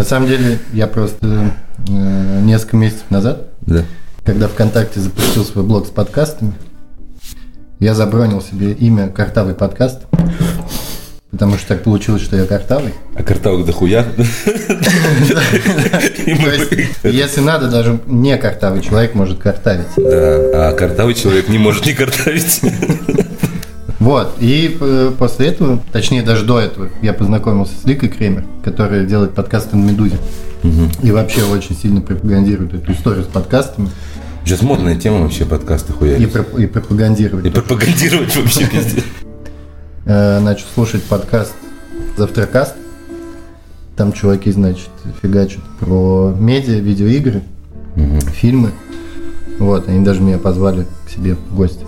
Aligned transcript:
На 0.00 0.04
самом 0.06 0.28
деле, 0.28 0.58
я 0.72 0.86
просто 0.86 1.52
э, 1.86 2.40
несколько 2.40 2.78
месяцев 2.78 3.04
назад, 3.10 3.48
Да. 3.60 3.84
когда 4.24 4.48
ВКонтакте 4.48 4.98
запустил 4.98 5.44
свой 5.44 5.62
блог 5.62 5.86
с 5.86 5.90
подкастами, 5.90 6.54
я 7.80 7.94
забронил 7.94 8.40
себе 8.40 8.72
имя 8.72 9.08
«Картавый 9.08 9.52
подкаст», 9.52 10.06
потому 11.30 11.58
что 11.58 11.68
так 11.68 11.82
получилось, 11.82 12.22
что 12.22 12.34
я 12.34 12.46
картавый. 12.46 12.94
А 13.14 13.22
картавок 13.22 13.66
дохуя. 13.66 14.06
Если 17.04 17.42
надо, 17.42 17.68
даже 17.68 18.00
не 18.06 18.38
картавый 18.38 18.80
человек 18.80 19.14
может 19.14 19.38
картавить. 19.38 19.88
Да, 19.98 20.70
а 20.70 20.72
картавый 20.78 21.12
человек 21.12 21.50
не 21.50 21.58
может 21.58 21.84
не 21.84 21.92
картавить. 21.92 22.62
Вот, 24.00 24.32
и 24.40 24.76
э, 24.80 25.12
после 25.18 25.48
этого, 25.48 25.78
точнее 25.92 26.22
даже 26.22 26.44
до 26.46 26.58
этого, 26.58 26.88
я 27.02 27.12
познакомился 27.12 27.74
с 27.80 27.84
Ликой 27.84 28.08
Кремер, 28.08 28.44
которая 28.64 29.04
делает 29.04 29.34
подкасты 29.34 29.76
на 29.76 29.90
«Медузе». 29.90 30.16
И 31.02 31.10
вообще 31.10 31.44
очень 31.44 31.76
сильно 31.76 32.00
пропагандирует 32.00 32.74
эту 32.74 32.92
историю 32.92 33.24
с 33.24 33.26
подкастами 33.26 33.90
Сейчас 34.44 34.62
модная 34.62 34.96
тема 34.96 35.20
вообще 35.20 35.44
подкасты 35.44 35.92
и, 35.92 35.96
хуярить. 35.96 36.32
проп- 36.32 36.58
и 36.58 36.66
пропагандировать. 36.66 37.46
И 37.46 37.50
пропагандировать 37.50 38.34
вообще. 38.34 38.68
Э, 40.06 40.40
начал 40.40 40.64
слушать 40.74 41.02
подкаст 41.04 41.52
«Завтракаст». 42.16 42.74
Там 43.96 44.12
чуваки, 44.12 44.50
значит, 44.50 44.88
фигачат 45.20 45.62
про 45.78 46.34
медиа, 46.36 46.80
видеоигры, 46.80 47.42
фильмы. 48.32 48.70
Вот, 49.58 49.88
они 49.88 50.02
даже 50.02 50.22
меня 50.22 50.38
позвали 50.38 50.86
к 51.06 51.10
себе 51.10 51.34
в 51.34 51.54
гости. 51.54 51.84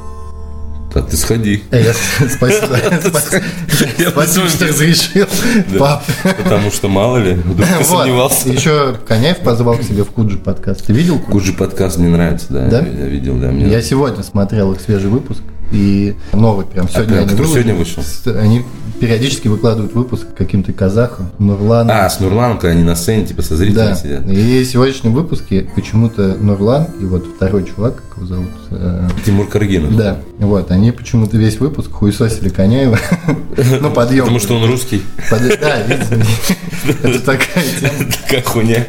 Да 0.95 1.03
ты 1.03 1.17
сходи. 1.17 1.63
Э, 1.71 1.83
я- 1.83 2.29
Спасибо. 2.29 2.77
Спасибо, 4.11 4.49
что 4.49 4.67
разрешил. 4.69 5.27
Пап. 5.79 6.05
Потому 6.23 6.71
что 6.71 6.89
мало 6.89 7.17
ли, 7.19 7.35
вдруг 7.35 7.67
ты 7.79 7.85
сомневался. 7.85 8.49
Еще 8.49 8.97
Коняев 9.07 9.39
позвал 9.39 9.77
к 9.77 9.83
себе 9.83 10.05
в 10.05 10.11
Куджи 10.11 10.39
подкаст. 10.39 10.87
Ты 10.87 10.93
видел 10.93 11.19
Куджи? 11.19 11.53
Подкаст 11.53 11.99
мне 11.99 12.09
нравится, 12.09 12.47
да. 12.51 12.67
Да? 12.67 12.79
Я 12.81 13.07
видел, 13.07 13.37
да. 13.37 13.51
Я 13.51 13.83
сегодня 13.83 14.23
смотрел 14.23 14.73
их 14.73 14.81
свежий 14.81 15.09
выпуск. 15.09 15.41
И 15.73 16.15
новый 16.35 16.67
прям 16.67 16.87
сегодня 16.87 17.23
который 17.23 17.37
выложили. 17.47 17.63
сегодня 17.63 17.75
вышел? 17.75 18.03
Они 18.39 18.63
периодически 19.03 19.49
выкладывают 19.49 19.95
выпуск 19.95 20.29
каким-то 20.39 20.73
казахом, 20.73 21.33
Нурлан. 21.41 21.91
А, 21.91 22.09
с 22.09 22.21
Нурланом, 22.21 22.59
когда 22.59 22.77
они 22.77 22.85
на 22.85 22.95
сцене, 22.95 23.27
типа, 23.27 23.43
со 23.43 23.57
зрителями 23.57 23.89
Да, 23.89 23.95
сидят. 23.97 24.29
и 24.29 24.63
в 24.63 24.65
сегодняшнем 24.69 25.13
выпуске 25.13 25.69
почему-то 25.75 26.37
Нурлан 26.39 26.87
и 27.01 27.05
вот 27.05 27.27
второй 27.27 27.65
чувак, 27.65 27.97
как 27.97 28.19
его 28.19 28.27
зовут, 28.27 28.51
э, 28.71 29.09
Тимур 29.27 29.49
Каргинов. 29.49 29.97
да, 29.97 30.19
вот, 30.39 30.71
они 30.71 30.93
почему-то 30.93 31.37
весь 31.37 31.59
выпуск 31.59 31.91
хуесосили 31.91 32.49
Коняева, 32.49 32.97
ну, 33.81 33.91
подъем. 33.91 34.27
Потому 34.27 34.39
что 34.39 34.55
он 34.55 34.71
русский. 34.71 35.03
Да, 35.29 35.83
видимо, 35.83 36.25
это 37.03 37.19
такая 37.27 37.65
тема. 37.81 38.13
Такая 38.23 38.43
хуйня. 38.45 38.87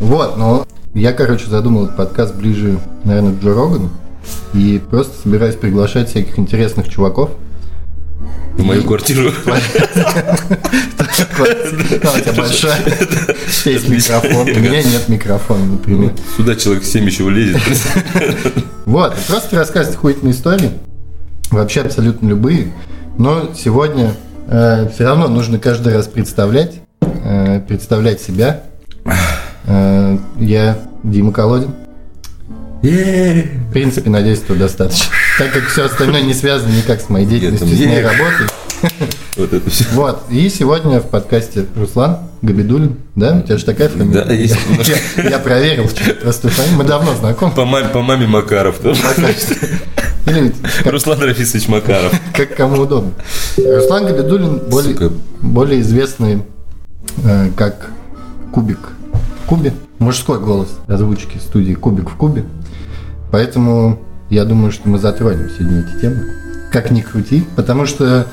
Вот, 0.00 0.36
но 0.36 0.66
я, 0.92 1.14
короче, 1.14 1.46
задумал 1.46 1.84
этот 1.84 1.96
подкаст 1.96 2.34
ближе, 2.34 2.78
наверное, 3.04 3.32
к 3.32 3.42
Джо 3.42 3.54
Рогану. 3.54 3.88
И 4.52 4.82
просто 4.90 5.14
собираюсь 5.22 5.54
приглашать 5.54 6.10
всяких 6.10 6.38
интересных 6.38 6.90
чуваков. 6.90 7.30
В 8.56 8.64
мою 8.64 8.82
квартиру. 8.84 9.30
У 9.38 9.44
тебя 12.20 12.32
большая. 12.36 12.78
Есть 13.64 13.88
микрофон. 13.88 14.48
У 14.48 14.60
меня 14.60 14.82
нет 14.82 15.08
микрофона, 15.08 15.64
например. 15.64 16.12
Сюда 16.36 16.54
человек 16.56 16.84
7 16.84 17.04
еще 17.04 17.24
влезет. 17.24 17.60
Вот, 18.86 19.16
просто 19.26 19.56
рассказывать 19.56 19.96
охуительные 19.96 20.32
истории. 20.34 20.70
Вообще 21.50 21.82
абсолютно 21.82 22.28
любые. 22.28 22.72
Но 23.18 23.52
сегодня 23.54 24.14
все 24.48 25.04
равно 25.04 25.28
нужно 25.28 25.58
каждый 25.58 25.92
раз 25.92 26.06
представлять, 26.06 26.80
э, 27.00 27.60
представлять 27.66 28.20
себя. 28.20 28.62
Э, 29.66 30.18
я 30.38 30.78
Дима 31.02 31.32
Колодин. 31.32 31.74
В 32.82 33.72
принципе, 33.72 34.10
надеюсь, 34.10 34.42
этого 34.42 34.58
достаточно. 34.58 35.12
Так 35.38 35.52
как 35.52 35.64
все 35.66 35.84
остальное 35.84 36.22
не 36.22 36.32
связано 36.32 36.72
никак 36.72 37.00
с 37.00 37.10
моей 37.10 37.26
деятельностью, 37.26 37.68
с 37.68 37.80
моей 37.80 38.02
работой. 38.02 38.46
Вот 39.36 39.52
это 39.52 39.68
все. 39.68 39.84
Вот, 39.92 40.22
и 40.30 40.48
сегодня 40.48 41.00
в 41.00 41.08
подкасте 41.08 41.66
Руслан 41.76 42.20
Габидулин, 42.40 42.96
да? 43.14 43.36
У 43.36 43.42
тебя 43.42 43.58
же 43.58 43.64
такая 43.66 43.88
фамилия? 43.90 44.24
Да, 44.24 44.32
есть. 44.32 44.56
Я, 45.16 45.30
я 45.30 45.38
проверил, 45.38 45.88
просто 46.22 46.48
фамилия. 46.48 46.76
Мы 46.76 46.84
давно 46.84 47.14
знакомы. 47.14 47.52
По 47.52 47.66
маме, 47.66 47.88
по 47.88 48.00
маме 48.00 48.26
Макаров. 48.26 48.78
там. 48.78 48.94
Или 50.26 50.54
Руслан 50.84 51.20
Рафисович 51.20 51.68
Макаров. 51.68 52.12
как 52.34 52.54
кому 52.56 52.80
удобно. 52.82 53.12
Руслан 53.58 54.06
Габидулин 54.06 54.58
более, 54.70 54.94
Сука. 54.94 55.12
более 55.42 55.80
известный 55.82 56.42
э, 57.24 57.50
как 57.56 57.90
Кубик 58.52 58.78
в 59.44 59.48
Кубе. 59.48 59.74
Мужской 59.98 60.38
голос 60.38 60.68
озвучки 60.86 61.38
студии 61.38 61.74
Кубик 61.74 62.10
в 62.10 62.16
Кубе. 62.16 62.44
Поэтому 63.30 64.00
я 64.30 64.44
думаю, 64.44 64.72
что 64.72 64.88
мы 64.88 64.98
затронем 64.98 65.48
сегодня 65.56 65.80
эти 65.80 66.00
темы. 66.00 66.24
Как 66.72 66.90
ни 66.90 67.00
крути, 67.00 67.44
потому 67.54 67.86
что 67.86 68.26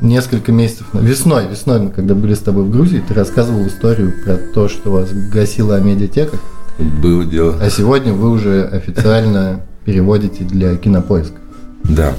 несколько 0.00 0.52
месяцев 0.52 0.86
весной, 0.92 1.46
весной 1.48 1.80
мы 1.80 1.90
когда 1.90 2.14
были 2.14 2.34
с 2.34 2.38
тобой 2.40 2.64
в 2.64 2.70
Грузии, 2.70 3.02
ты 3.06 3.14
рассказывал 3.14 3.66
историю 3.66 4.12
про 4.24 4.36
то, 4.36 4.68
что 4.68 4.90
вас 4.90 5.10
гасила 5.32 5.80
медиатека, 5.80 6.36
Было 6.78 7.24
дело. 7.24 7.56
а 7.60 7.70
сегодня 7.70 8.12
вы 8.12 8.30
уже 8.30 8.64
официально 8.64 9.60
переводите 9.84 10.44
для 10.44 10.76
кинопоиска. 10.76 11.36
Да. 11.84 12.14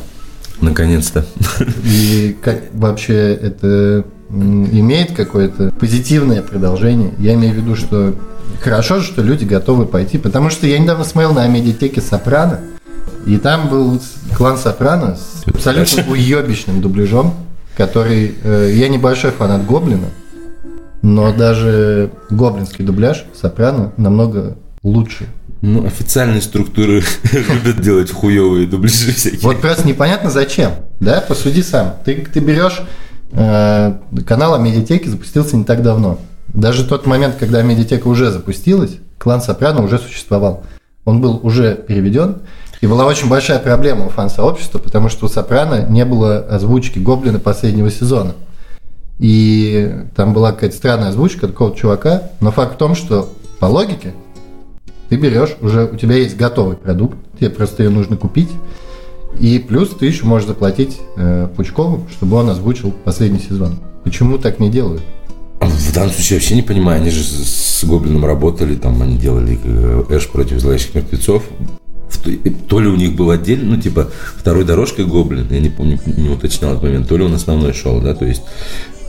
Наконец-то. 0.61 1.25
И 1.85 2.35
как 2.41 2.63
вообще 2.73 3.33
это 3.33 4.03
имеет 4.29 5.13
какое-то 5.13 5.71
позитивное 5.79 6.41
продолжение? 6.41 7.13
Я 7.17 7.35
имею 7.35 7.53
в 7.53 7.57
виду, 7.57 7.75
что 7.77 8.13
хорошо, 8.61 9.01
что 9.01 9.21
люди 9.21 9.45
готовы 9.45 9.85
пойти, 9.85 10.17
потому 10.17 10.49
что 10.49 10.67
я 10.67 10.77
недавно 10.79 11.05
смотрел 11.05 11.33
на 11.33 11.47
медиатеке 11.47 12.01
«Сопрано», 12.01 12.59
и 13.25 13.37
там 13.37 13.69
был 13.69 14.01
клан 14.35 14.57
«Сопрано» 14.57 15.15
с 15.15 15.47
абсолютно 15.47 16.03
уебищным 16.11 16.81
дубляжом, 16.81 17.33
который... 17.75 18.35
э, 18.43 18.71
я 18.75 18.89
небольшой 18.89 19.31
фанат 19.31 19.65
«Гоблина», 19.65 20.07
но 21.01 21.33
даже 21.33 22.11
гоблинский 22.29 22.83
дубляж 22.83 23.25
«Сопрано» 23.39 23.93
намного 23.97 24.57
лучше. 24.83 25.27
Ну, 25.61 25.85
официальные 25.85 26.41
структуры 26.41 27.03
любят 27.31 27.81
делать 27.81 28.11
хуевые 28.11 28.65
дубляжи 28.65 29.11
всякие. 29.11 29.41
Вот 29.41 29.59
просто 29.59 29.87
непонятно 29.87 30.29
зачем, 30.29 30.71
да? 30.99 31.21
Посуди 31.21 31.61
сам. 31.61 31.95
Ты, 32.05 32.25
ты 32.33 32.39
берешь 32.39 32.81
э, 33.33 33.93
канал 34.25 34.55
о 34.55 34.57
медиатеке 34.57 35.09
запустился 35.09 35.57
не 35.57 35.65
так 35.65 35.83
давно. 35.83 36.19
Даже 36.47 36.85
тот 36.85 37.05
момент, 37.05 37.35
когда 37.37 37.61
медиатека 37.61 38.07
уже 38.07 38.31
запустилась, 38.31 38.97
клан 39.17 39.41
Сопрано 39.41 39.83
уже 39.83 39.99
существовал. 39.99 40.63
Он 41.05 41.21
был 41.21 41.39
уже 41.43 41.75
переведен, 41.75 42.37
и 42.81 42.87
была 42.87 43.05
очень 43.05 43.27
большая 43.27 43.59
проблема 43.59 44.05
у 44.05 44.09
фан-сообщества, 44.09 44.79
потому 44.79 45.09
что 45.09 45.25
у 45.25 45.29
Сопрано 45.29 45.85
не 45.87 46.05
было 46.05 46.37
озвучки 46.37 46.99
Гоблина 46.99 47.39
последнего 47.39 47.91
сезона. 47.91 48.35
И 49.19 50.05
там 50.15 50.33
была 50.33 50.53
какая-то 50.53 50.75
странная 50.75 51.09
озвучка 51.09 51.47
такого 51.47 51.75
чувака, 51.75 52.23
но 52.39 52.51
факт 52.51 52.75
в 52.75 52.77
том, 52.77 52.95
что 52.95 53.29
по 53.59 53.65
логике 53.65 54.13
ты 55.09 55.17
берешь, 55.17 55.57
уже 55.59 55.89
у 55.91 55.97
тебя 55.97 56.15
есть 56.15 56.37
готовый 56.37 56.77
продукт, 56.77 57.17
тебе 57.37 57.49
просто 57.49 57.83
ее 57.83 57.89
нужно 57.89 58.15
купить, 58.15 58.49
и 59.39 59.59
плюс 59.59 59.89
ты 59.89 60.05
еще 60.05 60.25
можешь 60.25 60.47
заплатить 60.47 60.99
э, 61.17 61.49
Пучкову, 61.55 62.07
чтобы 62.11 62.37
он 62.37 62.49
озвучил 62.49 62.91
последний 62.91 63.39
сезон. 63.39 63.79
Почему 64.03 64.37
так 64.37 64.59
не 64.59 64.69
делают? 64.69 65.01
В 65.59 65.93
данном 65.93 66.11
случае 66.11 66.37
я 66.37 66.39
вообще 66.39 66.55
не 66.55 66.61
понимаю, 66.61 67.01
они 67.01 67.09
же 67.09 67.23
с, 67.23 67.83
Гоблином 67.83 68.25
работали, 68.25 68.75
там 68.75 69.01
они 69.01 69.17
делали 69.17 69.57
э, 69.63 70.03
Эш 70.09 70.27
против 70.27 70.59
зловещих 70.59 70.95
мертвецов. 70.95 71.43
То, 72.67 72.79
ли 72.79 72.87
у 72.87 72.95
них 72.95 73.15
был 73.15 73.29
отдельно, 73.31 73.75
ну, 73.75 73.81
типа, 73.81 74.11
второй 74.35 74.65
дорожкой 74.65 75.05
Гоблин, 75.05 75.47
я 75.51 75.59
не 75.59 75.69
помню, 75.69 75.99
не 76.05 76.29
уточнял 76.29 76.71
этот 76.71 76.83
момент, 76.83 77.07
то 77.07 77.17
ли 77.17 77.23
он 77.23 77.33
основной 77.33 77.73
шел, 77.73 78.01
да, 78.01 78.13
то 78.13 78.25
есть, 78.25 78.41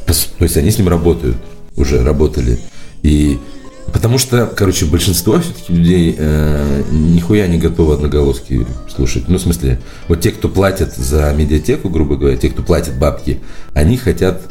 то 0.06 0.44
есть 0.44 0.56
они 0.56 0.71
с 0.71 0.78
ним 0.78 0.88
работают, 0.88 1.37
уже 1.77 2.03
работали. 2.03 2.59
И 3.03 3.38
потому 3.93 4.19
что, 4.19 4.47
короче, 4.47 4.87
большинство 4.87 5.41
все-таки 5.41 5.73
людей 5.73 6.14
э, 6.17 6.82
нихуя 6.91 7.47
не 7.47 7.58
готовы 7.58 7.94
одноголоски 7.94 8.67
слушать. 8.94 9.25
Ну, 9.29 9.38
в 9.38 9.41
смысле, 9.41 9.81
вот 10.08 10.20
те, 10.20 10.31
кто 10.31 10.49
платят 10.49 10.94
за 10.94 11.32
медиатеку, 11.37 11.88
грубо 11.88 12.17
говоря, 12.17 12.37
те, 12.37 12.50
кто 12.50 12.62
платят 12.62 12.99
бабки, 12.99 13.41
они 13.73 13.96
хотят 13.96 14.43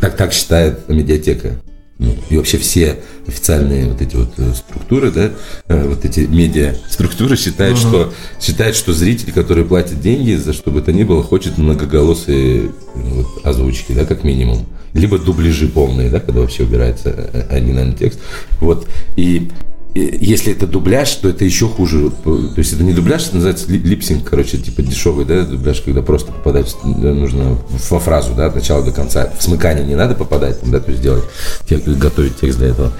так, 0.00 0.16
так 0.16 0.32
считает 0.32 0.88
медиатека. 0.88 1.56
Ну, 1.98 2.16
и 2.30 2.36
вообще 2.36 2.58
все 2.58 2.98
официальные 3.26 3.86
вот 3.86 4.00
эти 4.00 4.16
вот 4.16 4.32
э, 4.38 4.52
структуры, 4.54 5.10
да, 5.12 5.30
э, 5.68 5.88
вот 5.88 6.04
эти 6.04 6.20
медиа 6.20 6.74
структуры 6.88 7.36
считают, 7.36 7.78
что 7.78 8.12
считают, 8.40 8.76
что 8.76 8.92
зритель, 8.92 9.32
который 9.32 9.64
платит 9.64 10.00
деньги 10.00 10.34
за 10.34 10.52
что 10.52 10.70
бы 10.70 10.82
то 10.82 10.92
ни 10.92 11.04
было, 11.04 11.22
хочет 11.22 11.58
многоголосые 11.58 12.64
э, 12.64 12.70
вот, 12.94 13.26
озвучки, 13.44 13.92
да, 13.92 14.04
как 14.04 14.24
минимум, 14.24 14.66
либо 14.94 15.18
дубляжи 15.18 15.68
полные, 15.68 16.10
да, 16.10 16.18
когда 16.18 16.40
вообще 16.40 16.64
убирается 16.64 17.10
э, 17.10 17.46
оригинальный 17.50 17.94
текст, 17.94 18.18
вот. 18.60 18.88
И 19.16 19.50
если 19.94 20.52
это 20.52 20.66
дубляж, 20.66 21.10
то 21.16 21.28
это 21.28 21.44
еще 21.44 21.68
хуже. 21.68 22.10
То 22.24 22.54
есть 22.56 22.72
это 22.72 22.82
не 22.82 22.92
дубляж, 22.92 23.26
это 23.26 23.36
называется 23.36 23.70
липсинг, 23.70 24.28
короче, 24.28 24.58
типа 24.58 24.82
дешевый, 24.82 25.24
да, 25.24 25.42
дубляж, 25.42 25.80
когда 25.80 26.02
просто 26.02 26.32
попадать 26.32 26.74
нужно 26.82 27.58
во 27.90 28.00
фразу, 28.00 28.34
да, 28.34 28.46
от 28.46 28.54
начала 28.54 28.82
до 28.82 28.92
конца. 28.92 29.30
В 29.38 29.42
смыкание 29.42 29.84
не 29.84 29.94
надо 29.94 30.14
попадать, 30.14 30.58
да, 30.64 30.80
то 30.80 30.90
есть 30.90 31.02
делать, 31.02 31.24
готовить 31.68 32.36
текст 32.36 32.58
для 32.58 32.68
этого. 32.68 32.92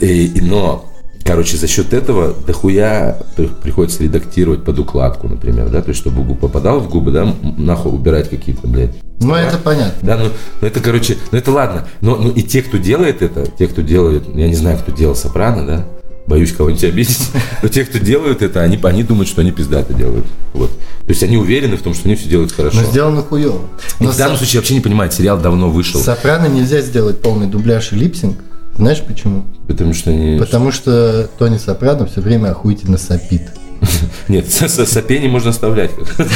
И, 0.00 0.40
но 0.40 0.88
Короче, 1.24 1.56
за 1.56 1.68
счет 1.68 1.92
этого 1.92 2.34
дохуя 2.46 3.16
приходится 3.62 4.02
редактировать 4.02 4.64
под 4.64 4.78
укладку, 4.80 5.28
например, 5.28 5.68
да, 5.68 5.80
то 5.80 5.90
есть, 5.90 6.00
чтобы 6.00 6.24
губ 6.24 6.40
попадал 6.40 6.80
в 6.80 6.90
губы, 6.90 7.12
да, 7.12 7.32
нахуй 7.56 7.92
убирать 7.92 8.28
какие-то, 8.28 8.66
блядь. 8.66 8.94
Ну, 9.20 9.34
это 9.34 9.56
понятно. 9.58 9.94
Да, 10.02 10.16
ну, 10.16 10.30
ну, 10.60 10.66
это, 10.66 10.80
короче, 10.80 11.16
ну, 11.30 11.38
это 11.38 11.52
ладно. 11.52 11.86
Но, 12.00 12.16
ну, 12.16 12.30
и 12.30 12.42
те, 12.42 12.62
кто 12.62 12.76
делает 12.76 13.22
это, 13.22 13.46
те, 13.46 13.68
кто 13.68 13.82
делает, 13.82 14.24
я 14.34 14.48
не 14.48 14.56
знаю, 14.56 14.78
кто 14.78 14.90
делал 14.90 15.14
сопрано, 15.14 15.64
да, 15.64 15.84
боюсь 16.26 16.52
кого-нибудь 16.52 16.84
обидеть, 16.84 17.30
но 17.62 17.68
те, 17.68 17.84
кто 17.84 17.98
делают 17.98 18.42
это, 18.42 18.60
они, 18.62 18.78
они 18.82 19.02
думают, 19.02 19.28
что 19.28 19.40
они 19.40 19.50
пиздато 19.50 19.92
делают. 19.94 20.26
Вот. 20.52 20.70
То 20.70 21.08
есть 21.08 21.22
они 21.22 21.36
уверены 21.36 21.76
в 21.76 21.82
том, 21.82 21.94
что 21.94 22.04
они 22.06 22.16
все 22.16 22.28
делают 22.28 22.52
хорошо. 22.52 22.80
Но 22.80 22.84
сделано 22.84 23.22
хуево. 23.22 23.60
Но 24.00 24.10
в 24.10 24.16
данном 24.16 24.36
случае 24.36 24.60
вообще 24.60 24.74
не 24.74 24.80
понимают, 24.80 25.12
сериал 25.12 25.40
давно 25.40 25.70
вышел. 25.70 26.00
Сопрано 26.00 26.46
нельзя 26.46 26.80
сделать 26.80 27.20
полный 27.20 27.46
дубляж 27.46 27.92
и 27.92 27.96
липсинг. 27.96 28.38
Знаешь 28.76 29.02
почему? 29.06 29.44
Потому 29.68 29.92
что 29.92 30.10
они... 30.10 30.38
Потому 30.38 30.72
что 30.72 31.28
Тони 31.38 31.58
Сопрано 31.58 32.06
все 32.06 32.20
время 32.20 32.50
охуительно 32.50 32.96
сопит. 32.96 33.42
Нет, 34.28 34.48
сопение 34.48 35.28
можно 35.28 35.50
оставлять. 35.50 35.90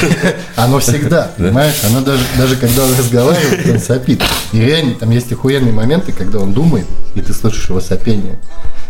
Оно 0.56 0.80
всегда, 0.80 1.30
понимаешь? 1.36 1.74
Оно 1.88 2.00
даже, 2.00 2.22
даже 2.36 2.56
когда 2.56 2.84
он 2.84 2.90
разговаривает, 2.98 3.70
он 3.70 3.78
сопит. 3.78 4.22
И 4.52 4.60
реально, 4.60 4.94
там 4.94 5.10
есть 5.10 5.32
охуенные 5.32 5.72
моменты, 5.72 6.12
когда 6.12 6.40
он 6.40 6.52
думает, 6.52 6.86
и 7.14 7.20
ты 7.20 7.32
слышишь 7.32 7.68
его 7.68 7.80
сопение. 7.80 8.38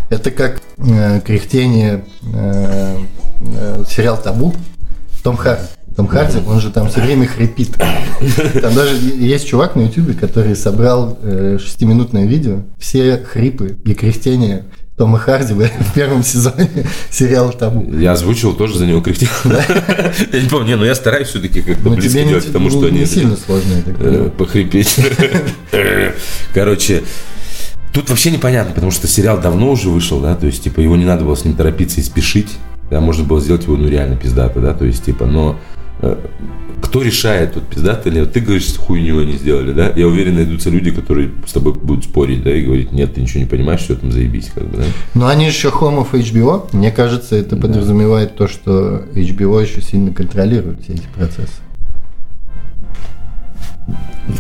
Это 0.09 0.31
как 0.31 0.61
э, 0.79 1.21
кряхтение 1.21 2.05
э, 2.33 2.99
э, 3.41 3.85
сериал 3.89 4.21
«Табу». 4.23 4.55
Том 5.23 5.37
Харди. 5.37 5.65
Том 5.97 6.07
Харди, 6.07 6.39
он 6.47 6.61
же 6.61 6.71
там 6.71 6.89
все 6.89 7.01
время 7.01 7.27
хрипит. 7.27 7.77
Там 8.61 8.75
даже 8.75 8.97
есть 8.97 9.49
чувак 9.49 9.75
на 9.75 9.83
ютубе, 9.83 10.15
который 10.15 10.55
собрал 10.55 11.19
э, 11.23 11.59
шестиминутное 11.61 12.27
видео, 12.27 12.63
все 12.79 13.19
хрипы 13.19 13.77
и 13.85 13.95
кряхтения 13.95 14.67
Тома 14.97 15.19
Харди 15.19 15.53
в 15.53 15.69
первом 15.95 16.23
сезоне 16.23 16.71
сериала 17.11 17.53
«Табу». 17.53 17.93
Я 17.99 18.13
озвучил, 18.13 18.55
тоже 18.55 18.79
за 18.79 18.87
него 18.87 19.03
кряхтел. 19.03 19.29
Я 20.33 20.41
не 20.41 20.49
помню, 20.49 20.79
но 20.79 20.87
я 20.87 20.95
стараюсь 20.95 21.29
все-таки 21.29 21.61
как-то 21.61 21.91
ну, 21.91 21.97
близко 21.97 22.25
делать 22.25 22.47
к 22.47 22.53
тому, 22.53 22.71
что 22.71 22.87
они... 22.87 23.05
сильно 23.05 23.37
сложно 23.37 23.75
это 23.75 24.31
Похрипеть. 24.39 24.97
Короче, 26.55 27.03
Тут 27.97 28.11
вообще 28.11 28.31
непонятно, 28.31 28.75
потому 28.75 28.93
что 28.93 29.07
сериал 29.07 29.41
давно 29.41 29.71
уже 29.71 29.89
вышел, 29.89 30.21
да, 30.21 30.35
то 30.35 30.45
есть, 30.45 30.63
типа, 30.63 30.81
его 30.81 30.97
не 30.97 31.07
надо 31.07 31.25
было 31.25 31.35
с 31.35 31.47
ним 31.47 31.55
торопиться 31.55 31.99
и 31.99 32.03
спешить, 32.03 32.59
да, 32.91 33.01
можно 33.01 33.25
было 33.25 33.41
сделать 33.41 33.65
его, 33.65 33.75
ну, 33.79 33.89
реально 33.89 34.17
пиздато, 34.17 34.61
да, 34.61 34.75
то 34.75 34.85
есть, 34.85 35.07
типа, 35.07 35.25
но 35.25 35.57
э, 36.01 36.15
кто 36.83 37.01
решает, 37.01 37.55
тут 37.55 37.67
пиздато 37.69 38.11
или 38.11 38.21
вот 38.21 38.35
ты 38.35 38.41
говоришь, 38.41 38.77
хуйню 38.77 39.21
они 39.21 39.39
сделали, 39.39 39.73
да, 39.73 39.95
я 39.97 40.07
уверен, 40.07 40.35
найдутся 40.35 40.69
люди, 40.69 40.91
которые 40.91 41.31
с 41.47 41.53
тобой 41.55 41.73
будут 41.73 42.05
спорить, 42.05 42.43
да, 42.43 42.55
и 42.55 42.67
говорить, 42.67 42.93
нет, 42.93 43.15
ты 43.15 43.23
ничего 43.23 43.41
не 43.41 43.47
понимаешь, 43.47 43.81
что 43.81 43.97
там 43.97 44.13
заебись, 44.13 44.51
как 44.55 44.69
бы, 44.69 44.77
да. 44.77 44.85
Но 45.15 45.29
они 45.29 45.47
еще 45.47 45.71
хомов 45.71 46.13
HBO, 46.13 46.69
мне 46.77 46.91
кажется, 46.91 47.35
это 47.35 47.57
подразумевает 47.57 48.33
да. 48.33 48.45
то, 48.45 48.47
что 48.47 49.05
HBO 49.15 49.63
еще 49.63 49.81
сильно 49.81 50.13
контролирует 50.13 50.83
все 50.83 50.93
эти 50.93 51.07
процессы. 51.15 51.63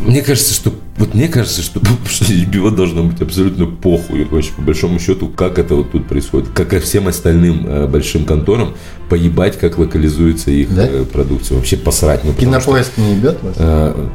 Мне 0.01 0.23
кажется, 0.23 0.53
что 0.53 0.73
вот 0.97 1.15
мне 1.15 1.29
кажется, 1.29 1.63
что, 1.63 1.81
что 2.09 2.71
должно 2.71 3.05
быть 3.05 3.21
абсолютно 3.21 3.67
похуй, 3.67 4.25
вообще, 4.25 4.53
по 4.53 4.63
большому 4.63 4.99
счету, 4.99 5.29
как 5.29 5.59
это 5.59 5.75
вот 5.75 5.93
тут 5.93 6.09
происходит. 6.09 6.49
Как 6.55 6.73
и 6.73 6.79
всем 6.81 7.07
остальным 7.09 7.67
э, 7.67 7.87
большим 7.87 8.25
конторам, 8.25 8.75
поебать, 9.09 9.59
как 9.59 9.79
локализуется 9.79 10.51
их 10.51 10.75
да? 10.75 10.87
э, 10.87 11.05
продукция. 11.05 11.57
Вообще 11.57 11.77
посрать. 11.77 12.25
Ну, 12.25 12.33
Кинопоиск 12.33 12.93
что, 12.93 13.01
не 13.03 13.15
ебет 13.15 13.43
вас? 13.43 13.55
Э, 13.59 14.09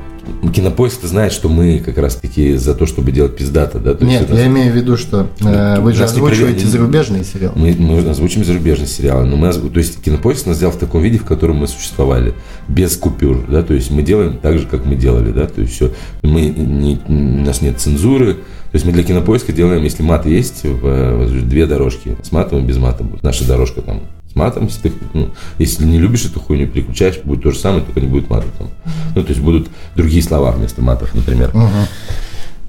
Кинопоиск 0.54 1.04
знает, 1.04 1.34
что 1.34 1.50
мы 1.50 1.80
как 1.80 1.98
раз-таки 1.98 2.56
за 2.56 2.74
то, 2.74 2.86
чтобы 2.86 3.12
делать 3.12 3.36
пиздато, 3.36 3.80
да? 3.80 3.94
То 3.94 4.06
Нет, 4.06 4.30
я 4.30 4.48
имею 4.48 4.72
в 4.72 4.76
виду, 4.76 4.98
что 4.98 5.30
э, 5.40 5.80
вы 5.80 5.94
же 5.94 6.04
озвучиваете 6.04 6.66
не... 6.66 6.72
зарубежные 6.72 7.24
сериалы. 7.24 7.54
Мы, 7.56 7.76
мы 7.78 8.00
озвучим 8.10 8.44
зарубежные 8.44 8.88
сериалы, 8.88 9.26
но 9.26 9.38
мы, 9.38 9.52
то 9.52 9.78
есть 9.78 10.02
Кинопоиск 10.02 10.46
нас 10.46 10.58
сделал 10.58 10.74
в 10.74 10.78
таком 10.78 11.02
виде, 11.02 11.18
в 11.18 11.26
котором 11.26 11.58
мы 11.58 11.68
существовали, 11.68 12.34
без 12.68 12.98
купюр, 12.98 13.46
да, 13.48 13.64
то 13.64 13.74
есть 13.74 13.92
мы 13.92 14.02
делаем 14.04 14.38
так 14.38 14.60
же, 14.60 14.68
как 14.68 14.86
мы 14.86 14.96
делали, 14.96 15.32
да, 15.32 15.48
то 15.48 15.62
есть 15.62 15.74
все, 15.74 15.92
мы 16.22 16.42
не, 16.42 17.00
у 17.08 17.46
нас 17.46 17.62
нет 17.62 17.80
цензуры, 17.80 18.36
то 18.36 18.76
есть 18.76 18.86
мы 18.86 18.94
для 18.94 19.04
кинопоиска 19.04 19.52
делаем, 19.52 19.84
если 19.84 20.02
мат 20.02 20.26
есть, 20.26 20.64
в, 20.64 21.48
две 21.48 21.66
дорожки, 21.66 22.16
с 22.24 22.32
матом 22.32 22.60
и 22.60 22.62
без 22.62 22.78
мата 22.78 23.04
будет. 23.04 23.22
Наша 23.22 23.46
дорожка 23.46 23.82
там 23.82 24.02
матом, 24.36 24.66
если 24.66 24.90
ты, 24.90 24.94
ну, 25.14 25.30
если 25.58 25.86
не 25.86 26.00
любишь 26.00 26.26
эту 26.26 26.40
хуйню, 26.40 26.68
переключаешь, 26.68 27.20
будет 27.24 27.44
то 27.44 27.52
же 27.52 27.60
самое, 27.60 27.84
только 27.84 28.02
не 28.02 28.08
будет 28.08 28.30
мата 28.30 28.48
там. 28.58 28.70
Ну, 29.16 29.24
то 29.24 29.30
есть 29.30 29.42
будут 29.42 29.70
другие 29.96 30.24
слова 30.24 30.52
вместо 30.52 30.82
матов, 30.82 31.14
например. 31.14 31.52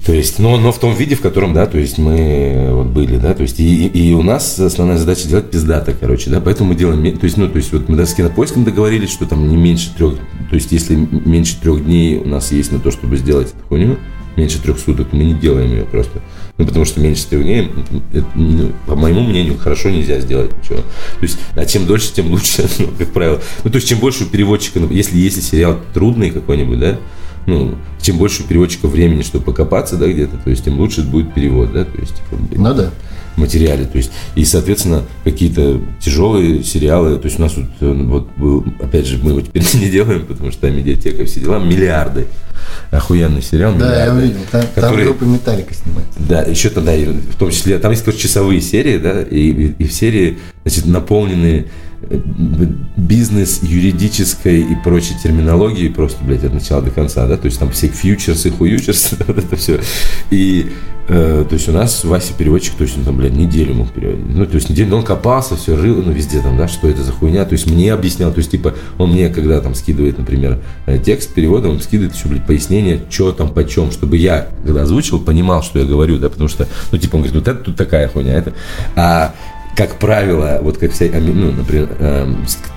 То 0.04 0.12
есть, 0.12 0.40
но, 0.40 0.56
но 0.56 0.72
в 0.72 0.80
том 0.80 0.96
виде, 0.96 1.14
в 1.14 1.20
котором, 1.20 1.54
да, 1.54 1.66
то 1.66 1.78
есть 1.78 1.96
мы 1.96 2.70
вот 2.72 2.86
были, 2.88 3.18
да, 3.18 3.34
то 3.34 3.42
есть 3.42 3.60
и, 3.60 3.86
и 3.86 4.12
у 4.14 4.22
нас 4.22 4.58
основная 4.58 4.98
задача 4.98 5.28
делать 5.28 5.48
пиздата, 5.48 5.94
короче, 5.98 6.28
да, 6.28 6.40
поэтому 6.40 6.70
мы 6.70 6.74
делаем, 6.74 7.16
то 7.16 7.24
есть, 7.24 7.36
ну, 7.36 7.48
то 7.48 7.56
есть 7.56 7.72
вот 7.72 7.88
мы 7.88 7.96
даже 7.96 8.10
с 8.10 8.14
кинопоиском 8.14 8.64
договорились, 8.64 9.12
что 9.12 9.26
там 9.26 9.48
не 9.48 9.56
меньше 9.56 9.94
трех, 9.96 10.16
то 10.50 10.56
есть 10.56 10.72
если 10.72 10.96
меньше 10.96 11.56
трех 11.60 11.84
дней 11.84 12.18
у 12.18 12.26
нас 12.26 12.50
есть 12.50 12.72
на 12.72 12.80
то, 12.80 12.90
чтобы 12.90 13.16
сделать 13.16 13.50
эту 13.50 13.64
хуйню, 13.68 13.96
меньше 14.36 14.60
трех 14.60 14.78
суток, 14.78 15.08
мы 15.12 15.24
не 15.24 15.34
делаем 15.34 15.70
ее 15.70 15.84
просто. 15.84 16.20
Ну, 16.58 16.66
потому 16.66 16.84
что 16.84 17.00
меньше 17.00 17.26
трех 17.26 17.42
дней, 17.42 17.70
ну, 18.34 18.72
по 18.86 18.94
моему 18.94 19.20
мнению, 19.20 19.58
хорошо 19.58 19.90
нельзя 19.90 20.20
сделать 20.20 20.50
ничего. 20.56 20.78
То 20.78 21.22
есть, 21.22 21.38
а 21.54 21.64
чем 21.64 21.86
дольше, 21.86 22.12
тем 22.12 22.30
лучше, 22.30 22.68
ну, 22.78 22.88
как 22.98 23.12
правило. 23.12 23.40
Ну, 23.64 23.70
то 23.70 23.76
есть, 23.76 23.88
чем 23.88 23.98
больше 23.98 24.24
у 24.24 24.26
переводчика, 24.26 24.80
если, 24.90 25.16
если 25.16 25.40
сериал 25.40 25.78
трудный 25.94 26.30
какой-нибудь, 26.30 26.78
да, 26.78 26.98
ну, 27.46 27.76
чем 28.00 28.18
больше 28.18 28.42
у 28.42 28.46
переводчика 28.46 28.86
времени, 28.86 29.22
чтобы 29.22 29.44
покопаться, 29.44 29.96
да, 29.96 30.06
где-то, 30.06 30.36
то 30.36 30.50
есть, 30.50 30.64
тем 30.64 30.78
лучше 30.78 31.02
будет 31.02 31.34
перевод, 31.34 31.72
да, 31.72 31.84
то 31.84 31.98
есть, 31.98 32.14
типа, 32.16 32.40
ну, 32.56 32.74
да 32.74 32.92
материале. 33.36 33.84
То 33.84 33.98
есть, 33.98 34.10
и, 34.34 34.44
соответственно, 34.44 35.04
какие-то 35.24 35.80
тяжелые 36.00 36.62
сериалы. 36.62 37.18
То 37.18 37.26
есть 37.26 37.38
у 37.38 37.42
нас 37.42 37.56
вот, 37.56 37.66
э, 37.80 37.92
вот 37.92 38.28
был, 38.36 38.64
опять 38.80 39.06
же, 39.06 39.18
мы 39.22 39.30
его 39.30 39.40
теперь 39.40 39.64
не 39.74 39.88
делаем, 39.88 40.26
потому 40.26 40.50
что 40.50 40.62
там 40.62 40.76
медиатека, 40.76 41.24
все 41.24 41.40
дела, 41.40 41.58
миллиарды. 41.58 42.26
Охуенный 42.90 43.42
сериал. 43.42 43.74
Да, 43.78 44.04
я 44.04 44.12
увидел. 44.12 44.38
Там, 44.50 44.62
который, 44.74 45.04
там 45.04 45.04
группа 45.04 45.24
Металлика 45.24 45.74
снимает. 45.74 46.06
Да, 46.16 46.42
еще 46.42 46.68
тогда, 46.68 46.92
в 46.94 47.36
том 47.36 47.50
числе, 47.50 47.78
там 47.78 47.90
есть, 47.90 48.04
короче, 48.04 48.22
часовые 48.22 48.60
серии, 48.60 48.98
да, 48.98 49.22
и, 49.22 49.50
и, 49.50 49.74
и 49.78 49.86
в 49.86 49.92
серии, 49.92 50.38
значит, 50.64 50.86
наполненные 50.86 51.66
бизнес, 52.96 53.62
юридической 53.62 54.60
и 54.60 54.74
прочей 54.76 55.14
терминологии 55.22 55.88
просто, 55.88 56.22
блядь, 56.24 56.44
от 56.44 56.54
начала 56.54 56.82
до 56.82 56.90
конца, 56.90 57.26
да, 57.26 57.36
то 57.36 57.46
есть 57.46 57.58
там 57.58 57.70
все 57.70 57.88
фьючерсы, 57.88 58.50
хуючерсы, 58.50 59.16
вот 59.26 59.38
это 59.38 59.56
все. 59.56 59.80
И, 60.30 60.72
э, 61.08 61.44
то 61.48 61.54
есть 61.54 61.68
у 61.68 61.72
нас 61.72 62.04
Вася 62.04 62.32
переводчик 62.36 62.74
точно 62.74 63.04
там, 63.04 63.16
блядь, 63.16 63.34
неделю 63.34 63.74
мог 63.74 63.92
переводить. 63.92 64.24
Ну, 64.28 64.46
то 64.46 64.54
есть 64.54 64.68
неделю, 64.68 64.96
он 64.96 65.04
копался, 65.04 65.56
все 65.56 65.76
рыл, 65.76 66.02
ну, 66.02 66.12
везде 66.12 66.40
там, 66.40 66.56
да, 66.56 66.68
что 66.68 66.88
это 66.88 67.02
за 67.02 67.12
хуйня, 67.12 67.44
то 67.44 67.52
есть 67.52 67.70
мне 67.70 67.92
объяснял, 67.92 68.32
то 68.32 68.38
есть, 68.38 68.50
типа, 68.50 68.74
он 68.98 69.12
мне, 69.12 69.28
когда 69.28 69.60
там 69.60 69.74
скидывает, 69.74 70.18
например, 70.18 70.60
э, 70.86 70.98
текст 70.98 71.34
перевода, 71.34 71.68
он 71.68 71.80
скидывает 71.80 72.14
еще, 72.14 72.28
блядь, 72.28 72.46
пояснение, 72.46 73.00
что 73.10 73.32
там, 73.32 73.52
почем, 73.52 73.90
чтобы 73.90 74.16
я, 74.16 74.48
когда 74.64 74.82
озвучил, 74.82 75.18
понимал, 75.18 75.62
что 75.62 75.78
я 75.78 75.84
говорю, 75.84 76.18
да, 76.18 76.28
потому 76.28 76.48
что, 76.48 76.68
ну, 76.90 76.98
типа, 76.98 77.16
он 77.16 77.22
говорит, 77.22 77.36
вот 77.36 77.48
это 77.48 77.64
тут 77.64 77.76
такая 77.76 78.08
хуйня, 78.08 78.34
это, 78.34 78.52
а 78.96 79.34
как 79.76 79.98
правило, 79.98 80.58
вот 80.62 80.76
как 80.78 80.92
все, 80.92 81.10
ну, 81.10 81.50
например, 81.50 81.88
э, 81.98 82.34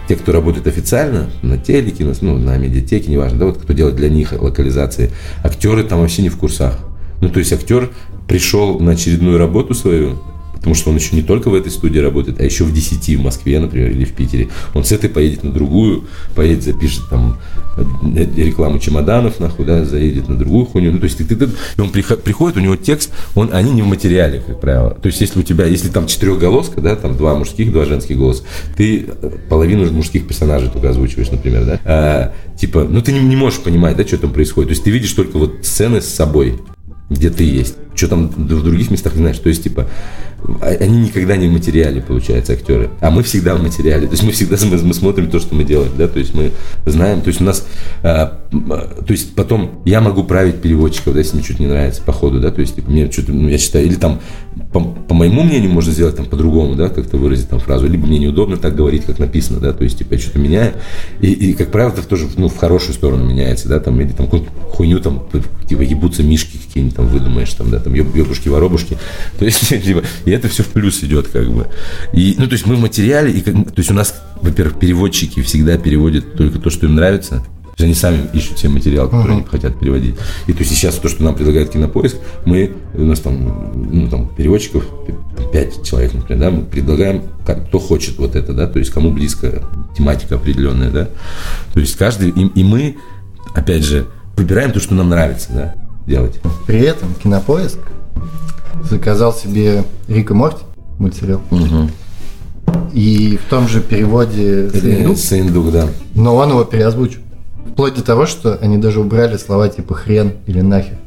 те, 0.07 0.15
кто 0.15 0.31
работает 0.31 0.67
официально, 0.67 1.29
на 1.41 1.57
телеке, 1.57 2.05
ну, 2.21 2.37
на 2.37 2.57
медиатеке, 2.57 3.11
неважно, 3.11 3.39
да, 3.39 3.45
вот 3.47 3.57
кто 3.57 3.73
делает 3.73 3.95
для 3.95 4.09
них 4.09 4.31
локализации, 4.31 5.11
актеры 5.43 5.83
там 5.83 5.99
вообще 5.99 6.21
не 6.21 6.29
в 6.29 6.37
курсах. 6.37 6.79
Ну, 7.21 7.29
то 7.29 7.39
есть 7.39 7.51
актер 7.51 7.91
пришел 8.27 8.79
на 8.79 8.91
очередную 8.91 9.37
работу 9.37 9.73
свою, 9.73 10.19
потому 10.65 10.73
что 10.73 10.89
он 10.89 10.95
еще 10.95 11.15
не 11.15 11.21
только 11.21 11.49
в 11.49 11.53
этой 11.53 11.71
студии 11.71 11.99
работает, 11.99 12.39
а 12.39 12.43
еще 12.43 12.63
в 12.63 12.73
10 12.73 13.19
в 13.19 13.21
Москве, 13.21 13.59
например, 13.59 13.91
или 13.91 14.03
в 14.03 14.13
Питере. 14.13 14.49
Он 14.73 14.83
с 14.83 14.91
этой 14.91 15.11
поедет 15.11 15.43
на 15.43 15.51
другую, 15.51 16.05
поедет, 16.33 16.63
запишет 16.63 17.07
там 17.07 17.37
э, 17.77 18.25
рекламу 18.35 18.79
чемоданов, 18.79 19.39
нахуй, 19.39 19.63
да, 19.63 19.85
заедет 19.85 20.27
на 20.27 20.35
другую 20.35 20.65
хуйню. 20.65 20.91
Ну, 20.93 20.97
то 20.97 21.03
есть 21.03 21.19
ты, 21.19 21.23
ты, 21.23 21.35
ты, 21.35 21.49
и 21.77 21.81
он 21.81 21.91
приходит, 21.91 22.57
у 22.57 22.61
него 22.61 22.75
текст, 22.75 23.11
он, 23.35 23.51
они 23.53 23.73
не 23.73 23.83
в 23.83 23.85
материале, 23.85 24.41
как 24.43 24.59
правило. 24.59 24.97
То 24.99 25.05
есть 25.05 25.21
если 25.21 25.39
у 25.39 25.43
тебя, 25.43 25.65
если 25.65 25.89
там 25.89 26.07
четырехголоска, 26.07 26.81
да, 26.81 26.95
там 26.95 27.15
два 27.15 27.35
мужских, 27.35 27.71
два 27.71 27.85
женских 27.85 28.17
голоса, 28.17 28.41
ты 28.75 29.05
э, 29.05 29.29
половину 29.47 29.87
мужских 29.91 30.27
персонажей 30.27 30.71
только 30.71 30.89
озвучиваешь, 30.89 31.29
например, 31.29 31.63
да. 31.63 31.79
А, 31.85 32.33
типа, 32.57 32.87
ну 32.89 33.03
ты 33.03 33.11
не, 33.11 33.19
не 33.19 33.35
можешь 33.35 33.59
понимать, 33.59 33.97
да, 33.97 34.03
что 34.03 34.17
там 34.17 34.33
происходит. 34.33 34.69
То 34.69 34.73
есть 34.73 34.83
ты 34.83 34.89
видишь 34.89 35.13
только 35.13 35.37
вот 35.37 35.57
сцены 35.61 36.01
с 36.01 36.07
собой, 36.07 36.59
где 37.11 37.29
ты 37.29 37.43
есть. 37.43 37.75
Что 37.95 38.07
там 38.07 38.27
в 38.27 38.63
других 38.63 38.91
местах 38.91 39.13
не 39.13 39.19
знаешь. 39.19 39.39
То 39.39 39.49
есть, 39.49 39.63
типа, 39.63 39.87
а, 40.61 40.67
они 40.79 41.07
никогда 41.07 41.35
не 41.35 41.47
в 41.47 41.51
материале, 41.51 42.01
получается, 42.01 42.53
актеры. 42.53 42.89
А 42.99 43.09
мы 43.09 43.23
всегда 43.23 43.55
в 43.55 43.63
материале. 43.63 44.07
То 44.07 44.13
есть 44.13 44.23
мы 44.23 44.31
всегда 44.31 44.57
мы, 44.65 44.77
мы 44.77 44.93
смотрим 44.93 45.29
то, 45.29 45.39
что 45.39 45.55
мы 45.55 45.63
делаем, 45.63 45.91
да, 45.97 46.07
то 46.07 46.19
есть 46.19 46.33
мы 46.33 46.51
знаем, 46.85 47.21
то 47.21 47.29
есть 47.29 47.41
у 47.41 47.43
нас, 47.43 47.65
а 48.03 48.39
то 48.51 49.11
есть 49.11 49.35
потом 49.35 49.81
я 49.85 50.01
могу 50.01 50.23
править 50.23 50.61
переводчиков, 50.61 51.13
да, 51.13 51.19
если 51.19 51.35
мне 51.35 51.43
что-то 51.43 51.63
не 51.63 51.69
нравится 51.69 52.01
по 52.01 52.13
ходу, 52.13 52.39
да, 52.39 52.51
то 52.51 52.61
есть 52.61 52.75
типа, 52.75 52.89
мне 52.89 53.11
что-то, 53.11 53.33
ну, 53.33 53.49
я 53.49 53.57
считаю, 53.57 53.85
или 53.85 53.95
там 53.95 54.21
по, 54.71 54.79
по 54.79 55.13
моему 55.13 55.43
мнению, 55.43 55.71
можно 55.71 55.91
сделать 55.91 56.15
там 56.15 56.25
по-другому, 56.25 56.75
да, 56.75 56.89
как-то 56.89 57.17
выразить 57.17 57.49
там 57.49 57.59
фразу, 57.59 57.87
либо 57.87 58.05
мне 58.07 58.19
неудобно 58.19 58.57
так 58.57 58.75
говорить, 58.75 59.05
как 59.05 59.19
написано, 59.19 59.59
да, 59.59 59.73
то 59.73 59.83
есть, 59.83 59.97
типа, 59.97 60.13
я 60.13 60.19
что-то 60.19 60.39
меняю, 60.39 60.73
и, 61.19 61.31
и 61.31 61.53
как 61.53 61.71
правило, 61.71 61.93
это 61.93 62.07
тоже, 62.07 62.27
ну, 62.37 62.49
в 62.49 62.57
хорошую 62.57 62.93
сторону 62.93 63.25
меняется, 63.25 63.67
да, 63.67 63.79
там, 63.79 63.99
или 63.99 64.09
там 64.09 64.27
какую-то 64.27 64.49
хуйню, 64.69 64.99
там, 64.99 65.27
типа, 65.67 65.81
ебутся 65.81 66.23
мишки 66.23 66.57
какие-нибудь 66.57 66.95
там 66.95 67.07
выдумаешь, 67.07 67.53
там, 67.53 67.69
да, 67.69 67.79
там, 67.85 67.93
ебушки-воробушки, 67.93 68.97
то 69.39 69.45
есть, 69.45 69.69
типа, 69.83 70.03
и 70.25 70.31
это 70.31 70.49
все 70.49 70.63
в 70.63 70.67
плюс 70.67 71.01
идет, 71.03 71.29
как 71.29 71.49
бы. 71.49 71.67
И, 72.11 72.35
ну, 72.37 72.47
то 72.47 72.53
есть, 72.53 72.65
мы 72.65 72.75
в 72.75 72.81
материале, 72.81 73.31
и, 73.31 73.41
то 73.41 73.73
есть, 73.77 73.91
у 73.91 73.93
нас, 73.93 74.21
во-первых, 74.41 74.77
переводчики 74.79 75.41
всегда 75.41 75.77
переводят 75.77 76.35
только 76.35 76.59
то, 76.59 76.69
что 76.69 76.87
им 76.87 76.95
нравится, 76.95 77.45
то 77.77 77.83
есть 77.83 77.83
они 77.83 77.93
сами 77.93 78.29
ищут 78.31 78.57
себе 78.57 78.69
материал, 78.69 79.09
который 79.09 79.33
uh-huh. 79.33 79.39
они 79.39 79.43
хотят 79.43 79.77
переводить. 79.77 80.15
И 80.47 80.53
то 80.53 80.59
есть 80.59 80.71
сейчас 80.71 80.95
то, 80.95 81.09
что 81.09 81.23
нам 81.23 81.35
предлагает 81.35 81.71
кинопоиск, 81.71 82.15
мы, 82.45 82.71
у 82.93 83.03
нас 83.03 83.19
там, 83.19 83.89
ну, 83.91 84.07
там 84.09 84.29
переводчиков 84.29 84.85
5 85.51 85.83
человек, 85.85 86.13
например, 86.13 86.39
да, 86.39 86.51
мы 86.51 86.63
предлагаем, 86.63 87.23
кто 87.67 87.79
хочет 87.79 88.17
вот 88.17 88.37
это, 88.37 88.53
да, 88.53 88.67
то 88.67 88.79
есть 88.79 88.91
кому 88.91 89.11
близко 89.11 89.61
тематика 89.97 90.35
определенная, 90.35 90.89
да. 90.89 91.09
То 91.73 91.81
есть 91.81 91.97
каждый, 91.97 92.29
и, 92.29 92.47
и 92.47 92.63
мы, 92.63 92.95
опять 93.53 93.83
же, 93.83 94.05
выбираем 94.37 94.71
то, 94.71 94.79
что 94.79 94.95
нам 94.95 95.09
нравится, 95.09 95.49
да, 95.51 95.75
делать. 96.07 96.39
При 96.67 96.79
этом 96.79 97.13
кинопоиск 97.15 97.79
заказал 98.83 99.33
себе 99.33 99.83
Рика 100.07 100.33
Морти 100.33 100.63
мультсериал. 100.99 101.41
Угу. 101.51 101.89
И 102.93 103.37
в 103.37 103.49
том 103.49 103.67
же 103.67 103.81
переводе 103.81 104.69
Саиндук, 104.69 105.17
Саиндук 105.17 105.71
да. 105.71 105.87
Но 106.13 106.35
он 106.35 106.49
его 106.49 106.63
переозвучил. 106.63 107.21
Вплоть 107.71 107.95
до 107.95 108.03
того, 108.03 108.25
что 108.25 108.57
они 108.61 108.77
даже 108.77 109.01
убрали 109.01 109.37
слова 109.37 109.67
типа 109.67 109.95
хрен 109.95 110.33
или 110.45 110.61
нахер. 110.61 110.97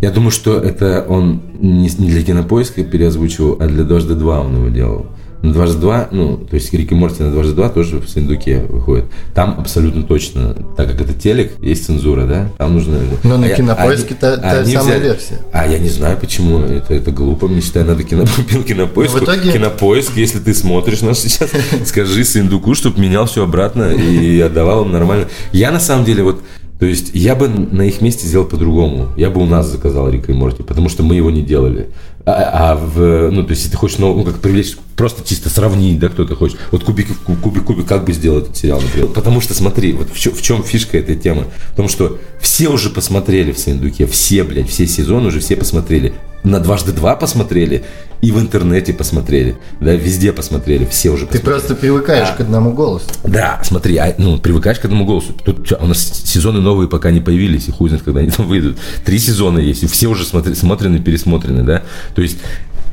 Я 0.00 0.12
думаю, 0.12 0.30
что 0.30 0.56
это 0.56 1.04
он 1.08 1.42
не 1.60 1.88
для 1.88 2.22
кинопоиска 2.22 2.84
переозвучивал, 2.84 3.56
а 3.58 3.66
для 3.66 3.82
Дождя 3.82 4.14
2 4.14 4.40
он 4.40 4.56
его 4.56 4.68
делал 4.68 5.06
на 5.42 5.52
дважды 5.52 5.78
два, 5.78 6.08
ну, 6.10 6.36
то 6.36 6.54
есть 6.54 6.72
Рик 6.72 6.92
и 6.92 6.94
Морти 6.94 7.22
на 7.22 7.30
дважды 7.30 7.54
два 7.54 7.68
тоже 7.68 7.98
в 7.98 8.08
Синдуке 8.08 8.60
выходит. 8.68 9.06
Там 9.34 9.56
абсолютно 9.58 10.02
точно, 10.02 10.54
так 10.76 10.90
как 10.90 11.00
это 11.00 11.14
телек, 11.14 11.52
есть 11.60 11.86
цензура, 11.86 12.26
да, 12.26 12.48
там 12.58 12.74
нужно... 12.74 12.98
Но 13.22 13.36
на 13.36 13.46
а 13.46 13.50
кинопоиске 13.50 14.14
та, 14.14 14.36
та 14.36 14.64
самая 14.64 14.82
взяли, 14.82 15.02
версия. 15.02 15.38
А 15.52 15.66
я 15.66 15.78
не 15.78 15.88
знаю, 15.88 16.16
почему, 16.18 16.60
это, 16.60 16.94
это 16.94 17.10
глупо, 17.12 17.46
мне 17.46 17.60
считаю, 17.60 17.86
надо 17.86 18.02
кино, 18.02 18.24
кинопоиск. 18.66 19.14
В 19.14 19.24
итоге... 19.24 19.52
Кинопоиск, 19.52 20.16
если 20.16 20.40
ты 20.40 20.54
смотришь 20.54 21.02
нас 21.02 21.20
сейчас, 21.20 21.50
скажи 21.86 22.24
Синдуку, 22.24 22.74
чтобы 22.74 23.00
менял 23.00 23.26
все 23.26 23.44
обратно 23.44 23.92
и 23.92 24.40
отдавал 24.40 24.84
им 24.84 24.92
нормально. 24.92 25.28
Я 25.52 25.70
на 25.70 25.80
самом 25.80 26.04
деле 26.04 26.22
вот 26.22 26.42
то 26.78 26.86
есть 26.86 27.10
я 27.12 27.34
бы 27.34 27.48
на 27.48 27.82
их 27.82 28.00
месте 28.00 28.26
сделал 28.26 28.46
по-другому. 28.46 29.08
Я 29.16 29.30
бы 29.30 29.42
у 29.42 29.46
нас 29.46 29.66
заказал 29.66 30.08
Рика 30.10 30.30
и 30.30 30.34
Морти, 30.34 30.62
потому 30.62 30.88
что 30.88 31.02
мы 31.02 31.16
его 31.16 31.30
не 31.30 31.42
делали. 31.42 31.88
А, 32.24 32.72
а 32.72 32.76
в, 32.76 33.30
ну, 33.30 33.42
то 33.42 33.50
есть, 33.50 33.62
если 33.62 33.70
ты 33.72 33.76
хочешь, 33.76 33.98
ну, 33.98 34.22
как 34.22 34.38
привлечь, 34.38 34.76
просто 34.96 35.26
чисто 35.26 35.48
сравнить, 35.48 35.98
да, 35.98 36.08
кто-то 36.08 36.36
хочет. 36.36 36.58
Вот 36.70 36.84
кубик, 36.84 37.08
кубик, 37.42 37.64
кубик, 37.64 37.86
как 37.86 38.04
бы 38.04 38.12
сделал 38.12 38.38
этот 38.38 38.56
сериал, 38.56 38.80
например. 38.80 39.08
Потому 39.08 39.40
что, 39.40 39.54
смотри, 39.54 39.92
вот 39.92 40.10
в 40.10 40.18
чем, 40.20 40.32
в 40.34 40.42
чем 40.42 40.62
фишка 40.62 40.98
этой 40.98 41.16
темы? 41.16 41.46
Потому 41.70 41.88
что 41.88 42.18
все 42.40 42.68
уже 42.68 42.90
посмотрели 42.90 43.50
в 43.50 43.58
Сындуке, 43.58 44.06
все, 44.06 44.44
блядь, 44.44 44.68
все 44.68 44.86
сезоны 44.86 45.28
уже 45.28 45.40
все 45.40 45.56
посмотрели 45.56 46.14
на 46.44 46.60
дважды 46.60 46.92
два 46.92 47.16
посмотрели 47.16 47.84
и 48.20 48.32
в 48.32 48.40
интернете 48.40 48.92
посмотрели, 48.92 49.56
да, 49.80 49.92
везде 49.94 50.32
посмотрели, 50.32 50.86
все 50.86 51.10
уже 51.10 51.26
посмотрели. 51.26 51.44
Ты 51.44 51.50
просто 51.50 51.74
привыкаешь 51.74 52.28
а, 52.30 52.36
к 52.36 52.40
одному 52.40 52.72
голосу. 52.72 53.06
Да, 53.24 53.60
смотри, 53.62 53.96
а, 53.96 54.14
ну, 54.18 54.38
привыкаешь 54.38 54.78
к 54.78 54.84
одному 54.84 55.04
голосу. 55.04 55.32
Тут 55.44 55.72
у 55.72 55.86
нас 55.86 56.22
сезоны 56.24 56.60
новые 56.60 56.88
пока 56.88 57.10
не 57.10 57.20
появились, 57.20 57.68
и 57.68 57.70
хуй 57.70 57.88
знает, 57.88 58.04
когда 58.04 58.20
они 58.20 58.30
там 58.30 58.46
выйдут. 58.46 58.78
Три 59.04 59.18
сезона 59.18 59.58
есть, 59.58 59.84
и 59.84 59.86
все 59.86 60.08
уже 60.08 60.24
смотри, 60.24 60.54
смотрены, 60.54 60.98
пересмотрены, 60.98 61.62
да. 61.62 61.82
То 62.14 62.22
есть 62.22 62.38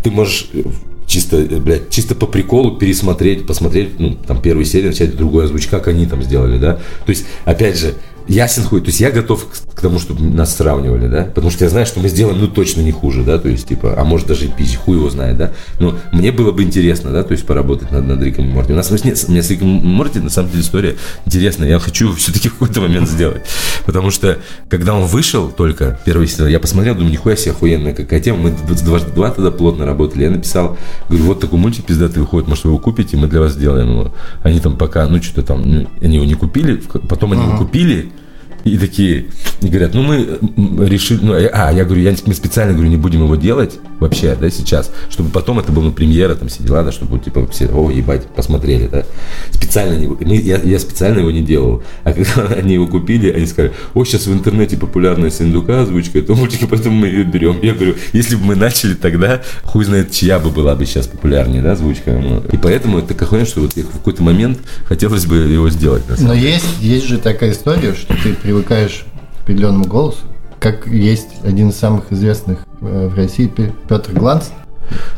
ты 0.03 0.11
можешь 0.11 0.49
э, 0.53 0.61
чисто, 1.07 1.37
э, 1.37 1.59
блядь, 1.59 1.89
чисто 1.89 2.13
по 2.13 2.27
приколу 2.27 2.77
пересмотреть, 2.77 3.47
посмотреть, 3.47 3.99
ну, 3.99 4.15
там, 4.15 4.41
первую 4.41 4.65
серию, 4.65 4.91
начать 4.91 5.15
другой 5.15 5.45
озвучка, 5.45 5.79
как 5.79 5.87
они 5.87 6.05
там 6.05 6.21
сделали, 6.21 6.59
да. 6.59 6.75
То 7.05 7.09
есть, 7.09 7.25
опять 7.45 7.79
же, 7.79 7.95
ясен 8.27 8.63
хуй. 8.63 8.81
То 8.81 8.87
есть 8.87 8.99
я 8.99 9.11
готов 9.11 9.45
к, 9.47 9.75
к 9.75 9.81
тому, 9.81 9.99
чтобы 9.99 10.23
нас 10.23 10.55
сравнивали, 10.55 11.07
да, 11.07 11.23
потому 11.23 11.51
что 11.51 11.63
я 11.63 11.69
знаю, 11.69 11.85
что 11.85 11.99
мы 11.99 12.09
сделаем, 12.09 12.39
ну, 12.39 12.47
точно 12.47 12.81
не 12.81 12.91
хуже, 12.91 13.23
да, 13.23 13.37
то 13.37 13.49
есть, 13.49 13.67
типа, 13.67 13.95
а 13.97 14.03
может 14.03 14.27
даже 14.27 14.45
и 14.45 14.47
пизжи, 14.47 14.77
хуй 14.77 14.97
его 14.97 15.09
знает, 15.09 15.37
да, 15.37 15.51
но 15.79 15.97
мне 16.11 16.31
было 16.31 16.51
бы 16.51 16.63
интересно, 16.63 17.11
да, 17.11 17.23
то 17.23 17.33
есть 17.33 17.45
поработать 17.45 17.91
над, 17.91 18.05
над 18.07 18.21
Риком 18.21 18.49
и 18.49 18.53
Морти. 18.53 18.73
У 18.73 18.75
нас 18.75 18.89
нет, 19.03 19.23
у 19.27 19.31
меня 19.31 19.43
с 19.43 19.49
Риком 19.49 19.67
Морти, 19.67 20.19
на 20.19 20.29
самом 20.29 20.49
деле, 20.49 20.63
история 20.63 20.95
интересная, 21.25 21.69
я 21.69 21.79
хочу 21.79 22.13
все-таки 22.15 22.49
в 22.49 22.53
какой-то 22.53 22.81
момент 22.81 23.07
сделать, 23.09 23.43
потому 23.85 24.11
что, 24.11 24.39
когда 24.69 24.93
он 24.93 25.05
вышел 25.05 25.49
только, 25.49 25.99
первый 26.05 26.27
сезон, 26.27 26.47
я 26.47 26.59
посмотрел, 26.59 26.95
думаю, 26.95 27.11
нихуя 27.11 27.35
себе 27.35 27.51
охуенная 27.51 27.93
какая 27.93 28.19
тема, 28.19 28.39
мы 28.39 28.51
дважды 28.51 29.11
два 29.11 29.31
тогда 29.31 29.51
плотно 29.51 29.85
работали, 29.85 30.23
я 30.23 30.31
написал, 30.31 30.77
говорю, 31.09 31.25
вот 31.25 31.39
такой 31.39 31.59
мультик 31.59 31.85
пиздатый 31.85 32.21
выходит, 32.21 32.47
может, 32.47 32.63
вы 32.65 32.71
его 32.71 32.79
купите, 32.79 33.17
мы 33.17 33.27
для 33.27 33.39
вас 33.39 33.53
сделаем 33.53 33.89
его. 33.91 34.11
Они 34.43 34.59
там 34.59 34.77
пока, 34.77 35.07
ну, 35.07 35.21
что-то 35.21 35.43
там, 35.43 35.61
ну, 35.61 35.87
они 36.01 36.15
его 36.15 36.25
не 36.25 36.35
купили, 36.35 36.81
потом 37.07 37.33
они 37.33 37.43
его 37.43 37.57
купили, 37.57 38.11
и 38.65 38.77
такие, 38.77 39.27
и 39.61 39.67
говорят, 39.67 39.93
ну 39.93 40.01
мы 40.01 40.39
решили, 40.87 41.19
ну, 41.21 41.33
а, 41.33 41.71
я 41.71 41.85
говорю, 41.85 42.01
я, 42.01 42.15
мы 42.25 42.33
специально 42.33 42.73
говорю, 42.73 42.89
не 42.89 42.97
будем 42.97 43.23
его 43.23 43.35
делать 43.35 43.79
вообще, 43.99 44.35
да, 44.39 44.49
сейчас, 44.49 44.91
чтобы 45.09 45.29
потом 45.29 45.59
это 45.59 45.71
было, 45.71 45.83
ну, 45.83 45.91
премьера, 45.91 46.35
там, 46.35 46.47
все 46.47 46.63
дела, 46.63 46.83
да, 46.83 46.91
чтобы, 46.91 47.19
типа, 47.19 47.47
все, 47.47 47.67
о, 47.67 47.91
ебать, 47.91 48.25
посмотрели, 48.27 48.87
да. 48.87 49.05
Специально 49.51 49.97
не, 49.97 50.07
мы, 50.07 50.17
я, 50.35 50.57
я 50.57 50.79
специально 50.79 51.19
его 51.19 51.31
не 51.31 51.41
делал. 51.41 51.83
А 52.03 52.13
когда 52.13 52.55
они 52.57 52.73
его 52.73 52.87
купили, 52.87 53.31
они 53.31 53.45
сказали, 53.45 53.71
о, 53.93 54.03
сейчас 54.03 54.25
в 54.25 54.33
интернете 54.33 54.77
популярная 54.77 55.29
Синдука 55.29 55.81
озвучка 55.81 56.19
этого 56.19 56.35
мультика, 56.35 56.67
поэтому 56.67 56.95
мы 56.95 57.07
ее 57.07 57.23
берем. 57.23 57.59
Я 57.61 57.75
говорю, 57.75 57.95
если 58.13 58.35
бы 58.35 58.45
мы 58.45 58.55
начали 58.55 58.95
тогда, 58.95 59.43
хуй 59.63 59.85
знает, 59.85 60.11
чья 60.11 60.39
бы 60.39 60.49
была 60.49 60.75
бы 60.75 60.85
сейчас 60.85 61.07
популярнее, 61.07 61.61
да, 61.61 61.73
озвучка. 61.73 62.11
И 62.51 62.57
поэтому 62.57 62.99
это 62.99 63.13
какой 63.13 63.45
что 63.45 63.61
вот 63.61 63.75
в 63.75 63.91
какой-то 63.91 64.23
момент 64.23 64.57
хотелось 64.85 65.25
бы 65.25 65.35
его 65.35 65.69
сделать. 65.69 66.03
Но 66.19 66.33
есть, 66.33 66.65
есть 66.79 67.07
же 67.07 67.19
такая 67.19 67.51
история, 67.51 67.93
что 67.93 68.15
ты 68.23 68.33
при 68.33 68.54
привыкаешь 68.55 69.05
к 69.39 69.43
определенному 69.43 69.85
голосу. 69.85 70.19
Как 70.59 70.87
есть 70.87 71.43
один 71.43 71.69
из 71.69 71.75
самых 71.75 72.11
известных 72.11 72.59
э, 72.81 73.09
в 73.09 73.15
России 73.15 73.51
Петр 73.89 74.13
Гланц. 74.13 74.45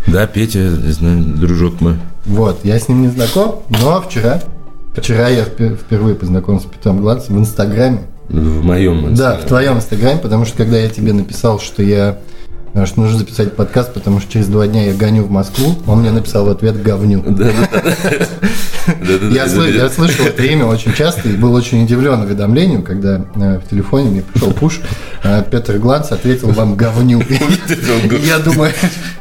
Да, 0.08 0.26
Петя, 0.26 0.72
знаю, 0.72 1.24
дружок 1.24 1.80
мой. 1.80 1.98
Вот, 2.26 2.60
я 2.64 2.80
с 2.80 2.90
ним 2.90 3.04
не 3.04 3.10
знаком, 3.10 3.62
но 3.70 4.02
вчера, 4.02 4.42
вчера 4.96 5.30
я 5.30 5.44
впервые 5.44 6.16
познакомился 6.16 6.68
с 6.68 6.72
Петром 6.72 7.00
Гланцем 7.00 7.36
в 7.36 7.40
Инстаграме. 7.40 8.00
В 8.28 8.64
моем 8.64 9.10
Инстаграме. 9.10 9.18
Да, 9.18 9.38
в 9.38 9.48
твоем 9.48 9.78
Инстаграме, 9.78 10.20
потому 10.20 10.46
что 10.46 10.58
когда 10.58 10.78
я 10.80 10.90
тебе 10.90 11.14
написал, 11.14 11.60
что 11.60 11.84
я 11.84 12.18
что 12.86 13.02
нужно 13.02 13.18
записать 13.18 13.56
подкаст, 13.56 13.94
потому 13.94 14.20
что 14.20 14.32
через 14.32 14.48
два 14.48 14.68
дня 14.68 14.86
я 14.86 14.94
гоню 14.94 15.24
в 15.24 15.32
Москву. 15.32 15.76
Он 15.88 16.00
мне 16.00 16.12
написал 16.12 16.46
в 16.46 16.50
ответ 16.50 16.82
«говню». 16.82 17.24
Я 19.32 19.48
слышал 19.90 20.26
это 20.26 20.44
имя 20.44 20.66
очень 20.66 20.94
часто 20.94 21.28
и 21.30 21.34
был 21.34 21.54
очень 21.54 21.84
удивлен 21.84 22.22
уведомлению, 22.22 22.84
когда 22.84 23.26
э, 23.36 23.60
в 23.60 23.70
телефоне 23.70 24.10
мне 24.10 24.22
пришел 24.22 24.52
пуш, 24.52 24.80
э, 25.24 25.44
Петр 25.50 25.78
Гланц 25.78 26.12
ответил 26.12 26.52
вам 26.52 26.76
«говню». 26.76 27.22
Я 28.24 28.40
думаю, 28.40 28.72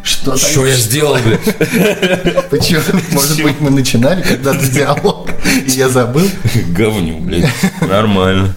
что 0.02 0.36
Что 0.36 0.66
я 0.66 0.76
сделал, 0.76 1.16
блядь? 1.24 2.48
Почему? 2.50 2.80
Может 3.12 3.42
быть, 3.42 3.60
мы 3.60 3.70
начинали 3.70 4.22
когда-то 4.22 4.66
диалог, 4.68 5.28
и 5.66 5.70
я 5.70 5.88
забыл? 5.88 6.26
Говню, 6.68 7.18
блядь. 7.18 7.48
Нормально. 7.80 8.54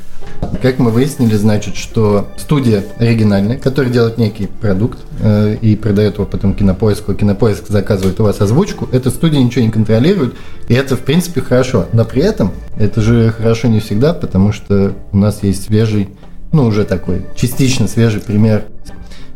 Как 0.62 0.80
мы 0.80 0.92
выяснили, 0.92 1.36
значит, 1.36 1.76
что 1.76 2.30
студия 2.38 2.84
оригинальная, 2.98 3.58
которая 3.58 3.92
делает 3.92 4.18
некий 4.18 4.48
продукт 4.48 5.00
э, 5.20 5.58
и 5.62 5.76
продает 5.76 6.16
его 6.16 6.26
потом 6.26 6.54
кинопоиску, 6.54 7.14
кинопоиск 7.14 7.68
заказывает 7.68 8.20
у 8.20 8.24
вас 8.24 8.42
озвучку, 8.42 8.88
эта 8.92 9.10
студия 9.10 9.42
ничего 9.42 9.64
не 9.66 9.72
контролирует, 9.72 10.36
и 10.68 10.74
это, 10.74 10.96
в 10.96 11.02
принципе, 11.02 11.42
хорошо. 11.42 11.86
Но 11.94 12.06
при 12.06 12.22
этом 12.22 12.52
это 12.78 13.02
же 13.02 13.32
хорошо 13.32 13.68
не 13.68 13.80
всегда, 13.80 14.14
потому 14.14 14.52
что 14.52 14.94
у 15.12 15.18
нас 15.18 15.44
есть 15.44 15.66
свежий, 15.66 16.10
ну, 16.52 16.66
уже 16.66 16.84
такой 16.84 17.26
частично 17.36 17.88
свежий 17.88 18.22
пример 18.22 18.66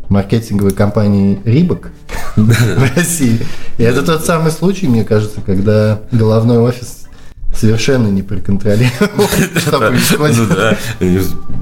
маркетинговой 0.10 0.74
компании 0.74 1.39
Рибок 1.46 1.91
в 2.36 2.96
России. 2.96 3.39
И 3.77 3.84
это 3.84 4.03
тот 4.03 4.25
самый 4.25 4.51
случай, 4.51 4.88
мне 4.88 5.03
кажется, 5.03 5.41
когда 5.46 6.01
головной 6.12 6.58
офис 6.60 7.03
совершенно 7.56 8.08
не 8.08 8.24
проконтролировал, 8.24 9.28
что 9.58 9.78
происходит. 9.80 10.38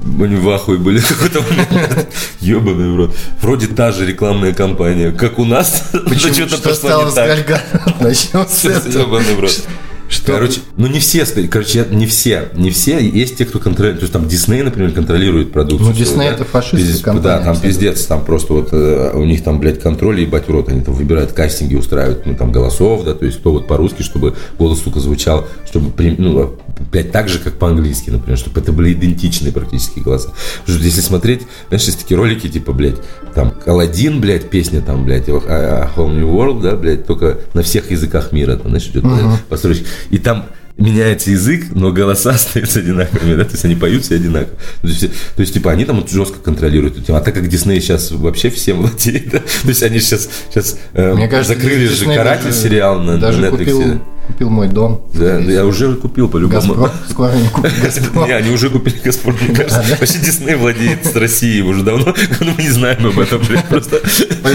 Ну 0.04 0.24
они 0.24 0.36
в 0.36 0.50
ахуе 0.50 0.78
были 0.78 1.00
какой-то 1.00 1.42
момент. 1.42 2.08
Ебаный 2.40 2.92
в 2.92 2.96
рот. 2.96 3.16
Вроде 3.40 3.66
та 3.68 3.92
же 3.92 4.06
рекламная 4.06 4.52
кампания, 4.52 5.12
как 5.12 5.38
у 5.38 5.44
нас. 5.44 5.90
Почему? 6.08 6.48
Что 6.48 6.74
стало 6.74 7.10
с? 7.10 7.60
Начнем 8.00 8.46
с 8.48 8.64
этого. 8.64 9.02
Ебаный 9.02 9.34
в 9.34 9.40
рот. 9.40 9.62
Что? 10.12 10.32
Короче, 10.32 10.60
ну 10.76 10.88
не 10.88 11.00
все, 11.00 11.24
короче, 11.48 11.86
не 11.90 12.06
все, 12.06 12.50
не 12.54 12.70
все, 12.70 12.98
есть 13.00 13.38
те, 13.38 13.46
кто 13.46 13.58
контролирует, 13.58 14.00
то 14.00 14.04
есть 14.04 14.12
там 14.12 14.28
Дисней, 14.28 14.62
например, 14.62 14.92
контролирует 14.92 15.52
продукцию. 15.52 15.88
Ну, 15.88 15.96
Дисней 15.96 16.28
это 16.28 16.44
фашистская 16.44 17.14
компания. 17.14 17.38
Да, 17.38 17.44
там 17.44 17.58
пиздец, 17.58 18.04
там 18.04 18.22
просто 18.22 18.52
вот 18.52 18.68
э, 18.72 19.12
у 19.14 19.24
них 19.24 19.42
там, 19.42 19.58
блядь, 19.58 19.80
контроль, 19.80 20.20
ебать 20.20 20.48
в 20.48 20.50
рот, 20.50 20.68
они 20.68 20.82
там 20.82 20.92
выбирают 20.92 21.32
кастинги, 21.32 21.76
устраивают, 21.76 22.26
ну, 22.26 22.34
там, 22.34 22.52
голосов, 22.52 23.04
да, 23.04 23.14
то 23.14 23.24
есть 23.24 23.38
кто 23.38 23.52
вот 23.52 23.66
по-русски, 23.66 24.02
чтобы 24.02 24.34
голос, 24.58 24.82
сука, 24.82 25.00
звучал, 25.00 25.46
чтобы, 25.66 25.90
ну, 26.18 26.56
блядь, 26.90 27.12
так 27.12 27.28
же, 27.28 27.38
как 27.38 27.58
по-английски, 27.58 28.10
например, 28.10 28.38
чтобы 28.38 28.60
это 28.60 28.72
были 28.72 28.92
идентичные 28.92 29.52
практически 29.52 30.00
голоса. 30.00 30.32
Потому 30.60 30.78
что 30.78 30.86
если 30.86 31.00
смотреть, 31.00 31.42
знаешь, 31.68 31.84
есть 31.84 32.00
такие 32.00 32.16
ролики, 32.16 32.48
типа, 32.48 32.72
блядь, 32.72 32.96
там, 33.34 33.54
Алладин, 33.66 34.20
блядь, 34.20 34.50
песня 34.50 34.80
там, 34.80 35.04
блядь, 35.04 35.28
а, 35.28 35.40
а, 35.46 35.90
Whole 35.96 36.14
New 36.14 36.28
World, 36.28 36.62
да, 36.62 36.76
блядь, 36.76 37.06
только 37.06 37.38
на 37.54 37.62
всех 37.62 37.90
языках 37.90 38.32
мира, 38.32 38.56
там, 38.56 38.68
знаешь, 38.68 38.86
идет 38.88 39.04
uh-huh. 39.04 39.36
постройки. 39.48 39.84
И 40.10 40.18
там 40.18 40.46
меняется 40.76 41.30
язык, 41.30 41.66
но 41.74 41.92
голоса 41.92 42.30
остаются 42.34 42.80
одинаковыми, 42.80 43.34
да, 43.34 43.44
то 43.44 43.52
есть 43.52 43.64
они 43.64 43.74
поют 43.74 44.04
все 44.04 44.16
одинаково. 44.16 44.56
То 44.82 44.88
есть, 44.88 45.00
то 45.00 45.40
есть 45.40 45.54
типа, 45.54 45.70
они 45.70 45.84
там 45.84 46.06
жестко 46.06 46.38
контролируют 46.38 46.96
эту 46.96 47.06
тему. 47.06 47.18
А 47.18 47.20
так 47.20 47.34
как 47.34 47.48
Дисней 47.48 47.80
сейчас 47.80 48.10
вообще 48.10 48.50
всем 48.50 48.78
владеет, 48.82 49.30
да, 49.30 49.38
то 49.38 49.68
есть 49.68 49.82
они 49.82 50.00
сейчас, 50.00 50.28
сейчас 50.50 50.78
э, 50.94 51.14
Мне 51.14 51.28
кажется, 51.28 51.54
закрыли 51.54 51.86
же 51.86 52.06
«Каратель» 52.06 52.52
сериал 52.52 53.00
на, 53.00 53.18
даже 53.18 53.40
на 53.40 53.46
Netflix. 53.46 53.58
Купил 53.58 54.00
Купил 54.26 54.50
мой 54.50 54.68
дом. 54.68 55.04
Да, 55.14 55.38
я 55.38 55.66
уже 55.66 55.94
купил 55.96 56.28
по-любому. 56.28 56.74
Газпром? 56.74 56.90
Скоро 57.10 57.32
не 57.32 57.48
купил 57.48 57.70
Газпром. 57.82 58.24
Не, 58.28 58.32
они 58.32 58.50
уже 58.50 58.70
купили 58.70 58.96
Газпром, 59.04 59.36
мне 59.40 59.54
кажется. 59.54 59.84
Вообще 59.98 60.18
Дисней 60.18 60.54
владеет 60.54 61.04
с 61.04 61.16
Россией 61.16 61.62
уже 61.62 61.82
давно, 61.82 62.14
но 62.40 62.52
мы 62.56 62.62
не 62.62 62.70
знаем 62.70 63.04
об 63.04 63.18
этом, 63.18 63.42
просто. 63.68 64.00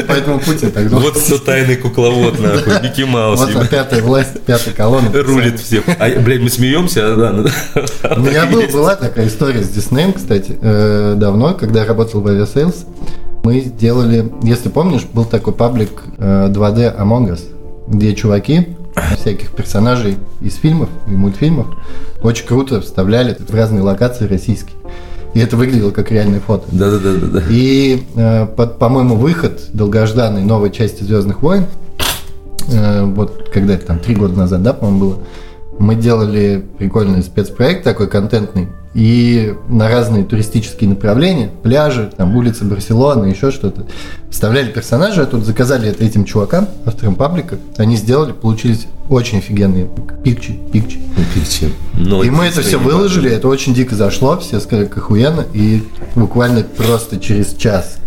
Поэтому 0.07 0.39
Путин 0.39 0.71
так 0.71 0.89
думает. 0.89 1.13
Вот 1.13 1.24
кто 1.24 1.38
тайный 1.38 1.75
кукловод, 1.75 2.39
нахуй, 2.39 2.81
Микки 2.81 3.01
Маус. 3.01 3.41
Вот 3.53 3.69
пятая 3.69 4.01
власть, 4.01 4.41
пятая 4.45 4.74
колонна. 4.74 5.12
Рулит 5.13 5.59
всех. 5.59 5.83
А, 6.00 6.09
блядь, 6.24 6.41
мы 6.41 6.50
смеемся, 6.50 7.13
а, 7.13 7.15
да. 7.15 7.31
Ну, 7.31 7.43
У 8.17 8.19
меня 8.19 8.45
была 8.71 8.95
такая 8.95 9.27
история 9.27 9.63
с 9.63 9.69
Диснеем, 9.69 10.13
кстати, 10.13 10.57
э, 10.62 11.15
давно, 11.17 11.53
когда 11.53 11.81
я 11.81 11.86
работал 11.86 12.21
в 12.21 12.27
Aviasales. 12.27 12.86
Мы 13.43 13.62
сделали, 13.62 14.31
если 14.43 14.69
помнишь, 14.69 15.03
был 15.03 15.25
такой 15.25 15.53
паблик 15.53 16.03
2D 16.17 16.79
э, 16.79 17.01
Among 17.01 17.31
Us, 17.31 17.41
где 17.88 18.13
чуваки 18.13 18.75
всяких 19.17 19.51
персонажей 19.51 20.17
из 20.41 20.55
фильмов 20.55 20.89
и 21.07 21.12
мультфильмов 21.12 21.67
очень 22.21 22.45
круто 22.45 22.81
вставляли 22.81 23.38
в 23.39 23.53
разные 23.53 23.81
локации 23.81 24.27
российские. 24.27 24.75
И 25.33 25.39
это 25.39 25.55
выглядело 25.55 25.91
как 25.91 26.12
реальное 26.12 26.39
фото. 26.39 26.65
Да, 26.71 26.89
да, 26.91 26.97
да, 26.97 27.13
да. 27.13 27.27
да. 27.27 27.43
И, 27.50 28.03
э, 28.15 28.47
под, 28.47 28.79
по-моему, 28.79 29.15
выход 29.15 29.62
долгожданной 29.74 30.43
новой 30.43 30.71
части 30.71 31.03
Звездных 31.03 31.41
войн, 31.41 31.65
э, 32.71 33.03
вот 33.03 33.50
когда 33.53 33.75
это 33.75 33.86
там 33.86 34.00
три 34.00 34.15
года 34.15 34.36
назад, 34.36 34.63
да, 34.63 34.74
по-моему, 34.74 35.00
было, 35.00 35.19
мы 35.79 35.96
делали 35.96 36.63
прикольный 36.77 37.24
спецпроект 37.24 37.84
такой 37.84 38.07
контентный, 38.07 38.67
и 38.93 39.53
на 39.69 39.89
разные 39.89 40.24
туристические 40.24 40.89
направления, 40.89 41.51
пляжи, 41.62 42.12
там 42.17 42.36
улицы 42.36 42.65
Барселоны, 42.65 43.25
еще 43.27 43.51
что-то, 43.51 43.86
вставляли 44.31 44.72
персонажи, 44.72 45.22
а 45.22 45.27
тут 45.27 45.46
заказали 45.46 45.89
это 45.89 46.03
этим 46.03 46.25
чувакам, 46.25 46.67
авторам 46.84 47.13
паблика, 47.13 47.60
они 47.77 47.96
сделали, 47.96 48.31
получились 48.31 48.88
очень 49.07 49.38
офигенные 49.38 49.88
пикчи, 50.24 50.60
пикчи. 50.74 51.00
Пикчи. 51.34 51.72
Но 51.93 52.24
и 52.24 52.31
мы 52.31 52.46
это 52.46 52.62
все 52.62 52.77
выложили, 52.77 53.29
это 53.29 53.48
очень 53.48 53.75
дико 53.75 53.96
зашло, 53.96 54.39
все 54.39 54.60
сказали, 54.60 54.88
как 54.88 54.98
охуенно, 54.98 55.46
и 55.53 55.84
буквально 56.15 56.63
просто 56.63 57.19
через 57.19 57.53
час 57.55 57.98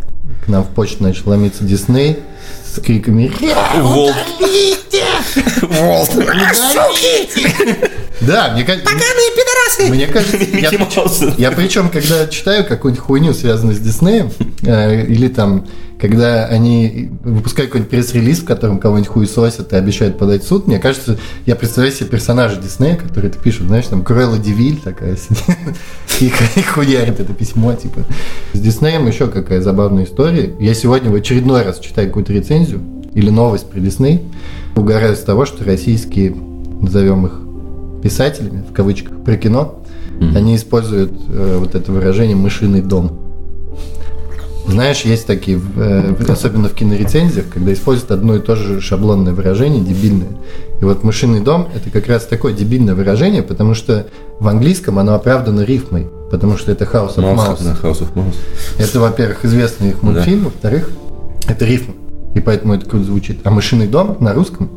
к 0.45 0.49
нам 0.49 0.65
в 0.65 0.69
почту 0.69 1.05
начал 1.05 1.31
ломиться 1.31 1.63
Дисней, 1.63 2.19
с 2.65 2.81
криками 2.81 3.31
«Волк!» 3.81 4.15
«Волк!» 5.63 6.11
Да, 8.21 8.53
мне 8.53 8.65
кажется... 8.65 8.87
Поганые 8.87 9.31
пидорасы! 9.35 9.91
Мне 9.91 10.07
кажется, 10.07 10.37
я, 10.37 11.51
я 11.51 11.51
причем, 11.53 11.89
когда 11.89 12.27
читаю 12.27 12.67
какую-нибудь 12.67 13.05
хуйню, 13.05 13.33
связанную 13.33 13.75
с 13.75 13.79
Диснеем, 13.79 14.31
э, 14.63 15.07
или 15.07 15.29
там, 15.29 15.67
когда 15.99 16.45
они 16.47 17.11
выпускают 17.25 17.71
какой-нибудь 17.71 17.91
пресс-релиз, 17.91 18.41
в 18.41 18.45
котором 18.45 18.79
кого-нибудь 18.79 19.09
хуесосят 19.11 19.73
и 19.73 19.77
обещают 19.77 20.19
подать 20.19 20.45
в 20.45 20.47
суд, 20.47 20.67
мне 20.67 20.79
кажется, 20.79 21.19
я 21.47 21.57
представляю 21.57 21.95
себе 21.95 22.11
персонажа 22.11 22.57
Диснея, 22.57 22.97
который 22.97 23.31
это 23.31 23.39
пишут, 23.39 23.69
знаешь, 23.69 23.87
там 23.87 24.05
Круэлла 24.05 24.39
Девиль 24.39 24.79
такая 24.79 25.17
сидит 25.17 25.57
и, 26.21 26.31
и 26.57 26.63
хуярит 26.63 27.21
это 27.21 27.33
письмо, 27.33 27.73
типа. 27.73 28.05
С 28.53 28.61
Диснеем 28.61 29.07
еще 29.07 29.29
какая 29.29 29.63
забавная 29.63 30.05
история. 30.05 30.55
Я 30.61 30.75
сегодня 30.75 31.11
в 31.11 31.15
очередной 31.15 31.63
раз 31.63 31.79
читаю 31.79 32.09
какую-то 32.09 32.35
рецензию 32.35 33.00
или 33.15 33.31
новость 33.31 33.69
про 33.69 33.81
Дисней, 33.81 34.23
угораю 34.77 35.17
с 35.17 35.21
того, 35.21 35.47
что 35.47 35.65
российские, 35.65 36.35
назовем 36.81 37.27
их 37.27 37.41
писателями, 38.03 38.63
в 38.69 38.73
кавычках, 38.73 39.17
про 39.25 39.37
кино, 39.37 39.83
mm-hmm. 40.19 40.37
они 40.37 40.57
используют 40.57 41.13
э, 41.29 41.57
вот 41.59 41.75
это 41.75 41.93
выражение 41.93 42.37
«мышиный 42.37 42.83
дом». 42.83 43.19
Знаешь, 44.67 45.03
есть 45.03 45.27
такие, 45.27 45.61
э, 45.77 46.15
особенно 46.29 46.69
в 46.69 46.75
кинорецензиях, 46.75 47.47
когда 47.53 47.73
используют 47.73 48.11
одно 48.13 48.37
и 48.37 48.41
то 48.41 48.55
же 48.55 48.81
шаблонное 48.81 49.33
выражение, 49.33 49.83
дебильное. 49.83 50.29
И 50.81 50.85
вот 50.85 51.03
«мышиный 51.03 51.41
дом»— 51.41 51.69
это 51.75 51.91
как 51.91 52.07
раз 52.07 52.27
такое 52.27 52.53
дебильное 52.53 52.95
выражение, 52.95 53.43
потому 53.43 53.75
что 53.75 54.07
в 54.39 54.47
английском 54.49 54.99
оно 54.99 55.15
оправдано 55.15 55.63
рифмой, 55.63 56.09
потому 56.31 56.57
что 56.57 56.71
это 56.73 56.85
House 56.85 57.17
of 57.17 57.25
Mouse. 57.25 57.59
Mouse. 57.59 57.83
House 57.83 58.01
of 58.01 58.15
Mouse. 58.15 58.37
Это, 58.79 59.01
во-первых, 59.01 59.45
известный 59.45 59.91
их 59.91 60.03
мультфильм, 60.03 60.41
да. 60.41 60.45
во-вторых, 60.47 60.91
это 61.49 61.65
рифма. 61.65 61.95
И 62.35 62.41
поэтому 62.41 62.75
это 62.75 62.87
круто 62.87 63.05
звучит. 63.05 63.41
А 63.45 63.51
«мышиный 63.51 63.89
дом» 63.89 64.17
на 64.21 64.33
русском 64.33 64.71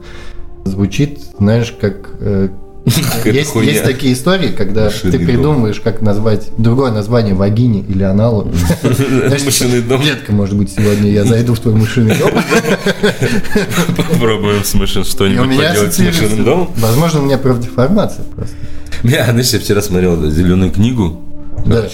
звучит, 0.65 1.19
знаешь, 1.37 1.75
как 1.79 2.09
э, 2.19 2.49
есть, 3.25 3.55
есть 3.55 3.83
такие 3.83 4.13
истории, 4.13 4.49
когда 4.49 4.89
ты 4.89 5.11
придумываешь, 5.11 5.79
как 5.79 6.01
назвать 6.01 6.49
другое 6.57 6.91
название 6.91 7.33
вагине 7.33 7.79
или 7.87 8.03
аналу. 8.03 8.51
Машинный 9.45 9.81
дом. 9.81 10.01
Детка, 10.01 10.33
может 10.33 10.57
быть, 10.57 10.71
сегодня 10.71 11.09
я 11.09 11.23
зайду 11.23 11.53
в 11.53 11.59
твой 11.59 11.75
машинный 11.75 12.17
дом. 12.17 12.31
Попробуем 13.95 14.63
с 14.63 14.73
машин 14.73 15.05
что-нибудь 15.05 15.57
поделать 15.57 15.93
с 15.93 15.99
машинным 15.99 16.43
домом. 16.43 16.69
Возможно, 16.77 17.21
у 17.21 17.25
меня 17.25 17.37
профдеформация 17.37 18.25
просто. 18.35 18.55
Я, 19.03 19.25
знаешь, 19.25 19.49
я 19.51 19.59
вчера 19.59 19.81
смотрел 19.81 20.29
зеленую 20.29 20.71
книгу. 20.71 21.21
Да 21.65 21.87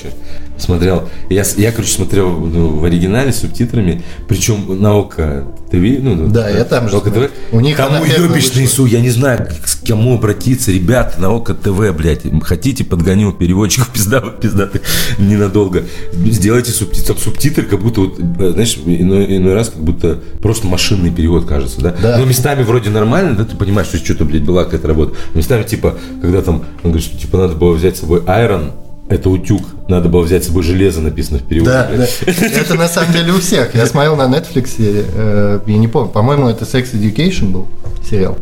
смотрел. 0.62 1.10
Я, 1.30 1.44
я 1.58 1.72
короче, 1.72 1.92
смотрел 1.92 2.30
ну, 2.30 2.78
в 2.78 2.86
оригинале 2.86 3.32
с 3.32 3.40
субтитрами, 3.40 4.04
причем 4.28 4.82
на 4.82 4.96
ОКО 4.98 5.46
ТВ. 5.72 6.02
Ну, 6.02 6.28
да, 6.28 6.50
я 6.50 6.64
там 6.64 6.90
же. 6.90 6.98
ОКО 6.98 7.12
ТВ. 7.12 7.32
У 7.52 7.60
них 7.60 7.78
там 7.78 8.02
уебищный 8.02 8.68
су, 8.68 8.86
я 8.86 9.02
не 9.02 9.10
знаю, 9.10 9.48
к 9.48 9.88
кому 9.88 10.16
обратиться. 10.16 10.72
Ребята, 10.72 11.22
на 11.22 11.30
ОКО 11.30 11.54
ТВ, 11.54 11.96
блядь, 11.96 12.22
хотите, 12.44 12.84
подгоню 12.84 13.32
переводчиков 13.34 13.90
пизда, 13.94 14.22
пиздатых 14.22 14.82
ненадолго. 15.18 15.84
Сделайте 16.14 16.72
субтитры, 16.72 17.16
субтитры, 17.18 17.64
как 17.64 17.82
будто, 17.82 18.02
вот, 18.02 18.18
знаешь, 18.18 18.78
иной, 18.86 19.38
иной 19.38 19.54
раз 19.54 19.70
как 19.70 19.82
будто 19.82 20.20
просто 20.42 20.68
машинный 20.68 21.12
перевод 21.12 21.46
кажется, 21.46 21.82
да? 21.82 21.96
да. 22.02 22.18
Но 22.18 22.26
местами 22.26 22.64
вроде 22.64 22.90
нормально, 22.90 23.36
да, 23.36 23.46
ты 23.46 23.56
понимаешь, 23.56 23.88
что 23.88 23.98
что-то, 23.98 24.26
блядь, 24.26 24.44
была 24.44 24.66
какая-то 24.66 24.88
работа. 24.88 25.16
Местами, 25.34 25.64
типа, 25.64 25.98
когда 26.22 26.42
там, 26.42 26.66
он 26.84 26.92
говорит, 26.92 27.04
что, 27.04 27.18
типа, 27.18 27.38
надо 27.38 27.56
было 27.56 27.74
взять 27.74 27.98
с 27.98 28.02
собой 28.02 28.22
Iron, 28.22 28.72
это 29.10 29.30
утюг. 29.30 29.64
Надо 29.88 30.08
было 30.08 30.22
взять 30.22 30.44
с 30.44 30.48
собой 30.48 30.64
железо, 30.64 31.02
написано 31.02 31.40
в 31.40 31.44
переводе. 31.44 31.72
Да, 31.72 31.90
да. 31.92 32.06
Это 32.28 32.76
на 32.76 32.88
самом 32.88 33.12
деле 33.12 33.34
у 33.34 33.40
всех. 33.40 33.74
Я 33.76 33.86
смотрел 33.88 34.16
на 34.16 34.28
Netflix, 34.28 34.76
э, 34.78 35.60
я 35.66 35.78
не 35.78 35.88
помню, 35.88 36.12
по-моему, 36.12 36.48
это 36.48 36.66
Sex 36.66 36.94
Education 36.94 37.52
был 37.52 37.68
сериал. 38.08 38.38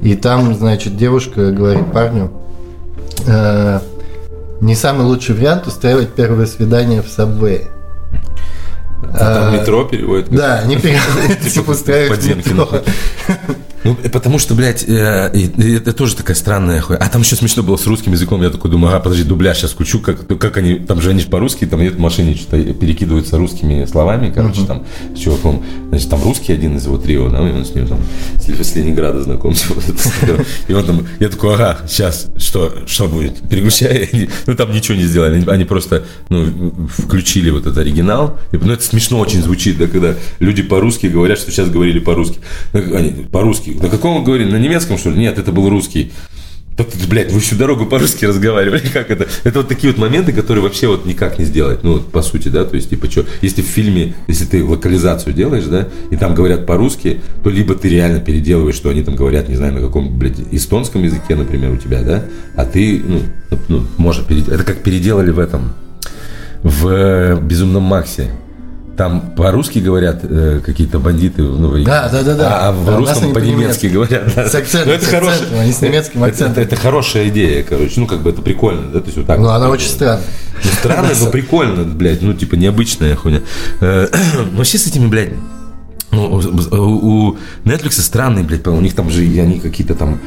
И 0.00 0.14
там, 0.14 0.54
значит, 0.54 0.96
девушка 0.96 1.50
говорит 1.50 1.92
парню, 1.92 2.30
э, 3.26 3.80
не 4.60 4.76
самый 4.76 5.04
лучший 5.04 5.34
вариант 5.34 5.66
устраивать 5.66 6.14
первое 6.14 6.46
свидание 6.46 7.02
в 7.02 7.08
Сабвее. 7.08 7.68
А 9.12 9.18
там 9.18 9.54
а, 9.54 9.56
метро 9.58 9.84
переводят? 9.84 10.28
Да, 10.30 10.60
они 10.60 10.76
переводят, 10.76 11.40
типа 11.52 11.72
устраивать 11.72 12.24
метро. 12.24 12.68
Ну, 13.84 13.94
потому 14.12 14.38
что, 14.38 14.54
блядь, 14.54 14.84
э, 14.88 15.30
это 15.32 15.92
тоже 15.92 16.16
такая 16.16 16.36
странная 16.36 16.80
хуйня. 16.80 17.02
А 17.02 17.08
там 17.08 17.22
еще 17.22 17.36
смешно 17.36 17.62
было 17.62 17.76
с 17.76 17.86
русским 17.86 18.12
языком. 18.12 18.42
Я 18.42 18.50
такой 18.50 18.70
думаю, 18.70 18.94
а, 18.94 19.00
подожди, 19.00 19.24
дубляж 19.24 19.58
сейчас 19.58 19.72
кучу, 19.72 20.00
как, 20.00 20.26
как 20.38 20.56
они, 20.56 20.74
там 20.74 21.00
же 21.00 21.10
они 21.10 21.22
по-русски, 21.22 21.66
там 21.66 21.80
нет 21.80 21.94
в 21.94 21.98
машине 21.98 22.34
что-то 22.34 22.58
перекидываются 22.74 23.36
русскими 23.36 23.84
словами, 23.84 24.32
короче, 24.34 24.62
uh-huh. 24.62 24.66
там, 24.66 24.86
с 25.14 25.18
чуваком. 25.18 25.64
Значит, 25.90 26.10
там 26.10 26.22
русский 26.22 26.52
один 26.52 26.76
из 26.76 26.84
его 26.86 26.98
трио, 26.98 27.28
да, 27.28 27.38
и 27.48 27.52
он 27.52 27.64
с 27.64 27.74
ним 27.74 27.86
там 27.86 28.00
с, 28.36 28.48
с 28.48 28.74
Ленинграда 28.74 29.22
знакомся. 29.22 29.66
И 30.68 30.72
он 30.72 30.84
там, 30.84 31.06
я 31.20 31.28
такой, 31.28 31.54
ага, 31.54 31.78
сейчас, 31.88 32.28
что, 32.36 32.72
что 32.86 33.08
будет? 33.08 33.48
Переключай. 33.48 34.28
Ну, 34.46 34.54
там 34.54 34.72
ничего 34.72 34.96
не 34.96 35.04
сделали. 35.04 35.44
Они 35.48 35.64
просто, 35.64 36.04
ну, 36.28 36.72
включили 36.88 37.50
вот 37.50 37.62
этот 37.62 37.78
оригинал. 37.78 38.38
Ну, 38.52 38.72
это 38.72 38.82
смешно 38.82 39.18
очень 39.18 39.42
звучит, 39.42 39.78
да, 39.78 39.86
когда 39.86 40.14
люди 40.38 40.62
по-русски 40.62 41.06
говорят, 41.06 41.38
что 41.38 41.50
сейчас 41.50 41.68
говорили 41.68 41.98
по-русски. 41.98 42.38
Ну, 42.72 42.96
они 42.96 43.10
по-русски 43.24 43.67
на 43.80 43.88
каком 43.88 44.18
вы 44.18 44.24
говорили? 44.24 44.50
На 44.50 44.58
немецком, 44.58 44.98
что 44.98 45.10
ли? 45.10 45.18
Нет, 45.18 45.38
это 45.38 45.52
был 45.52 45.68
русский. 45.68 46.12
Так, 46.78 46.86
блядь, 47.08 47.32
вы 47.32 47.40
всю 47.40 47.56
дорогу 47.56 47.86
по-русски 47.86 48.24
разговаривали, 48.24 48.86
как 48.92 49.10
это? 49.10 49.26
Это 49.42 49.58
вот 49.58 49.68
такие 49.68 49.92
вот 49.92 50.00
моменты, 50.00 50.32
которые 50.32 50.62
вообще 50.62 50.86
вот 50.86 51.06
никак 51.06 51.36
не 51.36 51.44
сделать, 51.44 51.82
ну, 51.82 51.98
по 51.98 52.22
сути, 52.22 52.48
да, 52.48 52.64
то 52.64 52.76
есть, 52.76 52.90
типа, 52.90 53.10
что, 53.10 53.26
если 53.42 53.62
в 53.62 53.66
фильме, 53.66 54.14
если 54.28 54.44
ты 54.44 54.64
локализацию 54.64 55.34
делаешь, 55.34 55.64
да, 55.64 55.88
и 56.12 56.16
там 56.16 56.36
говорят 56.36 56.66
по-русски, 56.66 57.20
то 57.42 57.50
либо 57.50 57.74
ты 57.74 57.88
реально 57.88 58.20
переделываешь, 58.20 58.76
что 58.76 58.90
они 58.90 59.02
там 59.02 59.16
говорят, 59.16 59.48
не 59.48 59.56
знаю, 59.56 59.74
на 59.74 59.80
каком, 59.80 60.16
блядь, 60.16 60.38
эстонском 60.52 61.02
языке, 61.02 61.34
например, 61.34 61.72
у 61.72 61.78
тебя, 61.78 62.02
да, 62.02 62.24
а 62.54 62.64
ты, 62.64 63.02
ну, 63.04 63.22
ну 63.66 63.84
может, 63.96 64.28
перед... 64.28 64.48
это 64.48 64.62
как 64.62 64.84
переделали 64.84 65.32
в 65.32 65.40
этом, 65.40 65.72
в 66.62 67.40
«Безумном 67.40 67.82
Максе», 67.82 68.30
там 68.98 69.30
по-русски 69.36 69.78
говорят 69.78 70.20
э, 70.24 70.60
какие-то 70.62 70.98
бандиты, 70.98 71.42
ну, 71.42 71.82
Да, 71.84 72.08
да, 72.10 72.22
да, 72.24 72.34
да. 72.34 72.48
а, 72.48 72.68
а 72.68 72.72
в 72.72 72.84
Да, 72.84 72.96
русском 72.96 73.32
по-немецки 73.32 73.86
говорят. 73.86 74.24
да. 74.34 74.48
С 74.48 74.54
акцентом, 74.56 74.88
Ну, 74.88 74.94
это 74.96 75.04
с 75.04 75.08
хорошая- 75.08 75.34
акцентом, 75.36 75.60
они 75.60 75.72
с 75.72 75.80
немецким 75.80 76.24
это- 76.24 76.32
акцентом. 76.32 76.62
Это, 76.64 76.74
это 76.74 76.82
хорошая 76.82 77.28
идея, 77.28 77.62
короче. 77.62 78.00
Ну, 78.00 78.06
как 78.08 78.20
бы 78.22 78.30
это 78.30 78.42
прикольно, 78.42 78.90
да, 78.92 78.98
то 78.98 79.06
есть 79.06 79.16
вот 79.16 79.26
так. 79.26 79.38
Ну, 79.38 79.44
вот. 79.44 79.52
она 79.52 79.68
очень 79.68 79.88
странная. 79.88 80.24
Ну, 80.64 80.70
странно, 80.80 81.08
но 81.20 81.26
прикольно, 81.30 81.84
блядь, 81.84 82.22
ну, 82.22 82.34
типа, 82.34 82.56
необычная 82.56 83.14
хуйня. 83.14 83.40
Э, 83.80 84.08
все 84.64 84.78
с 84.78 84.86
этими, 84.88 85.06
блядь, 85.06 85.30
ну, 86.10 86.40
у- 86.72 87.36
Netflix 87.64 88.00
странные, 88.00 88.44
блядь, 88.44 88.66
у 88.66 88.80
них 88.80 88.94
там 88.94 89.10
же 89.10 89.22
они 89.22 89.60
какие-то 89.60 89.94
там, 89.94 90.18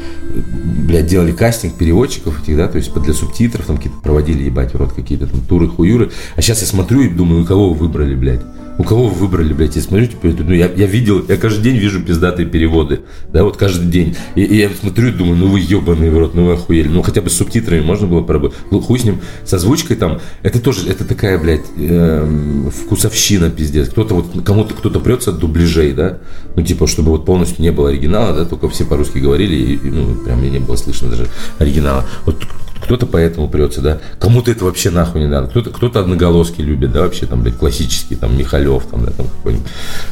блядь, 0.86 1.08
делали 1.08 1.32
кастинг 1.32 1.74
переводчиков 1.76 2.42
этих, 2.42 2.58
да, 2.58 2.68
то 2.68 2.78
есть 2.78 2.94
для 2.94 3.14
субтитров 3.14 3.66
там 3.66 3.78
какие-то 3.78 4.00
проводили, 4.00 4.44
ебать, 4.44 4.74
в 4.74 4.78
рот 4.78 4.94
какие-то 4.94 5.28
там 5.28 5.42
туры, 5.42 5.68
хуюры. 5.68 6.12
А 6.36 6.42
сейчас 6.42 6.62
я 6.62 6.68
смотрю 6.68 7.02
и 7.02 7.10
думаю, 7.10 7.44
у 7.44 7.46
кого 7.46 7.74
вы 7.74 7.76
выбрали, 7.88 8.16
блядь? 8.16 8.42
У 8.78 8.84
кого 8.84 9.08
вы 9.08 9.16
выбрали, 9.16 9.54
блядь? 9.54 9.76
Я 9.76 9.82
смотрю, 9.82 10.08
типа, 10.08 10.28
ну, 10.28 10.54
я, 10.54 10.70
я 10.76 10.86
видел, 10.86 11.24
я 11.28 11.38
каждый 11.38 11.64
день 11.64 11.78
вижу 11.78 12.02
пиздатые 12.02 12.48
переводы, 12.48 13.02
да, 13.32 13.44
вот 13.44 13.58
каждый 13.58 13.88
день. 13.88 14.16
И, 14.36 14.44
и 14.44 14.58
я 14.58 14.70
смотрю 14.70 15.10
и 15.10 15.12
думаю, 15.12 15.38
ну 15.38 15.48
вы 15.48 15.60
ебаные 15.60 16.12
в 16.12 16.18
рот, 16.18 16.34
ну 16.34 16.46
вы 16.46 16.54
охуели. 16.54 16.88
Ну, 16.88 17.02
хотя 17.02 17.22
бы 17.22 17.30
с 17.30 17.34
субтитрами 17.34 17.82
можно 17.82 18.08
было 18.08 18.22
поработать. 18.22 18.58
Ну, 18.72 18.80
хуй 18.82 19.00
с 19.00 19.04
ним, 19.04 19.20
с 19.46 19.54
озвучкой 19.54 19.98
там, 19.98 20.20
это 20.42 20.60
тоже, 20.60 20.90
это 20.90 21.06
такая, 21.06 21.38
блядь, 21.38 21.66
эм, 21.78 22.72
вкусовщина, 22.72 23.50
пиздец. 23.50 23.90
Кто-то 23.90 24.16
вот, 24.16 24.44
кому-то 24.44 24.74
кто-то 24.74 25.00
прется 25.00 25.32
от 25.32 25.40
дубляжей, 25.40 25.94
да, 25.94 26.20
ну, 26.56 26.64
типа, 26.64 26.88
чтобы 26.88 27.12
вот 27.12 27.26
полностью 27.26 27.62
не 27.62 27.72
было 27.72 27.90
оригинала, 27.90 28.36
да, 28.36 28.46
только 28.46 28.70
все 28.70 28.86
по-русски 28.86 29.20
говорили, 29.20 29.56
и, 29.56 29.74
и, 29.76 29.90
ну, 29.90 30.16
прям 30.16 30.40
мне 30.40 30.50
не 30.50 30.60
было 30.60 30.76
слышно 30.76 31.10
даже 31.10 31.28
оригинала. 31.60 32.06
Вот 32.26 32.38
кто-то 32.82 33.06
поэтому 33.06 33.48
прется, 33.48 33.82
да. 33.82 34.00
Кому-то 34.20 34.52
это 34.52 34.66
вообще 34.66 34.90
нахуй 34.90 35.22
не 35.22 35.28
надо. 35.28 35.48
Кто-то, 35.48 35.70
кто-то 35.70 36.00
одноголоски 36.00 36.62
любит, 36.62 36.92
да, 36.92 37.02
вообще 37.02 37.26
там, 37.26 37.42
блядь, 37.42 37.58
классический, 37.58 38.16
там, 38.16 38.38
Михалев, 38.38 38.84
там, 38.90 39.06
да, 39.06 39.12
там 39.12 39.28
какой-нибудь. 39.28 39.68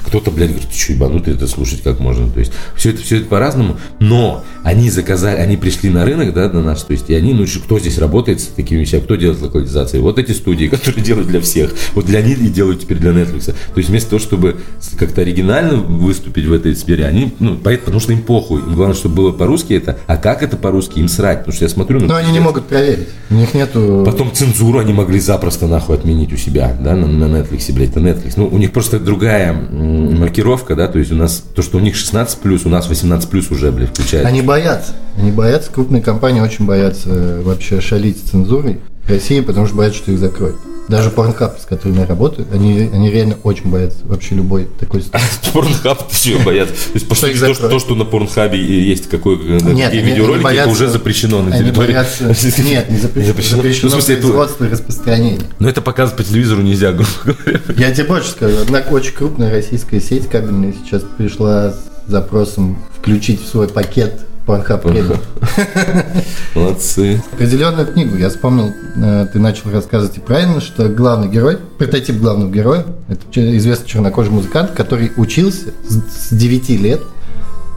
Кто-то, 0.06 0.32
блядь, 0.32 0.52
говорит, 0.52 0.70
ты 0.70 0.78
что, 0.78 0.94
ебанутый, 0.94 1.34
это 1.34 1.48
слушать 1.48 1.82
как 1.82 2.00
можно. 2.00 2.30
То 2.30 2.40
есть, 2.40 2.52
все 2.76 2.92
это, 2.92 3.02
все 3.02 3.18
это 3.18 3.26
по-разному, 3.26 3.78
но 4.00 4.44
они 4.64 4.90
заказали, 4.90 5.38
они 5.38 5.58
пришли 5.58 5.90
на 5.90 6.06
рынок, 6.06 6.34
да, 6.34 6.50
на 6.50 6.62
наш, 6.62 6.82
то 6.82 6.94
есть, 6.94 7.10
и 7.10 7.14
они, 7.14 7.34
ну, 7.34 7.46
кто 7.64 7.80
здесь 7.80 7.98
работает 7.98 8.40
с 8.42 8.48
такими 8.48 8.80
вещами, 8.82 9.02
кто 9.02 9.16
делает 9.16 9.42
локализации? 9.42 10.00
Вот 10.00 10.20
эти 10.20 10.32
студии, 10.32 10.66
которые 10.70 11.04
делают 11.04 11.28
для 11.28 11.42
всех. 11.42 11.72
Вот 11.94 12.06
для 12.06 12.22
них 12.22 12.40
и 12.40 12.48
делают 12.48 12.82
теперь 12.82 12.98
для 12.98 13.12
Netflix. 13.12 13.46
То 13.48 13.78
есть, 13.78 13.90
вместо 13.90 14.12
того, 14.12 14.20
чтобы 14.20 14.58
как-то 14.98 15.22
оригинально 15.22 15.76
выступить 15.78 16.46
в 16.46 16.54
этой 16.54 16.76
сфере, 16.76 17.06
они, 17.06 17.34
ну, 17.40 17.56
поэт- 17.58 17.82
потому 17.82 18.00
что 18.00 18.14
им 18.14 18.22
похуй. 18.22 18.62
Им 18.62 18.76
главное, 18.76 18.96
чтобы 18.96 19.16
было 19.16 19.32
по-русски 19.32 19.74
это, 19.74 19.98
а 20.08 20.18
как 20.18 20.44
это 20.44 20.58
по-русски, 20.58 21.00
им 21.00 21.08
срать. 21.08 21.40
Потому 21.40 21.56
что 21.56 21.66
я 21.66 21.70
смотрю, 21.70 22.00
ну, 22.00 22.08
Но 22.08 22.16
они 22.16 22.32
не 22.32 22.40
пиздец. 22.40 22.59
Могут 22.60 22.70
проверить. 22.70 23.08
У 23.30 23.34
них 23.36 23.54
нету... 23.54 24.04
Потом 24.06 24.32
цензуру 24.34 24.80
они 24.80 24.94
могли 24.94 25.20
запросто 25.20 25.68
нахуй 25.68 25.96
отменить 25.96 26.34
у 26.34 26.38
себя, 26.38 26.76
да, 26.80 26.96
на, 26.96 27.08
на 27.08 27.26
Netflix, 27.26 27.72
блядь, 27.74 27.90
это 27.90 28.00
Netflix. 28.00 28.34
Ну, 28.36 28.48
у 28.48 28.58
них 28.58 28.72
просто 28.72 29.00
другая 29.00 29.54
маркировка, 29.54 30.76
да, 30.76 30.88
то 30.88 31.00
есть 31.00 31.12
у 31.12 31.16
нас, 31.16 31.44
то, 31.56 31.62
что 31.62 31.78
у 31.78 31.82
них 31.82 31.96
16 31.96 32.40
плюс, 32.40 32.66
у 32.66 32.70
нас 32.70 32.90
18 32.90 33.30
плюс 33.30 33.52
уже, 33.52 33.72
блядь, 33.72 33.90
включает. 33.90 34.26
Они 34.26 34.42
боятся. 34.42 34.94
Они 35.18 35.32
боятся, 35.32 35.72
крупные 35.72 36.02
компании 36.02 36.42
очень 36.42 36.66
боятся 36.66 37.10
э, 37.10 37.42
вообще 37.42 37.82
шалить 37.82 38.18
с 38.18 38.30
цензурой 38.30 38.80
России, 39.10 39.42
потому 39.42 39.66
что 39.68 39.76
боятся, 39.76 39.98
что 40.00 40.12
их 40.12 40.20
закроют. 40.20 40.58
Даже 40.88 41.10
Pornhub, 41.12 41.62
с 41.62 41.66
которыми 41.66 42.00
я 42.00 42.08
работаю, 42.08 42.48
они, 42.52 42.90
они 42.92 43.12
реально 43.12 43.38
очень 43.44 43.70
боятся 43.70 44.00
вообще 44.06 44.34
любой 44.34 44.68
такой 44.80 45.02
ситуации. 45.04 45.28
Порнхаб, 45.54 46.12
чего 46.12 46.40
боятся? 46.40 46.74
То 46.74 46.92
есть, 46.96 47.06
Что 47.16 47.46
то, 47.46 47.54
что, 47.54 47.70
то, 47.70 47.80
что 47.80 47.94
на 47.96 48.06
Порнхабе 48.06 48.58
есть 48.60 49.08
какой, 49.08 49.38
Нет, 49.38 49.62
какие 49.62 49.84
они- 49.84 50.02
видеоролики, 50.02 50.34
они 50.38 50.44
боятся- 50.44 50.62
это 50.62 50.70
уже 50.72 50.88
запрещено 50.90 51.44
на 51.44 51.56
территории. 51.56 51.88
боятся... 51.94 52.24
Нет, 52.64 52.90
не 52.90 52.98
запрещено. 52.98 53.28
Запрещено. 53.34 53.58
Запрещено, 53.58 53.84
Ну, 53.84 53.90
смысле, 53.92 54.16
производство 54.18 54.66
и 54.66 54.70
распространение. 54.70 55.42
Но 55.60 55.70
это 55.70 55.82
показывать 55.84 56.18
по 56.18 56.24
телевизору 56.24 56.64
нельзя, 56.64 56.92
грубо 56.94 57.10
говоря. 57.24 57.60
Я 57.78 57.92
тебе 57.92 58.06
больше 58.06 58.32
скажу. 58.32 58.58
Одна 58.58 58.80
очень 58.90 59.14
крупная 59.14 59.52
российская 59.52 60.00
сеть 60.02 60.28
кабельная 60.28 60.74
сейчас 60.74 61.04
пришла 61.20 61.72
с 61.72 61.80
запросом 62.08 62.80
включить 63.00 63.44
в 63.44 63.48
свой 63.48 63.68
пакет 63.68 64.22
Premium. 64.58 65.20
Молодцы. 66.56 67.22
Определенную 67.34 67.86
книгу. 67.86 68.16
Я 68.18 68.30
вспомнил, 68.30 68.72
э, 68.96 69.28
ты 69.32 69.38
начал 69.38 69.70
рассказывать 69.72 70.18
и 70.18 70.20
правильно, 70.20 70.60
что 70.60 70.90
главный 70.90 71.28
герой, 71.28 71.58
прототип 71.78 72.16
главного 72.16 72.50
героя, 72.50 72.86
это 73.08 73.58
известный 73.58 73.88
чернокожий 73.88 74.32
музыкант, 74.32 74.72
который 74.72 75.12
учился 75.18 75.74
с 75.88 76.30
с 76.30 76.34
9 76.36 76.70
лет 76.82 77.02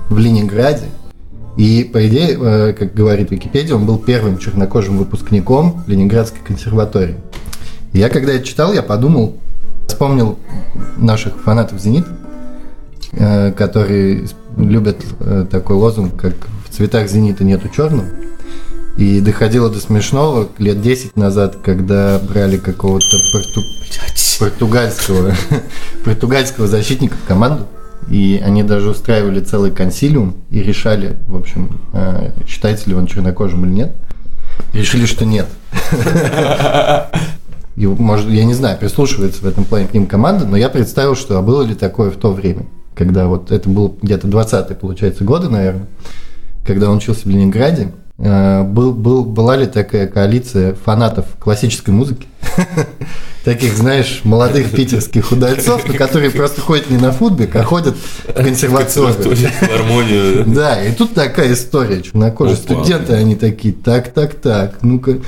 в 0.09 0.19
Ленинграде. 0.19 0.87
И, 1.59 1.85
по 1.93 2.07
идее, 2.07 2.39
э, 2.41 2.73
как 2.73 2.95
говорит 2.95 3.31
Википедия, 3.31 3.75
он 3.75 3.85
был 3.85 3.99
первым 3.99 4.39
чернокожим 4.39 4.97
выпускником 4.97 5.85
Ленинградской 5.87 6.41
консерватории. 6.43 7.17
И 7.93 7.99
я, 7.99 8.09
когда 8.09 8.33
это 8.33 8.47
читал, 8.47 8.73
я 8.73 8.83
подумал, 8.83 9.37
вспомнил 9.87 10.39
наших 10.97 11.37
фанатов 11.43 11.79
«Зенит», 11.81 12.07
э, 13.13 13.53
которые 13.53 14.27
любят 14.57 14.99
такой 15.51 15.77
лозунг, 15.77 16.15
как 16.21 16.35
«в 16.62 16.62
цветах 16.73 17.09
«Зенита» 17.09 17.45
нету 17.45 17.69
черного». 17.69 18.07
И 18.97 19.21
доходило 19.21 19.71
до 19.71 19.81
смешного 19.81 20.49
лет 20.59 20.83
10 20.83 21.17
назад, 21.17 21.57
когда 21.65 22.19
брали 22.19 22.59
какого-то 22.59 23.17
порту- 23.33 23.65
португальского, 24.39 25.35
португальского 26.05 26.67
защитника 26.67 27.17
в 27.17 27.27
команду, 27.27 27.67
и 28.09 28.43
они 28.45 28.63
даже 28.63 28.91
устраивали 28.91 29.41
целый 29.41 29.71
консилиум 29.71 30.35
и 30.51 30.63
решали, 30.63 31.17
в 31.27 31.37
общем, 31.37 31.81
э, 31.93 32.33
считается 32.47 32.91
ли 32.91 32.95
он 32.95 33.07
чернокожим 33.07 33.65
или 33.65 33.73
нет. 33.73 33.93
Решили, 34.73 35.07
что 35.07 35.25
нет. 35.25 35.47
И, 37.77 37.87
может, 37.87 38.29
я 38.29 38.45
не 38.45 38.53
знаю, 38.53 38.79
прислушивается 38.79 39.43
в 39.43 39.47
этом 39.47 39.65
плане 39.65 39.87
к 39.87 39.95
ним 39.95 40.07
команда, 40.07 40.45
но 40.45 40.57
я 40.57 40.69
представил, 40.69 41.17
что 41.17 41.39
а 41.39 41.43
было 41.43 41.63
ли 41.63 41.75
такое 41.75 42.11
в 42.11 42.17
то 42.17 42.33
время, 42.33 42.67
когда 42.95 43.27
вот 43.27 43.51
это 43.51 43.69
было 43.69 43.95
где-то 44.03 44.29
20-е, 44.29 44.77
получается, 44.77 45.25
годы, 45.25 45.49
наверное, 45.49 45.87
когда 46.65 46.91
он 46.91 46.99
учился 46.99 47.23
в 47.25 47.31
Ленинграде, 47.31 47.93
э, 48.19 48.63
был, 48.63 48.93
был, 48.93 49.25
была 49.25 49.57
ли 49.57 49.67
такая 49.67 50.07
коалиция 50.07 50.75
фанатов 50.75 51.27
классической 51.39 51.91
музыки, 51.91 52.27
таких, 53.45 53.77
знаешь, 53.77 54.21
молодых 54.25 54.71
питерских 54.71 55.33
удальцов, 55.33 55.85
которые 55.99 56.31
просто 56.31 56.61
ходят 56.61 56.91
не 56.91 56.99
на 56.99 57.13
футбик, 57.13 57.55
а 57.57 57.65
ходят 57.65 57.97
в 57.97 58.33
консерваторию. 58.33 59.51
Гармонию. 59.61 60.45
Да, 60.53 60.83
и 60.83 60.93
тут 60.93 61.15
такая 61.15 61.53
история, 61.53 62.03
чернокожие 62.03 62.57
Опа. 62.57 62.63
студенты, 62.63 63.15
они 63.15 63.37
такие, 63.37 63.75
так, 63.75 64.13
так, 64.13 64.35
так, 64.35 64.83
ну-ка, 64.83 65.19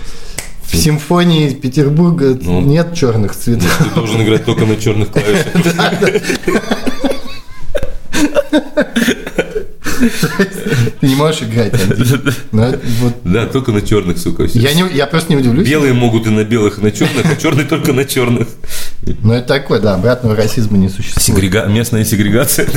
в 0.63 0.77
симфонии 0.77 1.51
Петербурга 1.51 2.37
Ну. 2.41 2.61
нет 2.61 2.95
черных 2.95 3.35
цветов. 3.35 3.71
Ты 3.79 3.95
должен 3.95 4.23
играть 4.23 4.45
только 4.45 4.67
на 4.67 4.77
черных 4.77 5.11
клавишах. 5.11 5.47
Ты 11.01 11.07
не 11.09 11.15
можешь 11.15 11.43
играть. 11.43 11.73
Ну, 12.53 12.65
Да, 13.25 13.47
только 13.47 13.73
на 13.73 13.83
черных, 13.83 14.19
сука. 14.19 14.45
Я, 14.45 15.07
просто 15.07 15.33
не 15.33 15.39
удивлюсь. 15.39 15.69
Белые 15.69 15.93
могут 15.93 16.27
и 16.27 16.31
на 16.31 16.45
белых, 16.45 16.79
и 16.79 16.83
на 16.83 16.91
черных, 16.91 17.25
а 17.25 17.37
черные 17.37 17.67
только 17.67 17.93
на 17.93 18.05
черных. 18.05 18.49
Но 19.23 19.35
это 19.35 19.49
такое, 19.49 19.81
да, 19.81 19.95
обратного 19.95 20.37
расизма 20.37 20.79
не 20.79 20.89
существует. 20.89 21.69
Местная 21.69 22.05
сегрегация. 22.05 22.69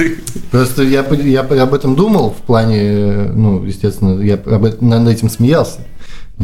Просто 0.51 0.83
я, 0.83 1.01
об 1.01 1.73
этом 1.73 1.95
думал 1.95 2.31
в 2.31 2.45
плане, 2.45 2.77
э, 2.77 3.31
ну, 3.33 3.63
естественно, 3.63 4.21
я 4.21 4.35
об 4.35 4.81
над 4.81 5.07
этим 5.07 5.29
смеялся. 5.29 5.79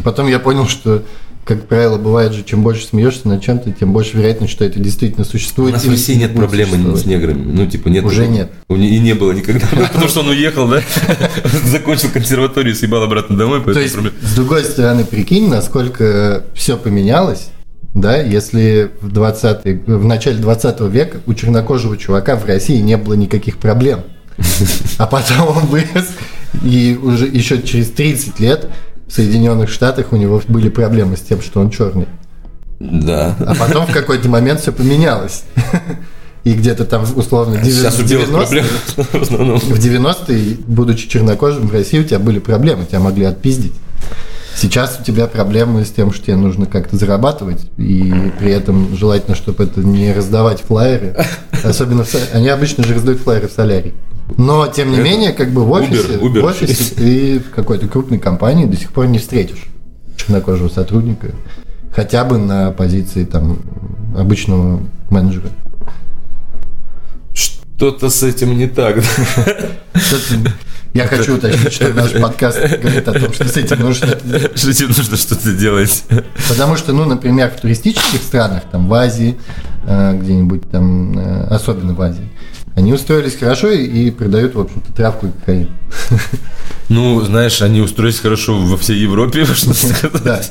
Потом 0.02 0.28
я 0.28 0.38
понял, 0.38 0.66
что, 0.66 1.02
как 1.44 1.66
правило, 1.66 1.98
бывает 1.98 2.32
же, 2.32 2.42
чем 2.42 2.62
больше 2.62 2.86
смеешься 2.86 3.28
над 3.28 3.42
чем-то, 3.42 3.70
тем 3.72 3.92
больше 3.92 4.16
вероятность, 4.16 4.52
что 4.52 4.64
это 4.64 4.80
действительно 4.80 5.22
У 5.24 5.26
существует. 5.26 5.74
нас 5.74 5.84
в 5.84 5.90
России 5.90 6.14
нет 6.14 6.34
проблемы 6.34 6.96
с 6.96 7.04
неграми. 7.04 7.42
Ну, 7.52 7.66
типа, 7.66 7.88
нет. 7.88 8.04
Уже 8.04 8.26
нет. 8.26 8.50
У 8.68 8.76
не- 8.76 8.96
И 8.96 8.98
не 8.98 9.14
было 9.14 9.32
никогда. 9.32 9.66
Потому 9.92 10.08
что 10.08 10.20
он 10.20 10.28
уехал, 10.28 10.68
да? 10.68 10.82
Закончил 11.66 12.08
консерваторию, 12.10 12.74
съебал 12.74 13.02
обратно 13.02 13.36
домой. 13.36 13.62
То 13.62 13.78
есть, 13.78 13.94
с 13.94 14.34
другой 14.34 14.64
стороны, 14.64 15.04
прикинь, 15.04 15.48
насколько 15.48 16.44
все 16.54 16.76
поменялось, 16.76 17.48
да, 17.94 18.16
если 18.16 18.90
в, 19.00 19.12
20 19.12 19.86
в 19.86 20.04
начале 20.04 20.38
20 20.38 20.80
века 20.90 21.18
у 21.26 21.34
чернокожего 21.34 21.96
чувака 21.96 22.36
в 22.36 22.44
России 22.44 22.80
не 22.80 22.96
было 22.96 23.14
никаких 23.14 23.58
проблем. 23.58 24.00
А 24.98 25.06
потом 25.06 25.48
он 25.56 25.66
вырос, 25.66 26.08
и 26.62 26.98
уже 27.00 27.26
еще 27.26 27.62
через 27.62 27.90
30 27.90 28.40
лет 28.40 28.68
в 29.06 29.12
Соединенных 29.12 29.68
Штатах 29.68 30.12
у 30.12 30.16
него 30.16 30.40
были 30.48 30.68
проблемы 30.68 31.16
с 31.16 31.20
тем, 31.20 31.40
что 31.40 31.60
он 31.60 31.70
черный. 31.70 32.06
Да. 32.80 33.36
А 33.40 33.54
потом 33.54 33.86
в 33.86 33.92
какой-то 33.92 34.28
момент 34.28 34.60
все 34.60 34.72
поменялось. 34.72 35.44
И 36.44 36.52
где-то 36.52 36.84
там, 36.84 37.04
условно, 37.16 37.58
А 37.60 37.64
Сейчас 37.64 37.98
у 37.98 38.02
белых 38.02 38.26
90 38.26 38.46
проблемы 38.46 38.68
в 39.12 39.22
основном. 39.22 39.58
в 39.58 39.78
90-е, 39.78 40.58
будучи 40.66 41.08
чернокожим 41.08 41.68
в 41.68 41.72
России, 41.72 42.00
у 42.00 42.04
тебя 42.04 42.18
были 42.18 42.38
проблемы, 42.38 42.84
тебя 42.84 43.00
могли 43.00 43.24
отпиздить. 43.24 43.72
Сейчас 44.56 44.98
у 45.00 45.04
тебя 45.04 45.26
проблемы 45.26 45.84
с 45.84 45.90
тем, 45.90 46.12
что 46.12 46.26
тебе 46.26 46.36
нужно 46.36 46.66
как-то 46.66 46.96
зарабатывать, 46.96 47.68
и 47.76 48.32
при 48.38 48.52
этом 48.52 48.96
желательно, 48.96 49.36
чтобы 49.36 49.64
это 49.64 49.80
не 49.80 50.12
раздавать 50.12 50.60
флайеры. 50.60 51.16
Особенно 51.64 52.04
в 52.04 52.14
они 52.32 52.48
обычно 52.48 52.84
же 52.84 52.94
раздают 52.94 53.20
флайеры 53.20 53.48
в 53.48 53.52
солярий. 53.52 53.94
Но, 54.36 54.66
тем 54.68 54.90
не 54.90 54.98
Это 54.98 55.04
менее, 55.04 55.32
как 55.32 55.50
бы 55.50 55.64
в 55.64 55.68
Uber, 55.70 55.82
офисе, 55.82 56.14
Uber. 56.14 56.40
в 56.40 56.44
офисе 56.44 56.94
ты 56.94 57.38
в 57.40 57.50
какой-то 57.50 57.88
крупной 57.88 58.18
компании 58.18 58.64
до 58.64 58.76
сих 58.76 58.92
пор 58.92 59.06
не 59.06 59.18
встретишь 59.18 59.64
чернокожего 60.16 60.68
сотрудника, 60.68 61.32
хотя 61.94 62.24
бы 62.24 62.38
на 62.38 62.70
позиции 62.70 63.24
там 63.24 63.58
обычного 64.16 64.80
менеджера. 65.10 65.48
что-то 67.34 68.08
с 68.08 68.22
этим 68.22 68.56
не 68.56 68.68
так. 68.68 69.02
Я 70.94 71.08
хочу 71.08 71.36
уточнить, 71.36 71.72
что 71.72 71.92
наш 71.92 72.12
подкаст 72.20 72.60
говорит 72.80 73.08
о 73.08 73.12
том, 73.18 73.32
что 73.32 73.48
с 73.48 73.56
этим 73.56 73.80
нужно 73.80 74.06
Что 74.54 74.72
тебе 74.72 74.88
нужно 74.88 75.16
что-то 75.16 75.52
делать. 75.52 76.04
Потому 76.48 76.76
что, 76.76 76.92
ну, 76.92 77.04
например, 77.04 77.50
в 77.50 77.60
туристических 77.60 78.22
странах, 78.22 78.62
там, 78.70 78.86
в 78.86 78.94
Азии, 78.94 79.36
э, 79.86 80.16
где-нибудь 80.16 80.70
там, 80.70 81.18
э, 81.18 81.46
особенно 81.48 81.94
в 81.94 82.00
Азии, 82.00 82.30
они 82.76 82.92
устроились 82.92 83.36
хорошо 83.36 83.70
и, 83.70 83.84
и 83.84 84.10
продают, 84.12 84.54
в 84.54 84.60
общем-то, 84.60 84.92
травку 84.92 85.26
и 85.26 85.30
кокаин. 85.30 85.68
Ну, 86.88 87.20
знаешь, 87.22 87.62
они 87.62 87.80
устроились 87.80 88.20
хорошо 88.20 88.56
во 88.56 88.76
всей 88.76 88.98
Европе, 88.98 89.44
что 89.54 89.74
сказать. 89.74 90.48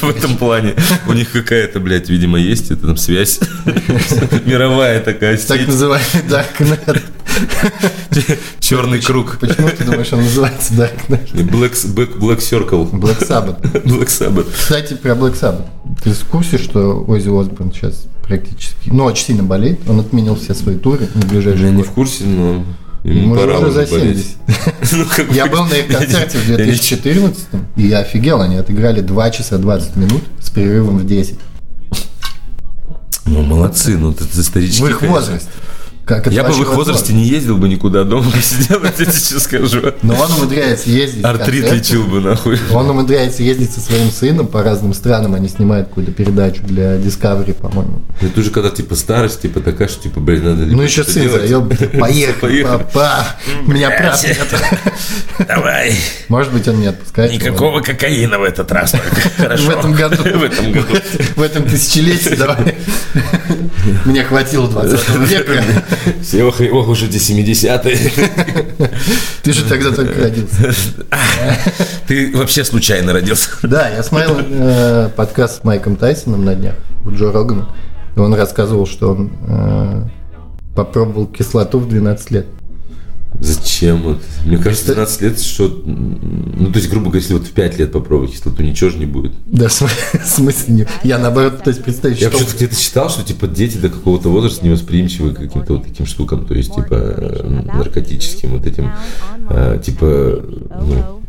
В 0.00 0.08
этом 0.08 0.36
плане. 0.36 0.74
У 1.08 1.12
них 1.14 1.32
какая-то, 1.32 1.80
блядь, 1.80 2.10
видимо, 2.10 2.38
есть 2.38 2.70
это 2.70 2.86
там 2.86 2.96
связь. 2.96 3.40
Мировая 4.44 5.00
такая 5.00 5.36
Так 5.36 5.58
сеть. 5.58 5.66
называемый 5.68 6.06
Darknet. 6.28 7.02
Черный 8.60 9.00
круг. 9.00 9.38
Почему 9.40 9.68
ты 9.70 9.84
думаешь, 9.84 10.12
он 10.12 10.20
называется 10.22 10.74
Darknet? 10.74 11.32
Black, 11.32 11.72
Black, 11.94 12.18
Black 12.18 12.38
Circle. 12.38 12.90
Black 12.92 13.26
Sabbath. 13.26 13.60
Black 13.84 14.06
Sabbath. 14.08 14.46
Кстати, 14.52 14.94
про 14.94 15.12
Black 15.12 15.38
Sabbath. 15.40 15.66
Ты 16.02 16.12
в 16.12 16.24
курсе, 16.26 16.58
что 16.58 17.04
Оззи 17.06 17.28
Осборн 17.28 17.72
сейчас 17.72 18.06
практически, 18.22 18.90
ну, 18.90 19.04
очень 19.04 19.26
сильно 19.26 19.42
болеет. 19.42 19.80
Он 19.88 20.00
отменил 20.00 20.36
все 20.36 20.54
свои 20.54 20.76
туры 20.76 21.08
на 21.14 21.20
Я 21.20 21.26
ближайшие 21.26 21.70
не 21.70 21.76
годы. 21.78 21.88
в 21.88 21.92
курсе, 21.92 22.24
но 22.24 22.64
Ему 23.02 23.34
пора 23.34 23.58
уже 23.58 23.72
за 23.72 23.82
уже 23.82 23.90
болеть. 23.92 24.26
70. 24.92 25.18
Ну, 25.28 25.34
Я 25.34 25.46
бы- 25.46 25.56
был 25.56 25.64
на 25.66 25.74
их 25.74 25.86
концерте 25.88 26.38
в 26.38 26.48
Я 26.48 26.56
не- 26.56 26.64
2014 26.64 27.44
и 27.76 27.86
я 27.86 27.98
офигел, 28.00 28.40
они 28.40 28.56
отыграли 28.56 29.00
2 29.00 29.30
часа 29.30 29.58
20 29.58 29.96
минут 29.96 30.22
с 30.40 30.50
перерывом 30.50 30.98
в 30.98 31.06
10. 31.06 31.38
Ну, 33.26 33.42
молодцы, 33.42 33.96
ну, 33.96 34.10
это 34.12 34.24
исторически. 34.38 34.82
В 34.82 34.88
их 34.88 34.98
конечно. 34.98 35.40
Как 36.18 36.32
Я 36.32 36.42
бы 36.42 36.52
в 36.52 36.60
их 36.60 36.74
возрасте 36.74 37.12
не 37.12 37.24
ездил 37.24 37.56
бы 37.56 37.68
никуда, 37.68 38.02
дома 38.04 38.28
бы 38.30 38.40
сидел, 38.40 38.82
я 38.82 38.90
тебе 38.90 39.12
сейчас 39.12 39.44
скажу. 39.44 39.80
Но 40.02 40.14
он 40.14 40.32
умудряется 40.32 40.90
ездить. 40.90 41.24
Артрит 41.24 41.70
лечил 41.72 42.04
бы, 42.04 42.20
нахуй. 42.20 42.58
Он 42.72 42.90
умудряется 42.90 43.42
ездить 43.42 43.72
со 43.72 43.80
своим 43.80 44.10
сыном 44.10 44.48
по 44.48 44.62
разным 44.62 44.92
странам. 44.92 45.34
Они 45.34 45.48
снимают 45.48 45.88
какую-то 45.88 46.12
передачу 46.12 46.62
для 46.62 46.96
Discovery, 46.96 47.54
по-моему. 47.54 48.02
Это 48.20 48.40
уже 48.40 48.50
когда, 48.50 48.70
типа, 48.70 48.94
старость, 48.96 49.42
типа, 49.42 49.60
такая, 49.60 49.88
что, 49.88 50.02
типа, 50.02 50.20
блин, 50.20 50.44
надо... 50.44 50.66
Ну 50.66 50.82
еще 50.82 51.04
сын 51.04 51.30
заеб. 51.30 51.72
Поехали, 52.00 52.62
папа. 52.64 53.26
Меня 53.66 53.90
прав 53.90 54.22
нет. 54.24 54.38
Давай. 55.46 55.94
Может 56.28 56.52
быть, 56.52 56.66
он 56.68 56.80
не 56.80 56.86
отпускает. 56.88 57.32
его. 57.32 57.44
Никакого 57.44 57.80
кокаина 57.80 58.38
в 58.38 58.42
этот 58.42 58.70
раз. 58.72 58.90
только. 58.90 59.28
В 59.30 59.36
Хорошо. 59.36 59.72
этом 59.72 59.92
году. 59.92 60.16
В 60.16 60.42
этом 60.42 60.72
году. 60.72 60.88
В 61.36 61.42
этом 61.42 61.62
тысячелетии 61.64 62.34
давай. 62.34 62.76
Мне 64.04 64.24
хватило 64.24 64.68
20 64.68 65.08
века. 65.28 65.64
Все, 66.22 66.44
ох, 66.44 66.60
ох, 66.60 66.88
уже 66.88 67.06
эти 67.06 67.16
70-е. 67.16 67.98
Ты 69.42 69.52
же 69.52 69.64
тогда 69.64 69.92
только 69.92 70.22
родился. 70.22 70.72
Ты 72.06 72.36
вообще 72.36 72.64
случайно 72.64 73.12
родился. 73.12 73.50
Да, 73.62 73.88
я 73.88 74.02
смотрел 74.02 74.38
э, 74.40 75.10
подкаст 75.16 75.60
с 75.60 75.64
Майком 75.64 75.96
Тайсоном 75.96 76.44
на 76.44 76.54
днях, 76.54 76.74
у 77.04 77.10
Джо 77.10 77.32
Рогана, 77.32 77.68
и 78.16 78.18
он 78.18 78.34
рассказывал, 78.34 78.86
что 78.86 79.12
он 79.12 79.32
э, 79.48 80.02
попробовал 80.74 81.26
кислоту 81.26 81.78
в 81.78 81.88
12 81.88 82.30
лет. 82.30 82.46
Зачем? 83.38 84.02
Вот? 84.02 84.22
Мне 84.44 84.58
кажется, 84.58 84.86
12 84.92 85.22
лет, 85.22 85.40
что... 85.40 85.68
Ну, 85.84 86.70
то 86.72 86.78
есть, 86.78 86.90
грубо 86.90 87.06
говоря, 87.06 87.20
если 87.20 87.34
вот 87.34 87.46
в 87.46 87.52
5 87.52 87.78
лет 87.78 87.92
попробовать 87.92 88.32
кислоту, 88.32 88.62
ничего 88.62 88.90
же 88.90 88.98
не 88.98 89.06
будет. 89.06 89.32
Да, 89.46 89.68
в 89.68 89.70
смы- 89.80 90.18
в 90.22 90.26
смысле, 90.26 90.74
не- 90.74 90.86
я 91.04 91.18
наоборот 91.18 91.58
пытаюсь 91.58 91.78
представить, 91.78 92.20
Я 92.20 92.28
что... 92.28 92.38
почему-то 92.38 92.56
где-то 92.56 92.76
читал, 92.76 93.08
что, 93.08 93.22
типа, 93.22 93.46
дети 93.46 93.78
до 93.78 93.88
какого-то 93.88 94.28
возраста 94.28 94.66
невосприимчивы 94.66 95.32
к 95.32 95.38
каким-то 95.38 95.74
вот 95.74 95.84
таким 95.84 96.06
штукам, 96.06 96.44
то 96.44 96.54
есть, 96.54 96.74
типа, 96.74 96.94
э, 96.94 97.64
наркотическим 97.74 98.50
вот 98.58 98.66
этим, 98.66 98.90
э, 99.48 99.80
типа, 99.84 100.42
ну, 100.80 101.19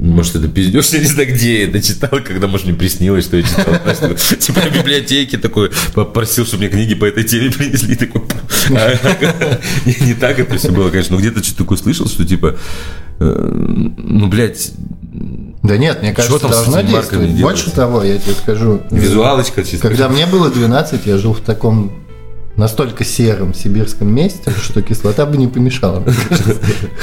может, 0.00 0.36
это 0.36 0.48
пиздешь, 0.48 0.88
я 0.90 1.00
не 1.00 1.06
знаю, 1.06 1.28
где 1.28 1.60
я 1.60 1.68
это 1.68 1.82
читал, 1.82 2.10
когда, 2.24 2.46
может, 2.46 2.66
мне 2.66 2.76
приснилось, 2.76 3.24
что 3.24 3.36
я 3.36 3.42
читал. 3.42 3.74
Типа, 4.38 4.60
в 4.60 4.72
библиотеке 4.74 5.38
такой, 5.38 5.70
попросил, 5.94 6.46
чтобы 6.46 6.64
мне 6.64 6.70
книги 6.70 6.94
по 6.94 7.04
этой 7.04 7.24
теме 7.24 7.50
принесли, 7.50 7.96
такой, 7.96 8.22
а, 8.70 8.94
не 10.04 10.14
так 10.14 10.38
это 10.38 10.56
все 10.56 10.70
было, 10.70 10.90
конечно, 10.90 11.16
но 11.16 11.20
где-то 11.20 11.42
что-то 11.42 11.64
такое 11.64 11.78
слышал, 11.78 12.06
что, 12.06 12.24
типа, 12.24 12.56
э, 13.18 13.50
ну, 13.96 14.28
блядь, 14.28 14.72
Да 15.62 15.76
нет, 15.76 16.02
мне 16.02 16.12
кажется, 16.12 16.38
там 16.38 16.52
с 16.52 16.64
должно 16.64 16.82
действовать. 16.82 17.30
Больше 17.40 17.70
того, 17.70 18.02
я 18.04 18.18
тебе 18.18 18.34
скажу. 18.34 18.82
визуалочка 18.90 19.64
чисто. 19.64 19.88
Когда 19.88 20.08
мне 20.08 20.26
было 20.26 20.50
12, 20.50 21.06
я 21.06 21.18
жил 21.18 21.32
в 21.32 21.40
таком 21.40 22.07
настолько 22.58 23.04
сером 23.04 23.54
сибирском 23.54 24.12
месте, 24.12 24.50
что 24.60 24.82
кислота 24.82 25.24
бы 25.26 25.36
не 25.36 25.46
помешала, 25.46 26.02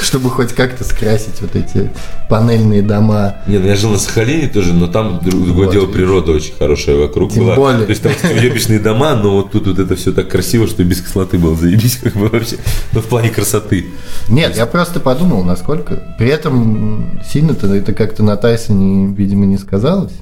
чтобы 0.00 0.30
хоть 0.30 0.52
как-то 0.52 0.84
скрасить 0.84 1.40
вот 1.40 1.56
эти 1.56 1.90
панельные 2.28 2.82
дома. 2.82 3.36
Не, 3.46 3.58
ну 3.58 3.66
я 3.66 3.74
жил 3.74 3.90
на 3.90 3.98
Сахалине 3.98 4.48
тоже, 4.48 4.74
но 4.74 4.86
там 4.86 5.18
друг- 5.24 5.44
другое 5.44 5.70
дело, 5.70 5.86
природа 5.86 6.32
очень 6.32 6.52
хорошая 6.58 6.96
вокруг 6.96 7.34
была. 7.34 7.56
более. 7.56 7.84
То 7.86 7.90
есть 7.90 8.02
там 8.02 8.12
уебищные 8.30 8.78
дома, 8.78 9.14
но 9.16 9.32
вот 9.36 9.50
тут 9.50 9.66
вот 9.66 9.78
это 9.78 9.96
все 9.96 10.12
так 10.12 10.28
красиво, 10.28 10.66
что 10.68 10.84
без 10.84 11.00
кислоты 11.00 11.38
было 11.38 11.56
заебись 11.56 11.96
как 12.02 12.12
бы 12.14 12.28
вообще. 12.28 12.56
Но 12.92 13.00
в 13.00 13.06
плане 13.06 13.30
красоты. 13.30 13.86
Нет, 14.28 14.56
я 14.56 14.66
просто 14.66 15.00
подумал, 15.00 15.42
насколько. 15.42 16.14
При 16.18 16.28
этом 16.28 17.20
сильно-то 17.26 17.66
это 17.74 17.94
как-то 17.94 18.22
на 18.22 18.36
Тайсоне, 18.36 19.14
видимо, 19.14 19.46
не 19.46 19.56
сказалось. 19.56 20.12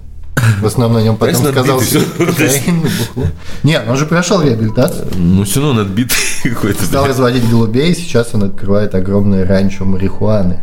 В 0.61 0.66
основном 0.66 0.98
на 1.00 1.04
нем 1.04 1.16
потом 1.16 1.35
бухло. 2.83 3.26
Нет, 3.62 3.85
он 3.88 3.96
же 3.96 4.07
прошел 4.07 4.42
реабилитацию. 4.42 5.07
Ну 5.16 5.44
все 5.44 5.61
равно 5.61 5.80
он 5.80 5.87
отбитый 5.87 6.16
какой-то. 6.44 6.85
Стал 6.85 7.07
разводить 7.07 7.48
голубей, 7.48 7.94
сейчас 7.94 8.35
он 8.35 8.44
открывает 8.44 8.94
огромное 8.94 9.46
ранчо 9.46 9.85
марихуаны. 9.85 10.61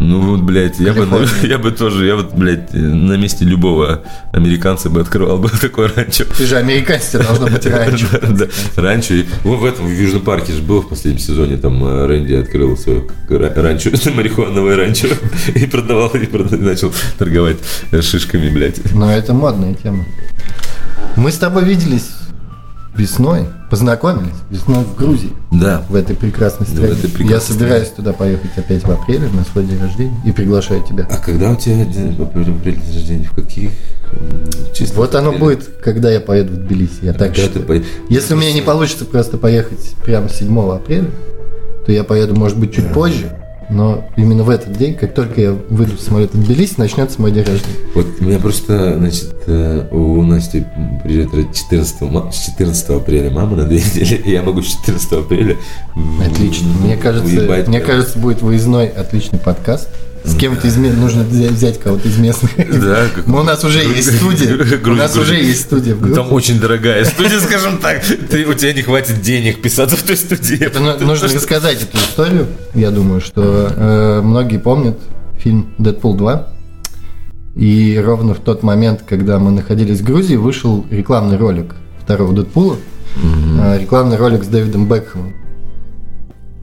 Ну 0.00 0.20
вот, 0.20 0.40
блядь, 0.40 0.78
я 0.80 0.92
бы, 0.92 1.06
я 1.42 1.58
бы 1.58 1.70
тоже, 1.70 2.06
я 2.06 2.16
вот, 2.16 2.34
блядь, 2.34 2.72
на 2.74 3.16
месте 3.16 3.44
любого 3.44 4.02
американца 4.32 4.90
бы 4.90 5.00
открывал 5.00 5.38
бы 5.38 5.48
такое 5.60 5.90
ранчо. 5.94 6.24
Ты 6.36 6.46
же 6.46 6.56
американец, 6.56 7.08
тебе 7.10 7.22
должно 7.22 7.46
быть 7.46 7.64
ранчо. 7.66 8.06
Да, 8.30 8.46
Ранчо. 8.76 9.14
Вот 9.44 9.60
в 9.60 9.64
этом, 9.64 9.86
в 9.86 9.90
Южном 9.90 10.22
парке 10.22 10.52
же 10.52 10.62
был 10.62 10.82
в 10.82 10.88
последнем 10.88 11.20
сезоне, 11.20 11.56
там 11.56 11.82
э, 11.84 12.06
Рэнди 12.06 12.34
открыл 12.34 12.76
свое 12.76 13.04
ра- 13.28 13.60
ранчо, 13.60 13.90
марихуановое 14.14 14.76
ранчо, 14.76 15.08
и 15.54 15.66
продавал, 15.66 16.08
и 16.10 16.26
начал 16.56 16.92
торговать 17.18 17.58
э, 17.92 18.02
шишками, 18.02 18.48
блядь. 18.50 18.80
Но 18.92 19.10
это 19.22 19.34
модная 19.34 19.74
тема. 19.74 20.04
Мы 21.14 21.30
с 21.30 21.36
тобой 21.38 21.64
виделись 21.64 22.08
весной, 22.96 23.46
познакомились 23.70 24.34
весной 24.50 24.84
в 24.84 24.96
Грузии, 24.96 25.32
Да. 25.52 25.82
в 25.88 25.94
этой 25.94 26.16
прекрасной 26.16 26.66
стране. 26.66 26.88
этой 26.92 27.08
прекрасной 27.08 27.34
Я 27.34 27.40
собираюсь 27.40 27.88
туда 27.88 28.12
поехать 28.12 28.50
опять 28.56 28.82
в 28.82 28.90
апреле 28.90 29.28
на 29.28 29.44
свой 29.44 29.64
день 29.64 29.80
рождения 29.80 30.20
и 30.24 30.32
приглашаю 30.32 30.82
тебя. 30.84 31.06
А 31.10 31.16
когда 31.18 31.50
у 31.50 31.56
тебя 31.56 31.84
день 31.84 32.20
апреля 32.20 32.52
апреля 32.52 32.80
день 32.80 32.94
рождения? 32.94 33.24
В 33.26 33.34
каких 33.34 33.70
числах? 34.74 34.96
Вот 34.96 35.14
оно 35.14 35.32
будет, 35.32 35.68
когда 35.82 36.10
я 36.10 36.20
поеду 36.20 36.54
в 36.54 36.56
Тбилиси, 36.56 36.98
я 37.02 37.12
так 37.12 37.34
Когда 37.34 37.48
ты 37.48 37.60
Если 38.10 38.34
у 38.34 38.36
меня 38.36 38.52
не 38.52 38.62
получится 38.62 39.04
просто 39.04 39.38
поехать 39.38 39.94
прямо 40.04 40.28
7 40.28 40.58
апреля, 40.74 41.08
то 41.86 41.92
я 41.92 42.04
поеду, 42.04 42.34
может 42.34 42.58
быть, 42.58 42.74
чуть 42.74 42.92
позже, 42.92 43.32
но 43.72 44.08
именно 44.16 44.42
в 44.44 44.50
этот 44.50 44.76
день, 44.76 44.94
как 44.94 45.14
только 45.14 45.40
я 45.40 45.52
выйду 45.52 45.96
с 45.96 46.02
самолета 46.02 46.36
в 46.36 46.44
Тбилиси, 46.44 46.74
начнется 46.76 47.20
мой 47.20 47.32
день 47.32 47.44
рождения. 47.44 47.76
Вот 47.94 48.06
у 48.20 48.24
меня 48.24 48.38
просто, 48.38 48.96
значит, 48.98 49.34
э, 49.46 49.88
у 49.90 50.22
Насти 50.22 50.64
приезжает 51.02 51.54
14, 51.54 52.00
ма- 52.02 52.30
с 52.30 52.46
14 52.46 52.90
апреля 52.90 53.30
мама 53.30 53.56
на 53.56 53.64
две 53.64 53.78
недели, 53.78 54.14
и 54.24 54.30
я 54.30 54.42
могу 54.42 54.62
с 54.62 54.66
14 54.66 55.12
апреля 55.12 55.56
Отлично. 56.24 56.68
Мне 56.84 56.96
кажется, 56.96 57.64
мне 57.68 57.80
кажется, 57.80 58.18
будет 58.18 58.42
выездной 58.42 58.88
отличный 58.88 59.38
подкаст. 59.38 59.88
С 60.24 60.36
кем-то 60.36 60.68
из 60.68 60.76
ме- 60.76 60.92
нужно 60.92 61.24
взять, 61.24 61.80
кого-то 61.80 62.06
из 62.08 62.16
местных. 62.18 62.52
Да, 62.56 63.06
как- 63.14 63.26
Но 63.26 63.40
у 63.40 63.42
нас 63.42 63.64
уже 63.64 63.80
есть 63.80 64.16
студия. 64.18 64.56
У 64.84 64.94
нас 64.94 65.16
уже 65.16 65.34
есть 65.34 65.62
студия 65.62 65.94
в 65.96 66.00
Грузии. 66.00 66.14
Там 66.14 66.32
очень 66.32 66.60
дорогая 66.60 67.04
студия, 67.04 67.40
скажем 67.46 67.78
так. 67.78 68.02
Ты, 68.04 68.46
у 68.46 68.54
тебя 68.54 68.72
не 68.72 68.82
хватит 68.82 69.20
денег 69.20 69.60
писаться 69.60 69.96
в 69.96 70.02
той 70.02 70.16
студии. 70.16 70.62
Это 70.64 70.78
ну- 70.80 70.96
нужно 71.06 71.26
рассказать 71.28 71.82
эту 71.82 71.96
историю. 71.98 72.46
Я 72.74 72.90
думаю, 72.92 73.20
что 73.20 73.68
э, 73.76 74.20
многие 74.22 74.58
помнят 74.58 74.96
фильм 75.38 75.74
«Дэдпул 75.78 76.16
2». 76.16 76.46
И 77.56 78.00
ровно 78.02 78.34
в 78.34 78.38
тот 78.38 78.62
момент, 78.62 79.02
когда 79.06 79.38
мы 79.38 79.50
находились 79.50 80.00
в 80.00 80.04
Грузии, 80.04 80.36
вышел 80.36 80.86
рекламный 80.90 81.36
ролик 81.36 81.74
второго 82.00 82.32
«Дэдпула». 82.32 82.76
Э, 83.60 83.78
Рекламный 83.80 84.16
ролик 84.16 84.44
с 84.44 84.46
Дэвидом 84.46 84.86
Бекхэмом. 84.88 85.34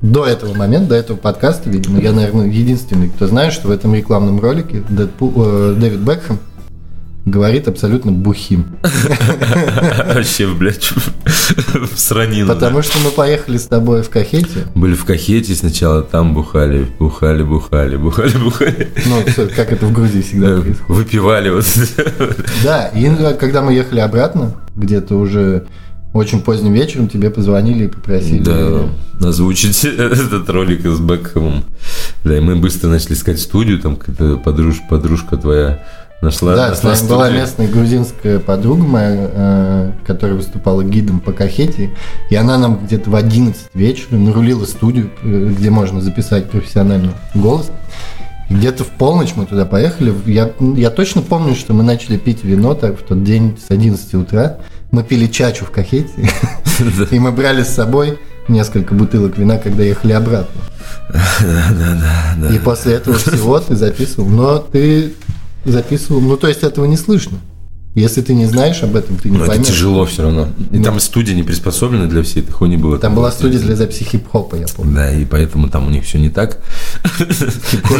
До 0.02 0.26
этого 0.26 0.54
момента, 0.54 0.90
до 0.90 0.96
этого 0.96 1.18
подкаста, 1.18 1.70
видимо, 1.70 2.00
я, 2.00 2.14
наверное, 2.14 2.48
единственный, 2.48 3.10
кто 3.10 3.28
знает, 3.28 3.52
что 3.52 3.68
в 3.68 3.72
этом 3.72 3.94
рекламном 3.94 4.40
ролике 4.40 4.84
Дэдпул, 4.90 5.34
э, 5.36 5.76
Дэвид 5.78 6.00
Бекхэм 6.00 6.40
говорит 7.26 7.68
абсолютно 7.68 8.12
бухим. 8.12 8.66
Вообще, 10.08 10.48
блядь, 10.48 10.92
в 10.92 11.98
сранину. 11.98 12.48
Потому 12.48 12.82
что 12.82 12.98
мы 13.00 13.12
поехали 13.12 13.58
с 13.58 13.66
тобой 13.66 14.02
в 14.04 14.10
Кахете, 14.10 14.68
Были 14.76 14.96
в 14.96 15.06
Кахете 15.06 15.54
сначала, 15.54 16.02
там 16.02 16.34
бухали, 16.34 16.88
бухали, 17.00 17.44
бухали, 17.44 17.98
бухали, 17.98 18.38
бухали. 18.38 18.88
ну, 19.06 19.24
как 19.56 19.72
это 19.72 19.86
в 19.86 19.94
Грузии 19.94 20.22
всегда 20.22 20.62
происходит. 20.62 20.80
Выпивали 20.88 21.50
вот. 21.50 21.66
Да, 22.64 22.88
и 22.88 23.10
когда 23.38 23.62
мы 23.62 23.74
ехали 23.74 24.00
обратно, 24.00 24.56
где-то 24.76 25.16
уже 25.16 25.66
очень 26.14 26.42
поздним 26.42 26.74
вечером 26.74 27.08
тебе 27.08 27.30
позвонили 27.30 27.86
и 27.86 27.88
попросили. 27.88 28.44
Да, 28.44 29.28
озвучить 29.28 29.84
этот 29.86 30.50
ролик 30.50 30.86
с 30.86 31.00
Бекхэмом. 31.00 31.64
Да, 32.24 32.38
и 32.38 32.40
мы 32.40 32.56
быстро 32.56 32.90
начали 32.90 33.14
искать 33.14 33.40
студию, 33.40 33.80
там 33.80 33.96
какая-то 33.96 34.38
подружка, 34.38 34.84
подружка 34.90 35.38
твоя 35.38 35.84
нашла. 36.22 36.56
Да, 36.56 36.70
нашла 36.70 36.96
с 36.96 37.02
нами 37.02 37.10
была 37.10 37.30
местная 37.30 37.68
грузинская 37.68 38.40
подруга 38.40 38.84
моя, 38.84 39.30
э, 39.32 39.92
которая 40.06 40.36
выступала 40.36 40.84
гидом 40.84 41.20
по 41.20 41.32
Кахете, 41.32 41.92
и 42.30 42.36
она 42.36 42.58
нам 42.58 42.86
где-то 42.86 43.10
в 43.10 43.16
11 43.16 43.70
вечера 43.74 44.16
нарулила 44.16 44.66
студию, 44.66 45.12
э, 45.24 45.54
где 45.58 45.70
можно 45.70 46.02
записать 46.02 46.50
профессиональный 46.50 47.12
голос. 47.36 47.72
Где-то 48.50 48.84
в 48.84 48.88
полночь 48.88 49.34
мы 49.36 49.46
туда 49.46 49.66
поехали. 49.66 50.12
Я, 50.26 50.52
я 50.76 50.90
точно 50.90 51.22
помню, 51.22 51.54
что 51.54 51.74
мы 51.74 51.84
начали 51.84 52.18
пить 52.18 52.44
вино 52.44 52.74
так, 52.74 53.00
в 53.00 53.04
тот 53.04 53.24
день 53.24 53.60
с 53.64 53.70
11 53.70 54.16
утра. 54.16 54.58
Мы 54.92 55.04
пили 55.04 55.28
чачу 55.28 55.66
в 55.66 55.72
Кахете, 55.72 56.10
и 57.12 57.20
мы 57.20 57.32
брали 57.32 57.64
с 57.64 57.70
собой 57.70 58.20
несколько 58.48 58.96
бутылок 58.96 59.38
вина, 59.38 59.58
когда 59.58 59.84
ехали 59.84 60.14
обратно. 60.14 60.62
И 62.52 62.58
после 62.60 62.94
этого 62.94 63.18
всего 63.18 63.60
ты 63.60 63.76
записывал. 63.76 64.28
Но 64.30 64.60
ты 64.60 65.14
записывал, 65.66 66.22
ну 66.22 66.38
то 66.38 66.48
есть 66.48 66.64
этого 66.64 66.86
не 66.86 66.98
слышно. 66.98 67.38
Если 67.96 68.22
ты 68.22 68.34
не 68.36 68.46
знаешь 68.46 68.84
об 68.84 68.96
этом, 68.96 69.18
ты 69.18 69.30
не 69.30 69.38
это 69.38 69.48
поймешь. 69.48 69.68
тяжело 69.68 70.06
все 70.06 70.22
равно. 70.22 70.50
И 70.72 70.78
Ну. 70.78 70.84
там 70.84 71.00
студия 71.00 71.34
не 71.36 71.42
приспособлена 71.44 72.06
для 72.06 72.22
всей 72.24 72.42
этой 72.44 72.52
хуйни 72.52 72.78
была. 72.78 72.98
Там 73.00 73.16
была 73.16 73.32
студия 73.32 73.60
для 73.60 73.76
записи 73.76 74.04
хип-хопа, 74.04 74.56
я 74.56 74.68
помню. 74.68 74.94
Да, 74.96 75.12
и 75.12 75.26
поэтому 75.26 75.70
там 75.70 75.88
у 75.88 75.90
них 75.90 76.06
все 76.06 76.20
не 76.20 76.30
так. 76.30 76.60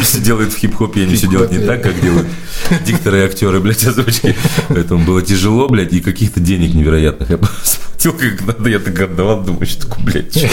Все 0.02 0.20
делают 0.20 0.52
в 0.52 0.56
хип-хопе, 0.58 1.02
они 1.02 1.16
все 1.16 1.26
делают 1.28 1.52
не 1.52 1.58
так, 1.58 1.82
как 1.82 2.00
делают 2.00 2.26
дикторы 2.86 3.18
и 3.18 3.22
актеры, 3.22 3.60
блядь, 3.60 3.84
озвучки. 3.84 4.36
Поэтому 4.68 5.04
было 5.04 5.22
тяжело, 5.22 5.68
блядь, 5.68 5.92
и 5.92 6.00
каких-то 6.00 6.40
денег 6.40 6.72
невероятных. 6.74 7.28
Я 7.30 7.38
сплатил, 7.62 8.12
как 8.18 8.46
надо, 8.46 8.70
я 8.70 8.78
так 8.78 8.98
отдавал, 9.00 9.42
думаю, 9.42 9.66
что 9.66 9.86
такое, 9.88 10.04
блядь, 10.04 10.32
чё? 10.34 10.48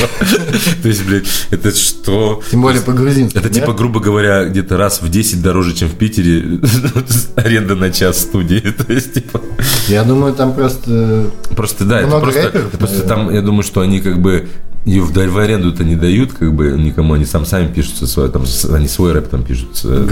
То 0.81 0.87
есть, 0.87 1.05
блядь, 1.05 1.25
это 1.51 1.71
что? 1.75 2.41
Тем 2.51 2.61
более 2.63 2.81
по-грузински. 2.81 3.37
Это 3.37 3.49
типа, 3.49 3.73
грубо 3.73 3.99
говоря, 3.99 4.45
где-то 4.45 4.77
раз 4.77 5.01
в 5.01 5.09
10 5.09 5.41
дороже, 5.41 5.73
чем 5.75 5.87
в 5.89 5.95
Питере 5.95 6.59
аренда 7.35 7.75
на 7.75 7.91
час 7.91 8.19
студии. 8.21 8.59
То 8.87 8.91
есть, 8.91 9.13
типа... 9.27 9.41
Я 9.87 10.03
думаю, 10.03 10.33
там 10.33 10.53
просто... 10.53 11.29
Просто 11.55 11.85
да, 11.85 12.01
это 12.01 12.19
просто, 12.19 12.43
рэперов, 12.43 12.71
просто 12.71 13.07
там, 13.07 13.33
я 13.33 13.41
думаю, 13.41 13.63
что 13.63 13.81
они 13.81 13.99
как 13.99 14.21
бы 14.21 14.47
ее 14.87 15.01
в, 15.03 15.11
в 15.13 15.37
аренду-то 15.37 15.83
не 15.83 15.95
дают, 15.95 16.33
как 16.33 16.53
бы 16.55 16.69
никому, 16.71 17.13
они 17.13 17.25
сам 17.25 17.45
сами 17.45 17.67
пишут 17.71 17.97
свой, 18.09 18.29
там, 18.29 18.43
они 18.73 18.87
свой 18.87 19.11
рэп 19.11 19.27
там 19.27 19.43
пишут. 19.43 19.81
э. 19.83 20.05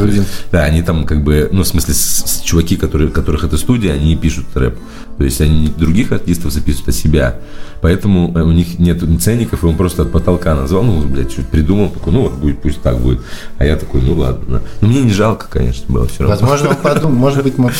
Да, 0.51 0.63
они 0.63 0.81
там 0.83 1.05
как 1.05 1.23
бы, 1.23 1.49
ну, 1.51 1.63
в 1.63 1.67
смысле, 1.67 1.93
с- 1.93 2.23
с- 2.25 2.41
чуваки, 2.41 2.75
которые, 2.75 3.09
которых 3.09 3.45
это 3.45 3.57
студия, 3.57 3.93
они 3.93 4.07
не 4.09 4.15
пишут 4.17 4.45
рэп. 4.53 4.77
То 5.17 5.23
есть 5.23 5.39
они 5.39 5.61
не 5.61 5.67
других 5.69 6.11
артистов 6.11 6.51
записывают, 6.51 6.89
а 6.89 6.91
себя. 6.91 7.39
Поэтому 7.81 8.31
э, 8.37 8.41
у 8.43 8.51
них 8.51 8.77
нет 8.79 9.01
ни 9.01 9.15
ценников, 9.17 9.63
и 9.63 9.65
он 9.67 9.77
просто 9.77 10.01
от 10.01 10.11
потолка 10.11 10.55
назвал, 10.55 10.83
ну, 10.83 11.01
блядь, 11.03 11.31
что-то 11.31 11.47
придумал, 11.47 11.89
такой, 11.89 12.11
ну, 12.11 12.21
вот 12.23 12.33
будет, 12.33 12.61
пусть 12.61 12.81
так 12.81 12.99
будет. 12.99 13.21
А 13.57 13.65
я 13.65 13.77
такой, 13.77 14.01
ну, 14.01 14.13
ладно. 14.15 14.61
Ну, 14.81 14.87
мне 14.89 15.01
не 15.01 15.13
жалко, 15.13 15.47
конечно, 15.49 15.85
было 15.87 16.05
все 16.07 16.23
равно. 16.23 16.35
Возможно, 16.35 16.69
он 16.69 16.75
подумал, 16.75 17.15
может 17.15 17.43
быть, 17.43 17.57
мы 17.57 17.71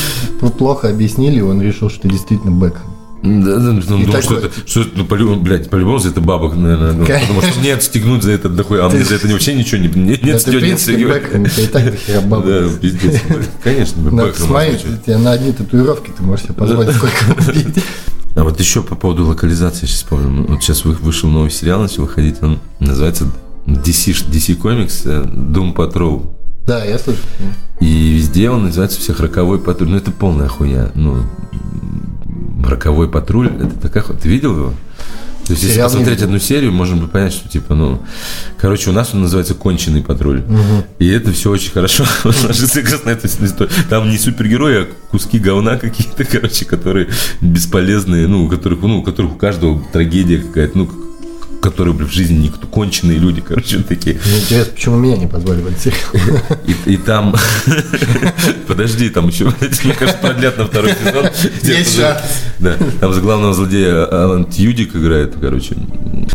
плохо 0.58 0.90
объяснили, 0.90 1.40
и 1.40 1.42
он 1.42 1.62
решил, 1.62 1.90
что 1.90 2.08
действительно 2.08 2.52
Бэк. 2.52 2.76
Да, 3.26 3.56
да, 3.58 3.70
он 3.72 3.80
думал, 3.80 4.06
такой- 4.06 4.22
что 4.22 4.36
это, 4.38 4.52
что 4.68 4.82
это, 4.82 4.90
ну, 4.96 5.06
по-любому, 5.06 5.42
блядь, 5.42 5.70
по-любому 5.70 5.98
за 5.98 6.10
это 6.10 6.22
бабок, 6.22 6.56
наверное, 6.56 6.92
ну, 6.94 7.06
Конечно. 7.06 7.34
потому 7.34 7.52
что 7.52 7.60
мне 7.60 7.74
отстегнуть 7.74 8.22
за 8.24 8.32
это 8.32 8.50
дохуя, 8.50 8.86
а 8.86 8.90
мне 8.90 9.04
за 9.04 9.16
это 9.16 9.28
вообще 9.28 9.56
ничего 9.56 9.82
не, 9.82 9.88
не, 9.88 10.10
нет, 10.22 10.44
принципе, 10.44 10.78
стёгнет. 10.78 11.08
Бэк, 11.08 11.48
это 11.48 11.62
и 11.62 11.68
так 11.68 11.86
дохера 11.92 12.22
бабок. 12.22 12.46
Да, 12.46 12.70
пиздец. 12.80 13.22
Конечно, 13.64 14.02
Надо 14.04 14.16
Бэкхэм 14.18 14.32
посмотреть, 14.34 14.76
озвучивать. 14.76 15.06
тебе 15.06 15.18
на 15.18 15.32
одни 15.32 15.52
татуировки 15.54 16.12
ты 16.16 16.22
можешь 16.24 16.46
себе 16.46 16.54
позволить 16.54 16.96
сколько 16.96 17.36
купить. 17.46 17.84
А 18.36 18.44
вот 18.44 18.60
еще 18.60 18.82
по 18.84 18.96
поводу 18.96 19.26
локализации, 19.26 19.86
сейчас 19.86 19.98
вспомнил. 19.98 20.44
Вот 20.46 20.62
сейчас 20.62 20.86
вы- 20.86 20.94
вышел 20.94 21.30
новый 21.30 21.50
сериал, 21.50 21.82
начал 21.82 22.04
выходить, 22.04 22.36
он 22.42 22.60
называется 22.80 23.26
DC, 23.66 24.12
DC 24.30 24.58
Comics 24.62 25.06
Doom 25.06 25.74
Patrol. 25.74 26.32
Да, 26.68 26.84
я 26.84 27.00
слышу. 27.00 27.20
И 27.80 28.14
везде 28.14 28.50
он 28.50 28.64
называется 28.66 29.00
всех 29.00 29.20
роковой 29.20 29.60
патруль. 29.60 29.90
Ну, 29.90 29.98
это 29.98 30.12
полная 30.12 30.48
хуйня. 30.48 30.90
Ну, 30.96 31.24
роковой 32.68 33.10
патруль, 33.10 33.48
это 33.48 33.80
такая 33.80 34.04
хуйня. 34.04 34.22
Ты 34.22 34.30
видел 34.30 34.56
его? 34.56 34.74
То 35.46 35.52
есть, 35.52 35.62
если 35.62 35.76
Сериал 35.76 35.90
не 35.90 35.98
посмотреть 35.98 36.24
одну 36.24 36.40
серию, 36.40 36.72
можно 36.72 36.96
бы 36.96 37.08
понять, 37.08 37.34
что 37.34 37.48
типа, 37.48 37.76
ну, 37.76 38.02
короче, 38.58 38.90
у 38.90 38.94
нас 38.94 39.14
он 39.14 39.22
называется 39.22 39.54
конченый 39.54 40.02
патруль. 40.02 40.44
И 40.98 41.08
это 41.08 41.32
все 41.32 41.52
очень 41.52 41.72
хорошо 41.72 42.04
ложится 42.24 42.82
как 42.82 42.92
раз 42.92 43.04
на 43.06 43.10
эту 43.12 43.28
историю. 43.28 43.70
Там 43.90 44.10
не 44.10 44.18
супергерои, 44.18 44.84
а 44.84 44.88
куски 45.12 45.38
говна 45.38 45.78
какие-то, 45.78 46.24
короче, 46.32 46.66
которые 46.66 47.10
бесполезные, 47.42 48.28
ну, 48.28 48.46
у 48.46 48.50
которых, 48.50 48.82
ну, 48.82 49.00
у 49.00 49.04
которых 49.04 49.34
у 49.34 49.36
каждого 49.36 49.84
трагедия 49.94 50.40
какая-то, 50.40 50.78
ну, 50.80 50.90
которые, 51.66 51.96
блин, 51.96 52.08
в 52.08 52.14
жизни 52.14 52.44
никто, 52.44 52.68
конченые 52.68 53.18
люди, 53.18 53.42
короче, 53.42 53.80
такие. 53.80 54.20
Мне 54.24 54.38
интересно, 54.38 54.74
почему 54.74 54.98
меня 54.98 55.18
не 55.18 55.26
позвали 55.26 55.62
в 55.62 55.68
этот 55.68 55.82
сериал. 55.82 56.40
И, 56.68 56.92
и 56.94 56.98
там... 56.98 57.36
Подожди, 58.68 59.10
там 59.10 59.30
еще, 59.30 59.46
мне 59.84 59.94
кажется, 59.96 60.22
продлят 60.22 60.60
на 60.60 60.68
второй 60.68 60.92
сезон. 60.94 61.26
Есть. 61.64 62.00
Да, 62.60 62.78
там 63.00 63.14
за 63.14 63.22
главного 63.22 63.56
злодея 63.56 64.06
Алан 64.06 64.46
Тьюдик 64.46 64.96
играет, 64.96 65.34
короче. 65.42 65.76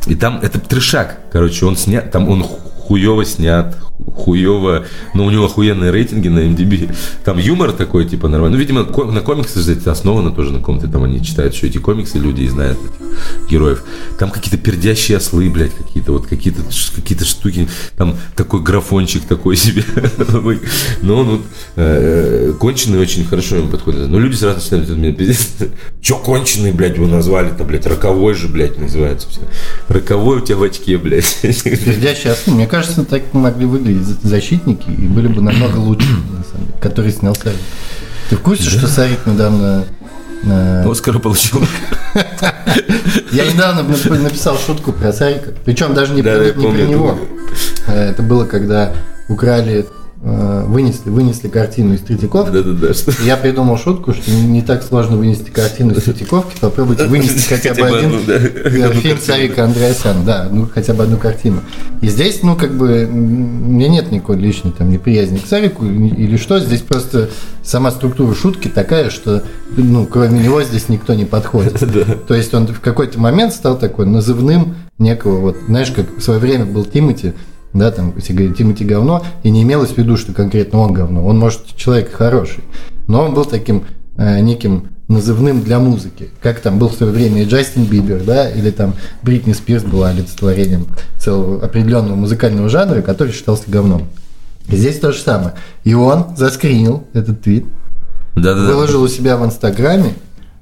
И 0.07 0.17
там 0.17 0.41
это 0.43 0.59
трешак, 0.59 1.21
короче, 1.31 1.65
он 1.65 1.77
снят, 1.77 2.11
там 2.11 2.29
он 2.29 2.43
хуево 2.43 3.25
снят, 3.25 3.77
хуево, 4.15 4.85
но 5.15 5.25
у 5.25 5.31
него 5.31 5.47
охуенные 5.47 5.91
рейтинги 5.91 6.29
на 6.29 6.41
MDB. 6.41 6.95
Там 7.25 7.39
юмор 7.39 7.73
такой, 7.73 8.05
типа, 8.07 8.29
нормальный. 8.29 8.57
Ну, 8.57 8.61
видимо, 8.61 8.85
ко- 8.85 9.05
на 9.05 9.21
комиксах 9.21 9.63
же 9.63 9.73
это 9.73 9.93
основано 9.93 10.31
тоже 10.31 10.53
на 10.53 10.61
ком-то, 10.61 10.89
там 10.89 11.05
они 11.05 11.23
читают 11.23 11.55
еще 11.55 11.67
эти 11.69 11.79
комиксы, 11.79 12.19
люди 12.19 12.43
и 12.43 12.49
знают 12.49 12.79
этих 12.79 13.49
героев. 13.51 13.83
Там 14.19 14.31
какие-то 14.31 14.59
пердящие 14.59 15.19
ослы, 15.19 15.49
блядь, 15.51 15.75
какие-то, 15.75 16.13
вот 16.13 16.27
какие-то 16.27 16.61
какие-то 16.95 17.25
штуки, 17.25 17.69
там 17.97 18.17
такой 18.37 18.63
графончик 18.63 19.25
такой 19.25 19.57
себе. 19.57 19.85
Но 21.03 21.17
он 21.17 21.27
вот 21.29 21.41
э, 21.77 22.53
конченый 22.59 22.99
очень 22.99 23.25
хорошо 23.25 23.57
ему 23.57 23.69
подходит. 23.69 24.09
Но 24.09 24.19
люди 24.19 24.35
сразу 24.37 24.59
начинают 24.61 24.89
мне 24.91 25.13
пиздец. 25.13 25.49
Че 26.01 26.17
конченый, 26.17 26.73
блядь, 26.73 26.99
вы 26.99 27.07
назвали-то, 27.07 27.65
блядь, 27.65 27.87
роковой 27.87 28.35
же, 28.35 28.49
блядь, 28.49 28.79
называется 28.79 29.29
все. 29.29 29.41
Роковой 29.89 30.39
у 30.39 30.41
тебя 30.41 30.57
в 30.57 30.63
очке, 30.63 30.99
блядь. 30.99 31.39
Пердящие 31.43 32.33
ослы. 32.33 32.55
Мне 32.55 32.67
кажется, 32.67 33.05
так 33.05 33.23
могли 33.33 33.67
выглядеть 33.67 33.90
за- 33.99 34.17
защитники 34.29 34.89
и 34.91 35.07
были 35.07 35.29
бы 35.29 35.41
намного 35.41 35.77
лучше, 35.79 36.09
на 36.09 36.45
самом 36.45 36.67
деле, 36.67 36.79
которые 36.81 37.13
снял 37.13 37.35
Сарик. 37.35 37.59
Ты 38.29 38.37
в 38.37 38.41
курсе, 38.41 38.65
что 38.71 38.87
Сарик 38.87 39.27
недавно... 39.27 39.85
э, 40.45 40.85
Оскара 40.91 41.19
получил. 41.19 41.63
Я 43.33 43.51
недавно 43.53 43.81
нап- 43.81 44.19
написал 44.19 44.59
шутку 44.59 44.93
про 44.93 45.13
Сарика, 45.13 45.53
причем 45.65 45.95
даже 45.95 46.13
не, 46.15 46.23
Да, 46.23 46.35
про, 46.37 46.45
я 46.45 46.53
не 46.53 46.63
помню, 46.63 46.71
про 46.73 46.83
это 46.83 46.91
него. 46.91 47.19
Э, 47.87 48.11
Это 48.11 48.23
было, 48.23 48.45
когда 48.45 48.93
украли, 49.29 49.87
вынесли, 50.23 51.09
вынесли 51.09 51.49
картину 51.49 51.95
из 51.95 52.01
Третьяков. 52.01 52.51
Да-да-да. 52.53 52.93
что- 52.93 53.13
Я 53.25 53.37
придумал 53.39 53.79
шутку, 53.79 54.13
что 54.13 54.31
не, 54.31 54.43
не 54.43 54.63
так 54.63 54.83
сложно 54.83 55.17
вынести 55.17 55.49
картину 55.51 55.93
из 55.95 56.03
Третьяковки, 56.03 56.57
попробуйте 56.61 57.07
вынести 57.07 57.49
хотя 57.49 57.73
бы 57.75 57.87
один 57.87 58.11
одну, 58.17 58.19
да. 58.27 58.35
э, 58.35 58.93
фильм 58.93 59.19
Сарика 59.19 59.65
Андреасяна, 59.65 60.23
да, 60.25 60.49
ну 60.53 60.69
хотя 60.73 60.93
бы 60.93 61.05
одну 61.05 61.17
картину. 61.17 61.61
И 62.03 62.09
здесь, 62.09 62.43
ну, 62.43 62.55
как 62.55 62.77
бы, 62.77 62.89
м, 63.11 63.69
у 63.69 63.71
меня 63.73 63.89
нет 63.89 64.11
никакой 64.13 64.37
лишней 64.37 64.73
там 64.73 64.91
неприязни 64.91 65.39
к 65.39 65.47
Сарику 65.47 65.87
или 65.87 66.37
что, 66.37 66.61
здесь 66.61 66.83
просто 66.83 67.31
сама 67.63 67.91
структура 67.91 68.35
шутки 68.35 68.69
такая, 68.69 69.09
что, 69.09 69.43
ну, 69.77 70.05
кроме 70.07 70.39
него 70.41 70.63
здесь 70.63 70.89
никто 70.91 71.15
не 71.15 71.25
подходит. 71.25 71.83
То 72.29 72.35
есть 72.35 72.53
он 72.53 72.67
в 72.67 72.81
какой-то 72.81 73.19
момент 73.19 73.55
стал 73.55 73.79
такой 73.79 74.05
назывным 74.05 74.75
некого, 74.99 75.41
вот, 75.41 75.57
знаешь, 75.67 75.91
как 75.91 76.15
в 76.19 76.21
свое 76.21 76.39
время 76.41 76.67
был 76.67 76.85
Тимати, 76.85 77.33
да, 77.73 77.91
там, 77.91 78.13
если 78.17 78.33
говорить 78.33 78.57
Тимати 78.57 78.85
говно, 78.85 79.25
и 79.43 79.51
не 79.51 79.63
имелось 79.63 79.91
в 79.91 79.99
виду, 79.99 80.17
что 80.17 80.33
конкретно 80.33 80.81
он 80.81 80.93
говно. 80.93 81.25
Он, 81.25 81.39
может, 81.39 81.77
человек 81.77 82.13
хороший, 82.13 82.65
но 83.07 83.25
он 83.25 83.35
был 83.35 83.45
таким 83.45 83.85
э, 84.17 84.41
неким 84.41 84.89
назывным 85.09 85.63
для 85.63 85.79
музыки. 85.81 86.31
Как 86.41 86.61
там 86.61 86.79
был 86.79 86.89
в 86.89 86.95
свое 86.95 87.13
время 87.13 87.43
и 87.43 87.45
Джастин 87.45 87.85
Бибер, 87.85 88.23
да, 88.23 88.49
или 88.49 88.71
там 88.71 88.95
Бритни 89.23 89.53
Спирс 89.53 89.83
была 89.83 90.11
олицетворением 90.11 90.87
целого 91.19 91.65
определенного 91.65 92.15
музыкального 92.15 92.69
жанра, 92.69 93.03
который 93.03 93.33
считался 93.33 93.65
говном. 93.67 94.07
И 94.69 94.77
здесь 94.77 95.01
то 95.01 95.11
же 95.13 95.19
самое. 95.19 95.55
И 95.83 95.95
он 95.95 96.37
заскринил 96.37 97.05
этот 97.13 97.43
твит, 97.43 97.67
Да-да-да. 98.37 98.73
выложил 98.73 99.03
у 99.03 99.09
себя 99.09 99.37
в 99.37 99.45
Инстаграме 99.45 100.15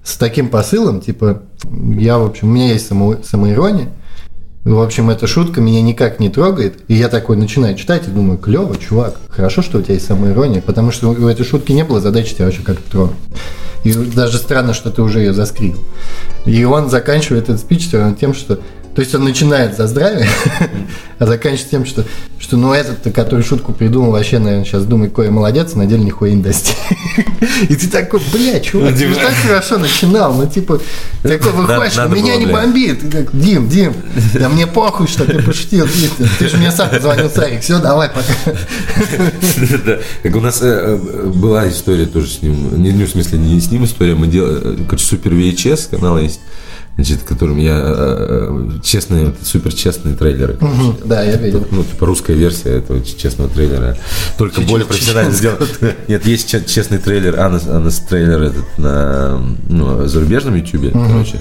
с 0.03 0.17
таким 0.17 0.49
посылом, 0.49 1.03
типа, 1.03 1.43
я, 1.99 2.19
в 2.19 2.25
общем, 2.25 2.49
у 2.49 2.53
меня 2.53 2.73
есть 2.73 2.87
само, 2.87 3.17
самоирония, 3.23 3.89
в 4.77 4.83
общем, 4.83 5.09
эта 5.11 5.27
шутка 5.27 5.61
меня 5.61 5.81
никак 5.81 6.21
не 6.21 6.29
трогает, 6.29 6.81
и 6.89 6.95
я 6.95 7.09
такой 7.09 7.37
начинаю 7.37 7.77
читать 7.77 8.07
и 8.07 8.11
думаю, 8.11 8.39
клево, 8.39 8.77
чувак, 8.77 9.17
хорошо, 9.31 9.63
что 9.63 9.79
у 9.79 9.83
тебя 9.83 9.95
есть 9.95 10.07
самоирония, 10.07 10.61
потому 10.61 10.91
что 10.93 11.09
у 11.09 11.29
этой 11.29 11.45
шутки 11.45 11.73
не 11.73 11.85
было 11.85 12.01
задачи 12.01 12.35
тебя 12.35 12.47
вообще 12.47 12.63
как-то 12.63 12.91
тронуть. 12.91 13.17
И 13.85 13.93
даже 13.93 14.39
странно, 14.39 14.75
что 14.75 14.91
ты 14.91 15.03
уже 15.03 15.21
ее 15.21 15.33
заскринил. 15.33 15.79
И 16.45 16.65
он 16.65 16.91
заканчивает 16.91 17.45
этот 17.45 17.61
спич 17.61 17.89
тем, 17.89 18.35
что 18.35 18.59
То 18.99 19.03
есть 19.03 19.15
он 19.15 19.23
начинает 19.23 19.77
за 19.77 19.87
здравие, 19.87 20.29
а 21.21 21.27
заканчивает 21.27 21.71
тем, 21.71 21.87
что, 21.87 22.05
что 22.41 22.57
ну 22.57 22.73
этот, 22.73 23.15
который 23.15 23.45
шутку 23.45 23.73
придумал, 23.73 24.11
вообще, 24.11 24.41
наверное, 24.41 24.65
сейчас 24.65 24.87
думает, 24.87 25.13
кое 25.13 25.31
молодец, 25.31 25.71
а 25.75 25.79
на 25.79 25.87
деле 25.87 26.03
нихуя 26.03 26.33
не 26.33 26.43
достиг. 26.43 26.75
И 27.69 27.77
ты 27.77 27.87
такой, 27.87 28.21
бля, 28.33 28.59
чувак, 28.59 28.97
ты 28.97 29.15
так 29.15 29.35
хорошо 29.35 29.79
начинал, 29.79 30.35
ну 30.35 30.49
типа, 30.49 30.81
такой 31.23 31.53
выходишь, 31.53 31.97
меня 31.97 32.35
не 32.35 32.47
бомбит. 32.47 33.03
Ты 33.03 33.09
так, 33.09 33.39
Дим, 33.39 33.69
Дим, 33.69 33.95
да 34.35 34.49
мне 34.49 34.67
похуй, 34.67 35.07
что 35.07 35.25
ты 35.25 35.45
пошутил, 35.45 35.87
ты 36.41 36.49
же 36.49 36.57
мне 36.57 36.73
сам 36.73 36.91
позвонил, 36.91 37.31
Сарик, 37.31 37.61
все, 37.63 37.79
давай, 37.79 38.09
пока. 38.09 38.59
Как 40.25 40.35
у 40.35 40.41
нас 40.41 40.59
э, 40.61 40.67
э, 40.67 41.27
была 41.37 41.69
история 41.69 42.07
тоже 42.07 42.31
с 42.31 42.43
ним, 42.43 42.83
не, 42.83 42.91
не 42.91 43.05
в 43.05 43.11
смысле 43.11 43.39
не 43.39 43.61
с 43.61 43.71
ним 43.71 43.85
история, 43.85 44.17
мы 44.17 44.27
делали, 44.27 44.83
короче, 44.87 45.07
супер 45.07 45.35
VHS 45.35 45.91
канал 45.91 46.19
есть, 46.19 46.41
значит, 46.99 47.23
которым 47.23 47.59
я 47.59 47.79
э, 47.81 48.49
э, 48.51 48.81
честные, 48.83 49.33
супер 49.45 49.73
честные 49.73 50.17
трейлеры. 50.17 50.57
Мгм, 50.61 50.97
Да, 51.05 51.23
я 51.23 51.37
видел. 51.37 51.65
Ну, 51.71 51.85
типа 51.85 52.07
русская 52.07 52.35
версия 52.35 52.71
этого 52.71 53.01
честного 53.05 53.49
трейлера. 53.49 53.97
Только 54.37 54.61
более 54.63 54.85
профессионально 54.85 55.31
сделан. 55.33 55.59
Нет, 56.09 56.27
есть 56.27 56.49
че- 56.49 56.65
честный 56.65 56.99
трейлер, 56.99 57.39
Анас, 57.39 57.69
Анас 57.69 58.01
трейлер 58.01 58.43
этот 58.43 58.79
на 58.79 59.41
ну, 59.69 60.09
зарубежном 60.09 60.57
ютубе, 60.57 60.91
короче. 60.91 61.41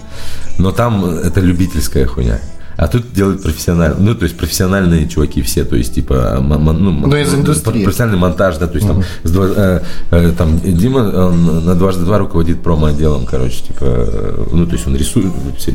Но 0.60 0.72
там 0.72 1.04
это 1.06 1.40
любительская 1.40 2.06
хуйня. 2.06 2.40
А 2.78 2.88
тут 2.88 3.12
делают 3.12 3.42
профессионально. 3.42 3.96
Ну, 4.00 4.14
то 4.16 4.24
есть 4.24 4.38
профессиональные 4.38 5.08
чуваки 5.08 5.42
все, 5.42 5.66
то 5.66 5.76
есть, 5.76 5.96
типа, 5.96 6.38
ну, 6.42 6.74
Ну, 6.92 7.16
из 7.18 7.34
индустрии. 7.34 7.84
профессиональный 7.84 8.20
монтаж, 8.20 8.58
да, 8.58 8.68
то 8.68 8.76
есть 8.76 8.88
там, 8.88 9.04
два- 9.24 9.82
э, 10.12 10.34
там 10.38 10.60
Дима 10.60 11.00
он 11.00 11.66
на 11.66 11.74
дважды 11.76 12.06
два 12.06 12.20
руководит 12.20 12.62
промо-отделом, 12.62 13.26
короче, 13.26 13.64
типа, 13.64 13.80
э, 13.84 14.46
ну, 14.52 14.66
то 14.68 14.74
есть 14.74 14.86
он 14.86 14.96
рисует, 14.96 15.32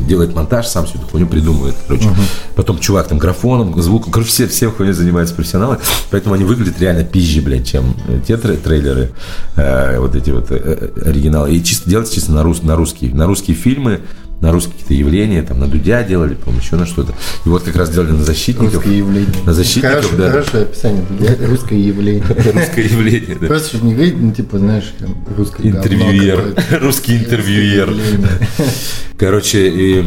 делает 0.07 0.33
монтаж, 0.33 0.65
сам 0.67 0.85
всю 0.85 0.97
эту 0.97 1.07
хуйню 1.07 1.27
придумывает, 1.27 1.75
короче. 1.87 2.07
Потом 2.55 2.79
чувак 2.79 3.07
там 3.09 3.17
графоном, 3.17 3.81
звуком, 3.81 4.11
короче, 4.13 4.29
все, 4.29 4.47
все 4.47 4.71
хуйней 4.71 4.93
занимаются 4.93 5.35
профессионалы, 5.35 5.79
поэтому 6.09 6.35
они 6.35 6.45
выглядят 6.45 6.79
реально 6.79 7.03
пизже, 7.03 7.41
блядь, 7.41 7.67
чем 7.67 7.95
э, 8.07 8.21
те 8.25 8.37
тре- 8.37 8.55
трейлеры, 8.55 9.11
э, 9.57 9.99
вот 9.99 10.15
эти 10.15 10.29
вот 10.31 10.51
э, 10.51 10.89
э, 10.95 11.09
оригиналы. 11.09 11.53
И 11.53 11.61
чисто 11.63 11.89
делать 11.89 12.09
чисто 12.11 12.31
на, 12.31 12.43
рус, 12.43 12.63
на 12.63 12.75
русские, 12.77 13.13
на 13.13 13.25
русские 13.27 13.57
фильмы, 13.57 13.99
на 14.43 14.51
русские 14.51 14.73
какие-то 14.73 14.93
явления, 14.93 15.41
там 15.41 15.57
на 15.57 15.67
Дудя 15.67 16.03
делали, 16.03 16.33
по-моему, 16.33 16.61
еще 16.61 16.75
на 16.75 16.85
что-то. 16.85 17.13
И 17.45 17.49
вот 17.49 17.63
как 17.63 17.77
раз 17.77 17.89
делали 17.91 18.11
на 18.11 18.23
защитников. 18.25 18.73
Русское 18.75 18.97
явление. 18.97 19.33
На 19.45 19.53
защитников, 19.53 19.95
Хорошее- 20.11 20.17
да. 20.17 20.31
Хорошее 20.31 20.63
описание, 20.63 21.05
для- 21.17 21.47
русское 21.47 21.79
явление. 21.79 22.23
Русское 22.27 22.83
явление, 22.83 23.37
да. 23.39 23.47
Просто 23.47 23.69
чтобы 23.69 23.85
не 23.87 23.93
говорить, 23.93 24.15
ну, 24.19 24.31
типа, 24.33 24.59
знаешь, 24.59 24.93
говно 24.99 25.15
Интервьюер. 25.59 26.55
Русский 26.81 27.15
интервьюер. 27.17 27.89
Короче, 29.17 29.69
и 29.69 30.05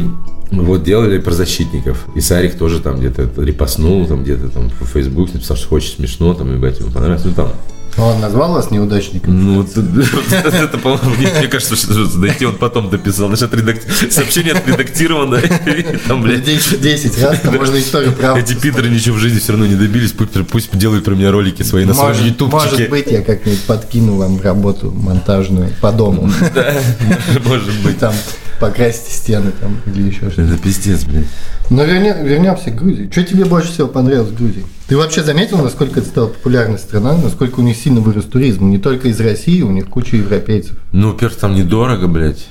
вот 0.51 0.83
делали 0.83 1.17
про 1.17 1.31
защитников. 1.31 2.05
И 2.15 2.21
Сарик 2.21 2.55
тоже 2.59 2.79
там 2.79 2.99
где-то 2.99 3.29
репостнул, 3.41 4.05
там 4.05 4.23
где-то 4.23 4.49
там 4.49 4.69
в 4.69 4.85
Facebook 4.87 5.33
написал, 5.33 5.57
что 5.57 5.73
очень 5.75 5.95
смешно, 5.95 6.33
там, 6.35 6.53
ебать, 6.53 6.79
ему 6.79 6.91
понравилось. 6.91 7.25
Ну, 7.25 7.31
там, 7.33 7.53
Он 7.97 8.21
назвал 8.21 8.53
вас 8.53 8.69
неудачником? 8.69 9.43
ну, 9.43 9.55
вот 9.55 9.69
это, 10.31 10.77
по-моему, 10.77 11.15
мне 11.15 11.47
кажется, 11.47 11.75
что 11.75 12.05
дойти 12.19 12.45
он 12.45 12.55
потом 12.55 12.89
дописал. 12.89 13.27
Значит, 13.33 13.51
сообщение 14.11 14.53
отредактировано. 14.53 15.41
Там, 16.07 16.21
блядь, 16.21 16.43
10, 16.43 16.79
10 16.81 17.23
раз, 17.23 17.39
там 17.41 17.55
можно 17.55 17.77
историю 17.79 18.13
правду. 18.13 18.39
эти 18.41 18.53
пидоры 18.53 18.89
ничего 18.89 19.15
в 19.15 19.19
жизни 19.19 19.39
все 19.39 19.53
равно 19.53 19.65
не 19.65 19.75
добились. 19.75 20.13
Пусть, 20.51 20.77
делают 20.77 21.05
про 21.05 21.15
меня 21.15 21.31
ролики 21.31 21.63
свои 21.63 21.85
на 21.85 21.93
своем 21.93 22.09
Может, 22.09 22.41
может 22.41 22.71
ютубчике. 22.73 22.89
быть, 22.89 23.07
я 23.07 23.21
как-нибудь 23.23 23.63
подкину 23.63 24.17
вам 24.17 24.39
работу 24.41 24.91
монтажную 24.91 25.73
по 25.81 25.91
дому. 25.91 26.29
Да, 26.53 26.73
может 27.45 27.73
быть. 27.83 27.97
Там 27.99 28.13
покрасьте 28.59 29.11
стены 29.11 29.51
там 29.59 29.77
или 29.87 30.03
еще 30.09 30.29
что-то. 30.31 30.41
Это 30.53 30.57
пиздец, 30.57 31.03
блядь. 31.05 31.25
Но 31.69 31.83
верне- 31.83 32.23
вернемся 32.23 32.71
к 32.71 32.75
Грузии. 32.75 33.09
Что 33.11 33.23
тебе 33.23 33.45
больше 33.45 33.71
всего 33.71 33.87
понравилось 33.87 34.29
в 34.29 34.35
Грузии? 34.37 34.65
Ты 34.87 34.95
вообще 34.97 35.23
заметил, 35.23 35.57
насколько 35.57 35.99
это 35.99 36.07
стала 36.07 36.27
популярной 36.27 36.79
страна, 36.79 37.17
насколько 37.17 37.59
у 37.59 37.63
них 37.63 37.75
сильно 37.75 37.99
вырос 37.99 38.23
туризм? 38.25 38.69
Не 38.69 38.77
только 38.77 39.09
из 39.09 39.19
России, 39.19 39.61
у 39.61 39.71
них 39.71 39.87
куча 39.87 40.15
европейцев. 40.15 40.77
Ну, 40.93 41.11
во-первых, 41.11 41.37
там 41.37 41.55
недорого, 41.55 42.07
блядь. 42.07 42.45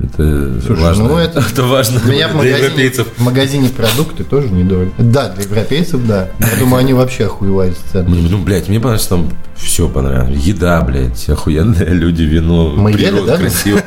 Это 0.00 0.60
Слушай, 0.64 0.82
важно. 0.82 1.04
ну 1.04 1.16
это- 1.18 1.42
важно 1.64 2.00
У 2.04 2.08
меня 2.08 2.28
в 2.28 2.32
для 2.32 2.38
магазине, 2.38 2.58
европейцев. 2.64 3.06
в 3.16 3.22
магазине 3.22 3.68
продукты 3.68 4.24
тоже 4.24 4.48
недорого. 4.48 4.90
Да, 4.98 5.28
для 5.30 5.44
европейцев, 5.44 6.06
да. 6.06 6.28
Я 6.40 6.46
думаю, 6.58 6.80
они 6.80 6.92
вообще 6.92 7.26
охуевают 7.26 7.76
с 7.76 7.92
цен. 7.92 8.06
Мне- 8.08 8.28
Ну, 8.28 8.38
блядь, 8.38 8.68
мне 8.68 8.78
понравилось, 8.80 9.06
там 9.06 9.28
все 9.56 9.88
понравилось. 9.88 10.42
Еда, 10.42 10.80
блядь, 10.82 11.28
охуенные 11.28 11.86
люди, 11.90 12.22
вино, 12.22 12.70
Мы 12.76 12.90
ели, 12.90 12.98
природа 13.04 13.26
да? 13.32 13.36
красиво. 13.38 13.80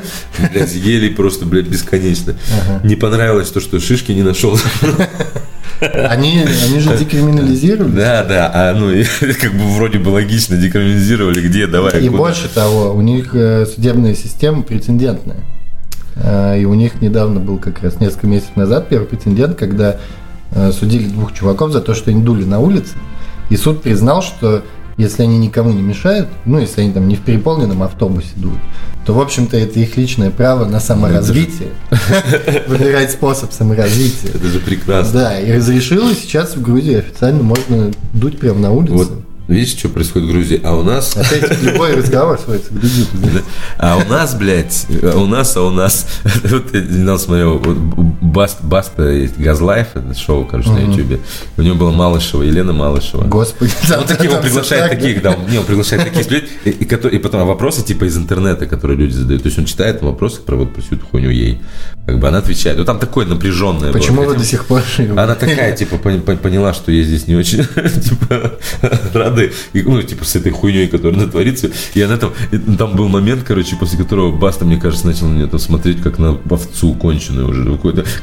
Блядь, 0.53 0.73
ели 0.75 1.09
просто, 1.09 1.45
блядь, 1.45 1.67
бесконечно. 1.67 2.35
Не 2.83 2.95
понравилось 2.95 3.49
то, 3.49 3.59
что 3.59 3.79
шишки 3.79 4.11
не 4.13 4.23
нашел. 4.23 4.57
Они, 5.81 6.39
они 6.41 6.79
же 6.79 6.97
декриминализировали. 6.97 7.91
Да, 7.91 8.23
да, 8.23 8.49
а 8.53 8.73
ну, 8.73 8.93
как 9.41 9.51
бы 9.53 9.75
вроде 9.75 9.99
бы 9.99 10.07
логично, 10.09 10.55
декриминализировали, 10.55 11.41
где, 11.41 11.67
давай, 11.67 11.99
И 12.01 12.07
куда. 12.07 12.17
больше 12.17 12.47
того, 12.47 12.93
у 12.93 13.01
них 13.01 13.31
э, 13.35 13.65
судебная 13.65 14.15
система 14.15 14.63
прецедентная. 14.63 15.43
Э, 16.15 16.59
И 16.59 16.65
у 16.65 16.73
них 16.73 17.01
недавно 17.01 17.39
был 17.39 17.57
как 17.57 17.81
раз 17.83 17.99
несколько 17.99 18.27
месяцев 18.27 18.55
назад 18.55 18.89
первый 18.89 19.05
прецедент, 19.05 19.57
когда 19.57 19.97
э, 20.51 20.71
судили 20.71 21.07
двух 21.07 21.33
чуваков 21.33 21.71
за 21.71 21.81
то, 21.81 21.93
что 21.93 22.11
они 22.11 22.21
дули 22.21 22.43
на 22.43 22.59
улице. 22.59 22.95
И 23.49 23.57
суд 23.57 23.81
признал, 23.81 24.21
что 24.21 24.63
если 24.97 25.23
они 25.23 25.37
никому 25.37 25.71
не 25.71 25.81
мешают, 25.81 26.29
ну, 26.45 26.57
если 26.57 26.81
они 26.81 26.91
там 26.93 27.07
не 27.07 27.15
в 27.15 27.21
переполненном 27.21 27.83
автобусе 27.83 28.29
дуют, 28.37 28.59
то, 29.05 29.13
в 29.13 29.19
общем-то, 29.19 29.57
это 29.57 29.79
их 29.79 29.97
личное 29.97 30.31
право 30.31 30.65
на 30.65 30.79
саморазвитие. 30.79 31.69
Выбирать 32.67 33.11
способ 33.11 33.51
саморазвития. 33.51 34.31
Это 34.33 34.47
же 34.47 34.59
прекрасно. 34.59 35.19
Да, 35.19 35.39
и 35.39 35.51
разрешилось 35.51 36.19
сейчас 36.19 36.55
в 36.55 36.61
Грузии 36.61 36.95
официально 36.95 37.43
можно 37.43 37.91
дуть 38.13 38.39
прямо 38.39 38.59
на 38.59 38.71
улице. 38.71 38.93
Вот 38.93 39.11
видишь, 39.47 39.77
что 39.77 39.89
происходит 39.89 40.27
в 40.27 40.31
Грузии? 40.31 40.61
А 40.63 40.75
у 40.75 40.83
нас... 40.83 41.15
Опять 41.15 41.61
любой 41.61 41.95
разговор 41.95 42.39
сводится 42.39 42.71
к 42.71 42.79
дудю. 42.79 43.05
А 43.77 43.97
у 43.97 44.09
нас, 44.09 44.35
блядь, 44.35 44.85
а 45.03 45.17
у 45.17 45.25
нас, 45.27 45.55
а 45.55 45.61
у 45.61 45.71
нас, 45.71 46.07
вот 46.43 46.73
я 46.73 46.81
недавно 46.81 47.17
смотрел, 47.17 47.59
Баст, 48.21 48.61
Баста 48.63 49.09
есть 49.09 49.37
Газлайф, 49.37 49.87
это 49.95 50.13
шоу, 50.13 50.45
короче, 50.45 50.69
на 50.69 50.79
Ютубе. 50.79 51.19
У 51.57 51.61
него 51.61 51.75
была 51.75 51.91
Малышева, 51.91 52.43
Елена 52.43 52.73
Малышева. 52.73 53.23
Господи, 53.25 53.71
Ну, 53.89 54.03
такие 54.07 54.29
он 54.29 54.41
приглашает 54.41 54.89
таких, 54.89 55.21
да, 55.21 55.35
не, 55.49 55.57
он 55.57 55.65
приглашает 55.65 56.03
таких 56.03 56.29
людей, 56.29 56.49
и, 56.65 57.17
потом 57.19 57.47
вопросы 57.47 57.83
типа 57.83 58.05
из 58.05 58.17
интернета, 58.17 58.65
которые 58.65 58.97
люди 58.97 59.13
задают. 59.13 59.43
То 59.43 59.47
есть 59.47 59.59
он 59.59 59.65
читает 59.65 60.01
вопросы 60.01 60.41
про 60.41 60.55
вот 60.55 60.69
всю 60.83 60.95
эту 60.95 61.05
хуйню 61.05 61.29
ей. 61.29 61.61
Как 62.05 62.19
бы 62.19 62.27
она 62.27 62.37
отвечает. 62.37 62.77
Ну 62.77 62.85
там 62.85 62.99
такое 62.99 63.25
напряженное. 63.25 63.91
было. 63.91 63.93
Почему 63.93 64.23
вы 64.23 64.35
до 64.35 64.43
сих 64.43 64.65
пор? 64.65 64.83
Она 65.17 65.35
такая, 65.35 65.75
типа, 65.75 65.95
пон- 65.95 66.23
пон- 66.23 66.37
поняла, 66.37 66.73
что 66.73 66.91
я 66.91 67.03
здесь 67.03 67.27
не 67.27 67.35
очень, 67.35 67.63
типа, 68.01 68.59
рады, 69.35 69.51
и, 69.73 69.81
ну, 69.83 70.01
типа, 70.01 70.25
с 70.25 70.35
этой 70.35 70.51
хуйней, 70.51 70.87
которая 70.87 71.19
натворится. 71.19 71.69
И 71.93 72.01
она 72.01 72.17
там, 72.17 72.33
там 72.77 72.95
был 72.95 73.07
момент, 73.07 73.43
короче, 73.43 73.75
после 73.75 73.97
которого 73.97 74.31
Баста, 74.35 74.65
мне 74.65 74.77
кажется, 74.77 75.07
начал 75.07 75.27
на 75.27 75.35
нее 75.35 75.47
там 75.47 75.59
смотреть, 75.59 76.01
как 76.01 76.17
на 76.19 76.37
овцу 76.49 76.93
конченую 76.93 77.49
уже 77.49 77.65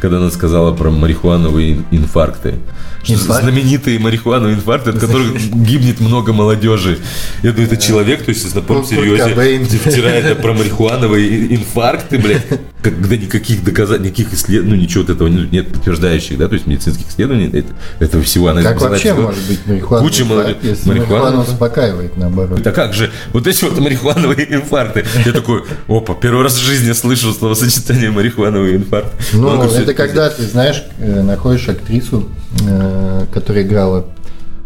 когда 0.00 0.16
она 0.18 0.30
сказала 0.30 0.74
про 0.74 0.90
марихуановые 0.90 1.72
ин- 1.74 1.84
инфаркты. 1.90 2.54
Что 3.02 3.14
Инфаркт? 3.14 3.42
знаменитые 3.42 3.98
марихуановые 3.98 4.54
инфаркты, 4.56 4.90
от 4.90 4.98
которых 5.00 5.34
гибнет 5.52 5.98
много 5.98 6.32
молодежи. 6.32 6.98
Я 7.42 7.50
думаю, 7.52 7.66
это 7.72 7.76
человек, 7.82 8.22
то 8.24 8.28
есть, 8.30 8.54
на 8.54 8.60
полном 8.62 8.84
Курт 8.84 8.96
серьезе, 8.96 9.64
втирает 9.78 10.40
про 10.40 10.52
марихуановые 10.54 11.28
ин- 11.28 11.56
инфаркты, 11.56 12.18
блядь, 12.18 12.46
когда 12.80 13.16
никаких 13.16 13.64
доказательств, 13.64 14.18
никаких 14.18 14.34
исследований, 14.38 14.76
ну, 14.76 14.82
ничего 14.82 15.02
вот 15.02 15.10
этого 15.10 15.28
ну, 15.28 15.44
нет 15.50 15.72
подтверждающих, 15.72 16.38
да, 16.38 16.46
то 16.46 16.54
есть 16.54 16.66
медицинских 16.68 17.08
исследований 17.08 17.50
это- 17.52 17.74
этого 18.04 18.22
всего. 18.22 18.48
Она 18.48 18.62
Как 18.62 18.80
вообще 18.80 19.12
всего. 19.14 19.22
может 19.22 19.44
быть 19.48 19.66
марихуана? 19.66 20.04
Куча. 20.04 20.24
Если 20.62 20.90
Марихуана- 20.90 21.40
успокаивает, 21.42 22.16
наоборот. 22.16 22.62
Да 22.62 22.70
как 22.70 22.94
же, 22.94 23.10
вот 23.32 23.46
эти 23.48 23.64
вот 23.64 23.78
марихуановые 23.80 24.54
инфаркты. 24.54 25.04
Я 25.26 25.32
такой, 25.32 25.64
опа, 25.88 26.14
первый 26.14 26.44
раз 26.44 26.54
в 26.54 26.62
жизни 26.64 26.92
слышу 26.92 27.32
словосочетание 27.32 28.10
марихуановый 28.12 28.76
инфаркт. 28.76 29.12
Ну, 29.32 29.60
это 29.60 29.92
когда 29.94 30.30
ты, 30.30 30.42
знаешь, 30.46 30.84
э, 30.98 31.22
находишь 31.22 31.68
актрису, 31.68 32.28
э, 32.66 33.26
которая 33.32 33.62
играла 33.64 34.04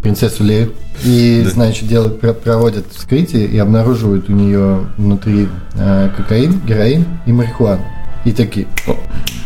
принцессу 0.03 0.45
Лею, 0.45 0.73
и, 1.05 1.45
значит, 1.51 1.89
делают, 1.89 2.21
про- 2.21 2.33
проводят 2.33 2.87
вскрытие 2.95 3.47
и 3.47 3.59
обнаруживают 3.59 4.29
у 4.29 4.33
нее 4.33 4.87
внутри 4.97 5.49
э, 5.75 6.11
кокаин, 6.17 6.61
героин 6.61 7.05
и 7.27 7.33
марихуану. 7.33 7.85
И 8.25 8.33
такие, 8.33 8.67
«О, 8.89 8.97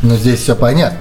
ну 0.03 0.16
здесь 0.16 0.41
все 0.41 0.55
понятно. 0.57 0.99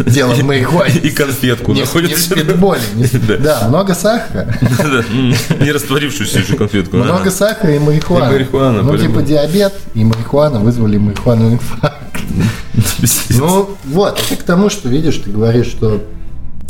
Дело 0.06 0.32
в 0.34 0.42
марихуане. 0.42 0.96
И 0.96 1.10
конфетку 1.10 1.72
Не, 1.72 1.80
не 1.80 1.84
в- 1.84 3.42
Да. 3.42 3.68
Много 3.68 3.94
сахара. 3.94 4.52
Не 5.60 5.70
растворившуюся 5.70 6.40
еще 6.40 6.56
конфетку. 6.56 6.96
Много 6.96 7.30
сахара 7.30 7.74
и 7.74 7.78
марихуана. 7.78 8.82
Ну, 8.82 8.96
типа 8.98 9.22
диабет 9.22 9.74
и 9.94 10.04
марихуана 10.04 10.58
вызвали 10.58 10.98
марихуану 10.98 11.52
инфаркт. 11.52 11.98
Ну, 13.30 13.76
вот, 13.84 14.20
это 14.30 14.40
к 14.40 14.44
тому, 14.44 14.70
что, 14.70 14.88
видишь, 14.88 15.16
ты 15.18 15.30
говоришь, 15.30 15.66
что 15.66 16.02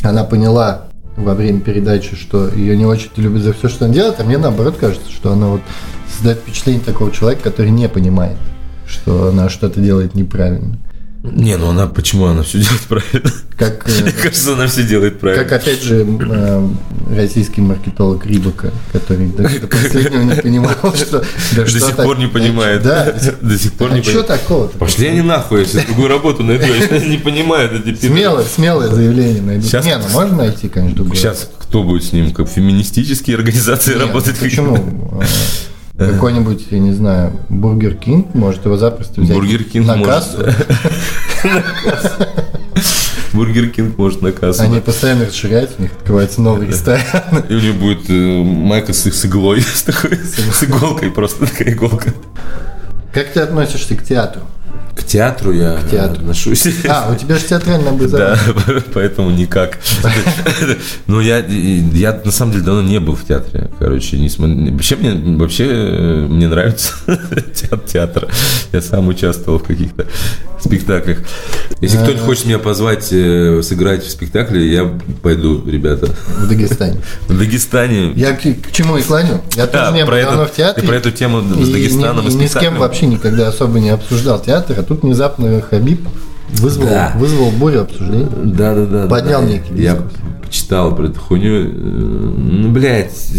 она 0.03 0.25
поняла 0.25 0.85
во 1.17 1.35
время 1.35 1.61
передачи, 1.61 2.17
что 2.17 2.49
ее 2.49 2.77
не 2.77 2.87
очень 2.87 3.11
любят 3.17 3.43
за 3.43 3.53
все, 3.53 3.69
что 3.69 3.85
она 3.85 3.95
делает, 3.95 4.19
а 4.19 4.25
мне 4.25 4.39
наоборот 4.39 4.77
кажется, 4.77 5.11
что 5.11 5.33
она 5.33 5.49
вот 5.49 5.61
создает 6.11 6.39
впечатление 6.39 6.83
такого 6.83 7.13
человека, 7.13 7.43
который 7.45 7.71
не 7.71 7.89
понимает, 7.89 8.37
что 8.87 9.29
она 9.29 9.49
что-то 9.49 9.81
делает 9.81 10.15
неправильно. 10.15 10.79
Не, 11.25 11.57
ну 11.57 11.69
она 11.69 11.87
почему 11.87 12.27
она 12.27 12.43
все 12.43 12.59
делает 12.59 12.81
правильно? 12.89 13.31
Как, 13.57 13.89
э, 13.89 14.03
Мне 14.03 14.11
кажется, 14.13 14.55
она 14.55 14.67
все 14.67 14.83
делает 14.83 15.21
правильно. 15.21 15.45
как 15.45 15.63
опять 15.63 15.81
же 15.81 16.05
э, 16.05 16.69
российский 17.15 17.61
маркетолог 17.61 18.27
Рибака, 18.27 18.73
который 18.93 19.29
до, 19.29 19.45
до 19.49 19.67
последнего 19.69 20.23
не 20.23 20.35
понимал, 20.35 20.75
что... 20.97 21.21
да 21.55 21.63
До 21.63 21.67
что 21.69 21.79
сих 21.79 21.95
так- 21.95 22.07
пор 22.07 22.19
не 22.19 22.27
понимает. 22.27 22.83
Да. 22.83 23.15
До 23.41 23.57
сих 23.57 23.73
пор 23.75 23.93
А 23.93 23.95
не 23.95 24.03
что 24.03 24.11
понимает. 24.23 24.27
такого-то? 24.27 24.79
Пошли 24.79 25.07
они 25.07 25.21
нахуй, 25.21 25.61
если 25.61 25.83
другую 25.83 26.09
работу 26.09 26.43
найду. 26.43 26.65
Я 26.67 26.99
не 27.07 27.19
понимаю, 27.19 27.67
это 27.71 27.79
теперь. 27.79 28.11
Смелое, 28.11 28.45
смелое 28.45 28.89
заявление 28.89 29.43
найду. 29.43 29.63
Сейчас- 29.69 29.85
Не, 29.85 29.99
ну 29.99 30.09
можно 30.09 30.37
найти, 30.39 30.69
конечно, 30.69 30.97
другое. 30.97 31.17
Сейчас 31.17 31.49
кто 31.57 31.85
будет 31.85 32.03
с 32.03 32.13
ним? 32.13 32.33
Как 32.35 32.49
феминистические 32.49 33.37
организации 33.37 33.93
Нет, 33.93 34.01
работать? 34.01 34.37
Почему? 34.39 35.23
Какой-нибудь, 36.11 36.67
я 36.71 36.79
не 36.79 36.93
знаю, 36.93 37.33
Бургер 37.49 37.95
Кинг 37.95 38.35
может 38.35 38.65
его 38.65 38.77
запросто 38.77 39.21
взять 39.21 39.37
Бургер 39.37 39.65
Кинг 39.65 39.87
на 39.87 40.03
кассу. 40.03 40.39
Бургер 43.33 43.71
Кинг 43.71 43.97
может 43.99 44.23
на 44.23 44.33
кассу. 44.33 44.63
Они 44.63 44.81
постоянно 44.81 45.27
расширяются, 45.27 45.77
у 45.79 45.83
них 45.83 45.93
открывается 45.93 46.43
новый 46.43 46.69
ресторан. 46.69 47.45
И 47.49 47.55
у 47.55 47.61
него 47.61 47.79
будет 47.79 48.11
э, 48.11 48.43
майка 48.43 48.93
с, 48.93 49.07
иглой, 49.25 49.61
с, 49.63 49.83
такой, 49.83 50.17
с 50.19 50.65
иголкой, 50.65 51.11
просто 51.11 51.47
такая 51.47 51.73
иголка. 51.73 52.13
Как 53.13 53.33
ты 53.33 53.41
относишься 53.41 53.95
к 53.95 54.03
театру? 54.03 54.43
К 54.95 55.03
театру 55.05 55.53
я 55.53 55.79
театру. 55.91 56.21
отношусь. 56.21 56.67
А, 56.87 57.11
у 57.11 57.17
тебя 57.17 57.37
же 57.37 57.45
театральное 57.47 57.91
Да, 57.91 57.95
образование. 57.95 58.83
поэтому 58.95 59.31
никак. 59.31 59.79
Ну, 61.07 61.21
я, 61.21 61.39
я 61.39 62.21
на 62.25 62.31
самом 62.31 62.53
деле 62.53 62.65
давно 62.65 62.83
не 62.83 63.01
был 63.01 63.17
в 63.17 63.25
театре. 63.27 63.71
Короче, 63.79 64.19
не 64.19 64.29
смо- 64.29 64.71
вообще 64.73 64.97
мне 64.97 65.37
вообще 65.37 65.67
э, 65.69 66.27
мне 66.29 66.49
нравится 66.49 66.93
театр. 67.87 68.29
Я 68.73 68.81
сам 68.83 69.09
участвовал 69.09 69.59
в 69.59 69.65
каких-то 69.65 70.07
спектаклях. 70.61 71.19
Если 71.81 71.97
кто-нибудь 71.97 72.23
хочет 72.25 72.47
меня 72.47 72.59
позвать 72.61 73.09
э, 73.11 73.61
сыграть 73.63 74.05
в 74.05 74.11
спектакле, 74.11 74.73
я 74.73 74.93
пойду, 75.23 75.63
ребята. 75.69 76.07
В 76.39 76.49
Дагестане. 76.49 77.01
В 77.27 77.37
Дагестане. 77.37 78.13
Я 78.15 78.35
к, 78.37 78.41
к 78.43 78.71
чему 78.73 78.97
и 78.97 79.03
клоню? 79.03 79.43
Я 79.57 79.67
тоже 79.67 79.85
А, 79.87 79.93
не 79.93 80.05
был 80.05 80.13
давно 80.13 80.47
в 80.47 80.53
театре. 80.53 80.81
ты 80.83 80.87
про 80.89 80.97
эту 80.97 81.11
тему 81.11 81.43
с 81.43 81.69
и 81.69 81.73
Дагестаном 81.73 82.27
ни, 82.27 82.31
и 82.31 82.33
и 82.33 82.37
ни 82.37 82.47
с 82.47 82.55
кем 82.55 82.77
вообще 82.77 83.07
никогда 83.07 83.49
особо 83.49 83.81
не 83.81 83.91
обсуждал 83.91 84.41
театр, 84.41 84.62
а 84.71 84.83
тут 84.83 85.03
внезапно 85.03 85.61
Хабиб 85.61 86.01
вызвал, 86.51 86.87
Да. 86.87 87.13
вызвал 87.17 87.51
бурю 87.51 87.83
обсуждений. 87.83 88.27
Да, 88.45 88.75
да, 88.75 88.87
да. 88.87 89.07
Поднял 89.09 89.41
да. 89.43 89.49
некий 89.49 89.75
Я 89.75 89.93
дискурс. 89.95 90.13
почитал 90.43 90.95
про 90.95 91.07
эту 91.07 91.21
хуйню. 91.21 91.65
Э, 91.65 91.69
Ну, 91.73 92.71
блядь, 92.71 93.31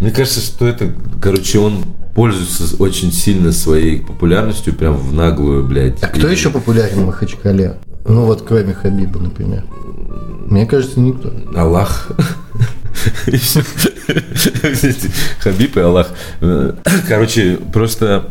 мне 0.00 0.10
кажется, 0.10 0.40
что 0.40 0.66
это, 0.66 0.90
короче, 1.20 1.58
он 1.58 1.84
пользуется 2.14 2.76
очень 2.82 3.12
сильно 3.12 3.50
своей 3.52 4.00
популярностью, 4.00 4.74
прям 4.74 4.94
в 4.96 5.12
наглую, 5.14 5.66
блядь. 5.66 6.02
А 6.02 6.08
кто 6.08 6.28
И- 6.28 6.32
еще 6.32 6.50
популярен 6.50 7.00
в 7.00 7.06
Махачкале? 7.06 7.76
Ну 8.06 8.26
вот 8.26 8.42
кроме 8.46 8.74
Хабиба, 8.74 9.18
например. 9.18 9.64
Мне 10.46 10.66
кажется, 10.66 11.00
никто. 11.00 11.32
Аллах. 11.56 12.12
Хабиб 15.40 15.76
и 15.76 15.80
Аллах. 15.80 16.08
Э, 16.40 16.72
Короче, 17.08 17.58
просто... 17.72 18.26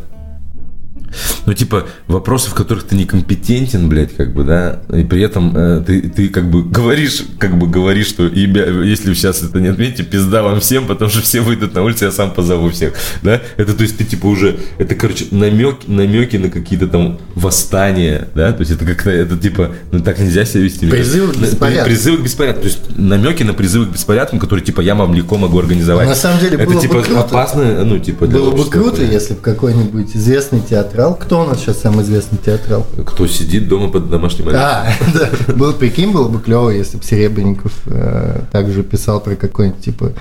Ну, 1.45 1.53
типа, 1.53 1.88
вопросы, 2.07 2.49
в 2.49 2.53
которых 2.53 2.84
ты 2.84 2.95
некомпетентен, 2.95 3.89
блядь, 3.89 4.16
как 4.16 4.34
бы, 4.34 4.43
да, 4.43 4.82
и 4.93 5.03
при 5.03 5.22
этом 5.22 5.55
э, 5.55 5.84
ты, 5.86 6.01
ты 6.01 6.30
как 6.30 6.49
бы 6.49 6.64
говоришь, 6.64 7.24
как 7.39 7.57
бы 7.57 7.68
говоришь, 7.68 8.07
что 8.07 8.28
«Ребя- 8.28 8.84
если 8.84 9.14
сейчас 9.14 9.41
это 9.43 9.59
не 9.59 9.68
отметите, 9.68 10.03
пизда 10.03 10.43
вам 10.43 10.59
всем, 10.59 10.88
потому 10.88 11.11
что 11.11 11.22
все 11.22 11.41
выйдут 11.41 11.74
на 11.74 11.84
улицу, 11.84 12.05
я 12.05 12.11
сам 12.11 12.32
позову 12.32 12.70
всех, 12.70 12.93
да, 13.22 13.41
это, 13.57 13.74
то 13.74 13.84
есть, 13.84 13.97
ты, 13.97 14.03
типа, 14.03 14.28
уже, 14.28 14.59
это, 14.78 14.95
короче, 14.95 15.26
намеки, 15.32 15.86
намеки 15.88 16.38
на 16.38 16.49
какие-то 16.49 16.88
там 16.88 17.20
восстания, 17.36 18.28
да, 18.36 18.51
то 18.51 18.61
есть, 18.61 18.72
это 18.72 18.86
как-то, 18.86 19.09
это, 19.09 19.38
типа, 19.38 19.72
ну, 19.91 19.99
так 19.99 20.20
нельзя 20.20 20.45
себя 20.45 20.64
вести. 20.64 20.88
Призывы 20.88 21.34
к 21.34 21.38
беспорядку. 21.38 21.86
Призывы 21.86 22.18
к 22.18 22.22
беспорядку, 22.22 22.61
то 22.61 22.68
есть, 22.68 22.80
намеки 22.97 23.43
на 23.43 23.53
призывы 23.53 23.88
к 23.88 23.89
беспорядкам, 23.89 24.39
которые, 24.39 24.66
типа, 24.66 24.82
я 24.82 24.95
вам 24.95 25.14
легко 25.14 25.38
могу 25.38 25.59
организовать. 25.59 26.07
На 26.07 26.16
самом 26.16 26.39
деле, 26.39 26.55
это, 26.57 26.66
было 26.66 26.76
бы 26.76 26.82
типа, 26.82 27.01
круто. 27.01 27.20
опасно, 27.20 27.86
ну, 27.86 27.99
типа, 27.99 28.28
для 28.28 28.39
Было 28.39 28.51
бы 28.51 28.66
круто, 28.70 29.03
если 29.03 29.34
бы 29.34 29.41
какой-нибудь 29.41 30.16
известный 30.16 30.61
театрал, 31.04 31.16
кто 31.16 31.41
у 31.41 31.45
нас 31.45 31.60
сейчас 31.60 31.82
самый 31.82 32.04
известный 32.04 32.38
театрал? 32.38 32.86
Кто 33.06 33.28
сидит 33.28 33.68
дома 33.68 33.89
под 33.89 34.10
домашним 34.10 34.49
арестом. 34.49 34.70
А, 34.70 34.88
да. 35.47 35.54
Был, 35.54 35.74
прикинь, 35.74 36.12
было 36.12 36.30
бы 36.30 36.39
клево, 36.39 36.70
если 36.70 36.97
бы 36.97 37.04
Серебренников 37.04 37.74
э, 37.86 38.41
также 38.51 38.84
писал 38.84 39.20
про 39.20 39.36
какой-нибудь, 39.36 39.84
типа, 39.84 40.14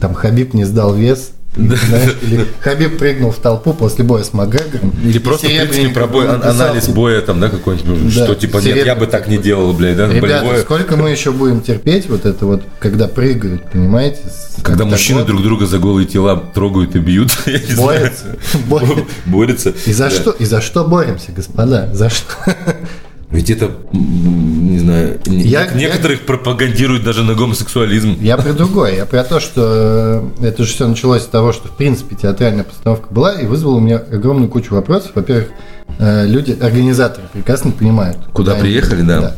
там 0.00 0.14
Хабиб 0.14 0.54
не 0.54 0.64
сдал 0.64 0.94
вес, 0.94 1.32
знаешь, 1.56 2.16
или 2.22 2.46
Хабиб 2.60 2.98
прыгнул 2.98 3.30
в 3.30 3.36
толпу 3.38 3.72
после 3.72 4.04
боя 4.04 4.22
с 4.24 4.32
Макгрегором. 4.32 4.92
Или 5.04 5.18
просто, 5.18 5.46
в 5.46 5.50
принципе, 5.50 5.88
про 5.88 6.06
бой, 6.06 6.26
написал, 6.26 6.50
анализ 6.50 6.88
боя, 6.88 7.20
там, 7.20 7.40
да, 7.40 7.48
какой-нибудь, 7.48 7.86
ну, 7.86 8.10
Да, 8.10 8.10
что, 8.24 8.34
типа, 8.34 8.58
нет, 8.58 8.84
я 8.84 8.94
бы 8.96 9.06
так 9.06 9.28
не 9.28 9.38
делал, 9.38 9.72
блядь, 9.72 9.96
да, 9.96 10.08
Ребята, 10.08 10.42
болевое. 10.42 10.62
сколько 10.62 10.96
мы 10.96 11.10
еще 11.10 11.30
будем 11.30 11.60
терпеть 11.60 12.08
вот 12.08 12.26
это 12.26 12.44
вот, 12.46 12.62
когда 12.80 13.06
прыгают, 13.08 13.70
понимаете? 13.70 14.18
Когда 14.62 14.84
мужчины 14.84 15.24
друг 15.24 15.42
друга 15.42 15.66
за 15.66 15.78
голые 15.78 16.06
тела 16.06 16.36
трогают 16.54 16.96
и 16.96 16.98
бьют, 16.98 17.30
борются. 17.76 18.36
борются. 19.26 19.74
И 19.86 19.92
за 19.92 20.10
что? 20.10 20.30
И 20.32 20.44
за 20.44 20.60
что 20.60 20.84
боремся, 20.84 21.32
господа? 21.32 21.90
За 21.92 22.10
что? 22.10 22.26
Ведь 23.34 23.50
это, 23.50 23.70
не 23.92 24.78
знаю, 24.78 25.18
Я- 25.26 25.66
нек- 25.66 25.74
некоторых 25.76 26.20
пропагандируют 26.20 27.02
даже 27.02 27.24
на 27.24 27.34
гомосексуализм. 27.34 28.16
Я 28.20 28.36
про 28.36 28.52
другое. 28.52 28.94
Я 28.94 29.06
про 29.06 29.24
то, 29.24 29.40
что 29.40 30.30
э, 30.40 30.46
это 30.46 30.62
же 30.64 30.72
все 30.72 30.86
началось 30.86 31.22
с 31.22 31.26
того, 31.26 31.52
что 31.52 31.66
в 31.66 31.76
принципе 31.76 32.14
театральная 32.14 32.62
постановка 32.62 33.12
была 33.12 33.32
и 33.34 33.46
вызвала 33.46 33.74
у 33.76 33.80
меня 33.80 33.96
огромную 33.96 34.48
кучу 34.48 34.72
вопросов. 34.72 35.10
Во-первых, 35.16 35.48
э, 35.98 36.26
люди, 36.28 36.56
организаторы 36.60 37.26
прекрасно 37.32 37.72
понимают. 37.72 38.18
Куда 38.32 38.52
они 38.52 38.60
приехали, 38.62 39.00
едут, 39.02 39.06
да. 39.08 39.34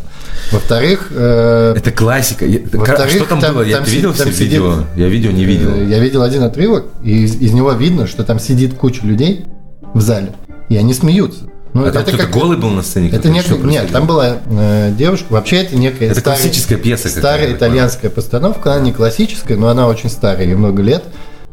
Во-вторых, 0.52 1.08
э, 1.12 1.74
Это 1.78 1.90
классика. 1.90 2.44
Я- 2.44 2.60
Во-вторых, 2.74 3.14
что 3.14 3.24
там, 3.24 3.40
там- 3.40 3.54
было? 3.54 3.62
Я 3.62 3.76
там 3.78 3.86
видел 3.86 4.12
там 4.12 4.30
все 4.30 4.44
видео? 4.44 4.74
сидит- 4.74 4.86
Я 4.96 5.08
видео 5.08 5.30
не 5.30 5.44
видел. 5.46 5.70
э, 5.74 5.86
я 5.86 5.98
видел 6.00 6.20
один 6.22 6.42
отрывок, 6.42 6.84
и 7.02 7.22
из, 7.24 7.36
из 7.36 7.52
него 7.54 7.72
видно, 7.72 8.06
что 8.06 8.24
там 8.24 8.38
сидит 8.40 8.74
куча 8.74 9.06
людей 9.06 9.46
в 9.94 10.02
зале, 10.02 10.34
и 10.68 10.76
они 10.76 10.92
смеются. 10.92 11.44
Ну, 11.74 11.84
а 11.84 11.90
там 11.90 12.02
кто-то 12.04 12.18
как- 12.18 12.30
голый 12.30 12.56
был 12.56 12.70
на 12.70 12.82
сцене? 12.82 13.10
Это 13.10 13.28
что 13.42 13.56
нет, 13.56 13.90
там 13.92 14.06
была 14.06 14.38
э, 14.46 14.92
девушка. 14.96 15.26
Вообще 15.30 15.56
это 15.56 15.76
некая 15.76 16.10
Это 16.10 16.20
старая- 16.20 16.38
классическая 16.40 16.76
пьеса 16.76 17.08
старая 17.08 17.52
итальянская 17.52 18.10
постановка. 18.10 18.72
Она 18.72 18.80
не 18.82 18.92
классическая, 18.92 19.56
но 19.56 19.68
она 19.68 19.86
очень 19.86 20.08
старая, 20.08 20.46
ей 20.46 20.54
много 20.54 20.80
лет. 20.82 21.04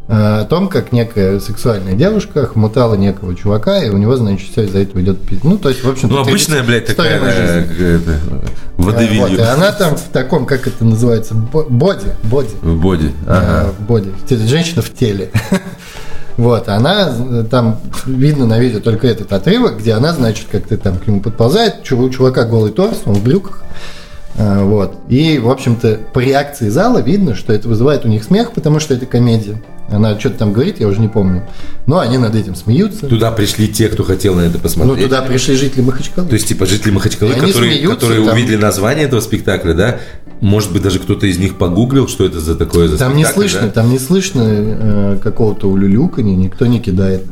э, 0.08 0.42
О 0.42 0.46
том, 0.46 0.68
как 0.70 0.92
некая 0.94 1.40
сексуальная 1.42 1.94
девушка 1.94 2.46
хмутала 2.46 2.96
некого 2.96 3.36
чувака, 3.36 3.84
и 3.84 3.90
у 3.90 3.98
него, 3.98 4.16
значит, 4.16 4.50
все 4.52 4.64
из-за 4.64 4.80
этого 4.80 5.02
идет 5.02 5.20
пить. 5.22 5.44
Ну, 5.44 5.58
то 5.58 5.70
есть, 5.70 5.84
в 5.84 5.90
общем 5.90 6.10
Ну, 6.10 6.20
обычная, 6.20 6.62
блядь, 6.64 6.86
такая 6.86 7.20
э, 7.22 7.64
какая-то, 7.64 8.12
Э, 8.12 8.20
водевилью. 8.78 9.22
вот, 9.22 9.32
и 9.40 9.42
она 9.42 9.72
там 9.74 9.96
в 9.98 10.04
таком, 10.12 10.46
как 10.46 10.68
это 10.68 10.84
называется, 10.86 11.34
бо- 11.36 11.64
боди, 11.70 12.08
боди. 12.24 12.50
В 12.62 12.76
боди. 12.80 13.08
Э, 13.28 13.30
Ага. 13.30 13.72
в 13.78 13.82
боди. 13.88 14.12
Женщина 14.30 14.82
в 14.82 14.94
теле. 14.94 15.32
Вот, 16.38 16.68
она 16.68 17.14
э, 17.16 17.46
там 17.50 17.80
видно 18.06 18.46
на 18.48 18.60
видео 18.60 18.80
только 18.80 19.08
этот 19.08 19.32
отрывок, 19.34 19.78
где 19.80 19.94
она, 19.94 20.14
значит, 20.14 20.48
как-то 20.52 20.78
там 20.78 20.98
к 20.98 21.06
нему 21.08 21.22
подползает, 21.22 21.90
у 21.92 22.10
чувака 22.10 22.46
голый 22.46 22.72
торс, 22.72 23.02
он 23.06 23.14
в 23.16 23.24
брюках. 23.24 23.64
А, 24.36 24.64
Вот. 24.64 24.96
И, 25.10 25.38
в 25.38 25.50
общем-то, 25.50 26.00
по 26.12 26.20
реакции 26.20 26.70
зала 26.70 27.00
видно, 27.00 27.36
что 27.36 27.54
это 27.54 27.68
вызывает 27.68 28.04
у 28.06 28.08
них 28.08 28.24
смех, 28.24 28.52
потому 28.54 28.80
что 28.80 28.96
это 28.96 29.06
комедия. 29.06 29.62
Она 29.90 30.18
что-то 30.20 30.40
там 30.40 30.54
говорит, 30.54 30.80
я 30.80 30.88
уже 30.88 31.00
не 31.02 31.10
помню. 31.10 31.48
Но 31.86 32.00
они 32.00 32.18
над 32.18 32.34
этим 32.34 32.56
смеются. 32.56 33.06
Туда 33.06 33.32
пришли 33.32 33.68
те, 33.68 33.90
кто 33.90 34.04
хотел 34.04 34.34
на 34.34 34.42
это 34.42 34.56
Ну, 34.56 34.60
посмотреть. 34.64 35.04
туда 35.04 35.22
пришли 35.22 35.56
жители 35.56 35.82
Махачкалы. 35.82 36.28
То 36.30 36.34
есть, 36.34 36.48
типа, 36.48 36.66
жители 36.66 36.92
Махачкалы, 36.92 37.34
которые, 37.34 37.54
смеются, 37.54 38.00
которые 38.00 38.26
там- 38.26 38.34
увидели 38.34 38.56
название 38.56 39.06
этого 39.06 39.20
спектакля, 39.20 39.74
да, 39.74 39.98
может 40.44 40.74
быть, 40.74 40.82
даже 40.82 41.00
кто-то 41.00 41.26
из 41.26 41.40
них 41.40 41.56
погуглил, 41.56 42.08
что 42.10 42.26
это 42.26 42.42
за 42.42 42.56
такое 42.56 42.90
за 42.90 42.98
Там 42.98 43.16
не 43.16 43.26
слышно, 43.26 43.62
да? 43.62 43.70
там 43.70 43.90
не 43.90 43.98
слышно 43.98 44.44
э, 44.46 45.18
какого-то 45.24 45.70
улюлюканья, 45.70 46.36
никто 46.36 46.66
не 46.66 46.80
кидает, 46.82 47.24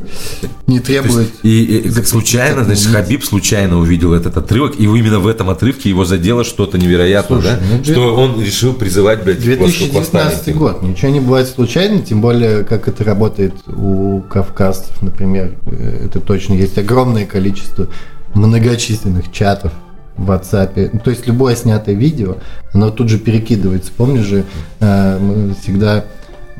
не 0.66 0.80
требует. 0.80 1.28
есть, 1.28 1.32
и, 1.42 1.76
и 1.76 1.90
случайно, 2.04 2.64
значит, 2.64 2.86
Хабиб 2.86 3.22
случайно 3.22 3.78
увидел 3.78 4.14
этот 4.14 4.38
отрывок, 4.38 4.80
и 4.80 4.84
именно 4.84 5.20
в 5.20 5.26
этом 5.26 5.50
отрывке 5.50 5.90
его 5.90 6.06
задело 6.06 6.42
что-то 6.42 6.78
невероятное, 6.78 7.40
Слушай, 7.40 7.56
да? 7.56 7.62
ну, 7.78 7.84
что 7.84 8.14
он 8.16 8.42
решил 8.42 8.72
призывать, 8.72 9.22
блядь, 9.24 9.38
к 9.38 9.40
восстан- 9.40 9.56
к 9.56 9.58
2019 9.58 10.14
восстанию. 10.14 10.58
год. 10.58 10.82
Ничего 10.82 11.10
не 11.10 11.20
бывает 11.20 11.48
случайно, 11.48 12.00
тем 12.00 12.22
более, 12.22 12.64
как 12.64 12.88
это 12.88 13.04
работает 13.04 13.52
у 13.66 14.22
кавказцев, 14.22 15.02
например. 15.02 15.52
Э, 15.66 16.06
Это 16.06 16.18
точно 16.20 16.54
есть 16.54 16.78
огромное 16.78 17.26
количество 17.26 17.88
многочисленных 18.34 19.30
чатов 19.32 19.72
в 20.16 20.30
WhatsApp. 20.30 20.90
Ну, 20.92 21.00
То 21.00 21.10
есть 21.10 21.26
любое 21.26 21.56
снятое 21.56 21.94
видео, 21.94 22.36
оно 22.72 22.90
тут 22.90 23.08
же 23.08 23.18
перекидывается. 23.18 23.92
Помнишь 23.96 24.24
же, 24.24 24.44
э, 24.80 25.18
мы 25.18 25.54
всегда 25.54 26.04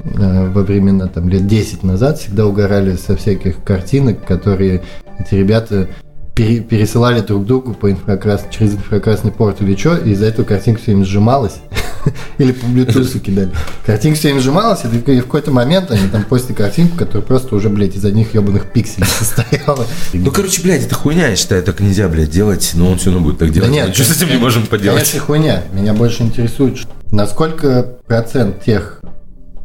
э, 0.05 0.49
во 0.51 0.63
времена 0.63 1.09
там 1.09 1.29
лет 1.29 1.47
10 1.47 1.83
назад 1.83 2.19
всегда 2.19 2.47
угорали 2.47 2.97
со 2.97 3.17
всяких 3.17 3.63
картинок, 3.63 4.25
которые 4.25 4.83
эти 5.19 5.35
ребята 5.35 5.89
пере- 6.35 6.61
пересылали 6.61 7.21
друг 7.21 7.47
другу 7.47 7.75
по 7.75 7.91
инфракрас... 7.91 8.47
через 8.51 8.75
инфракрасный 8.75 9.33
порт 9.33 9.61
или 9.63 9.77
что, 9.77 9.97
и 9.97 10.11
из-за 10.11 10.27
этого 10.27 10.45
картинка 10.45 10.81
все 10.81 10.93
время 10.93 11.05
сжималась. 11.05 11.61
Или 12.39 12.53
по 12.53 12.65
Bluetooth 12.67 13.19
кидали. 13.19 13.51
Картинка 13.85 14.19
все 14.19 14.29
время 14.29 14.41
сжималась, 14.41 14.85
и 14.85 14.89
в 14.89 15.03
какой-то 15.03 15.51
момент 15.51 15.91
они 15.91 16.09
там 16.09 16.25
постили 16.25 16.55
картинку, 16.55 16.97
которая 16.97 17.23
просто 17.23 17.55
уже, 17.55 17.69
блядь, 17.69 17.97
из 17.97 18.05
одних 18.05 18.35
ебаных 18.35 18.73
пикселей 18.73 19.07
состояла. 19.19 19.87
Ну, 20.13 20.31
короче, 20.31 20.63
блядь, 20.63 20.85
это 20.87 20.95
хуйня, 20.95 21.29
я 21.29 21.37
считаю, 21.37 21.63
так 21.63 21.81
нельзя, 21.81 22.09
блядь, 22.09 22.31
делать, 22.31 22.73
но 22.75 22.91
он 22.91 22.99
все 22.99 23.11
равно 23.11 23.27
будет 23.27 23.39
так 23.39 23.51
делать. 23.51 23.71
Да 23.71 23.75
нет, 23.75 23.95
что 23.95 24.05
с 24.05 24.17
этим 24.17 24.29
не 24.29 24.39
можем 24.39 24.67
поделать? 24.67 25.01
Конечно, 25.01 25.21
хуйня. 25.21 25.63
Меня 25.73 25.95
больше 25.95 26.23
интересует, 26.23 26.79
насколько 27.11 27.97
процент 28.07 28.63
тех 28.65 29.01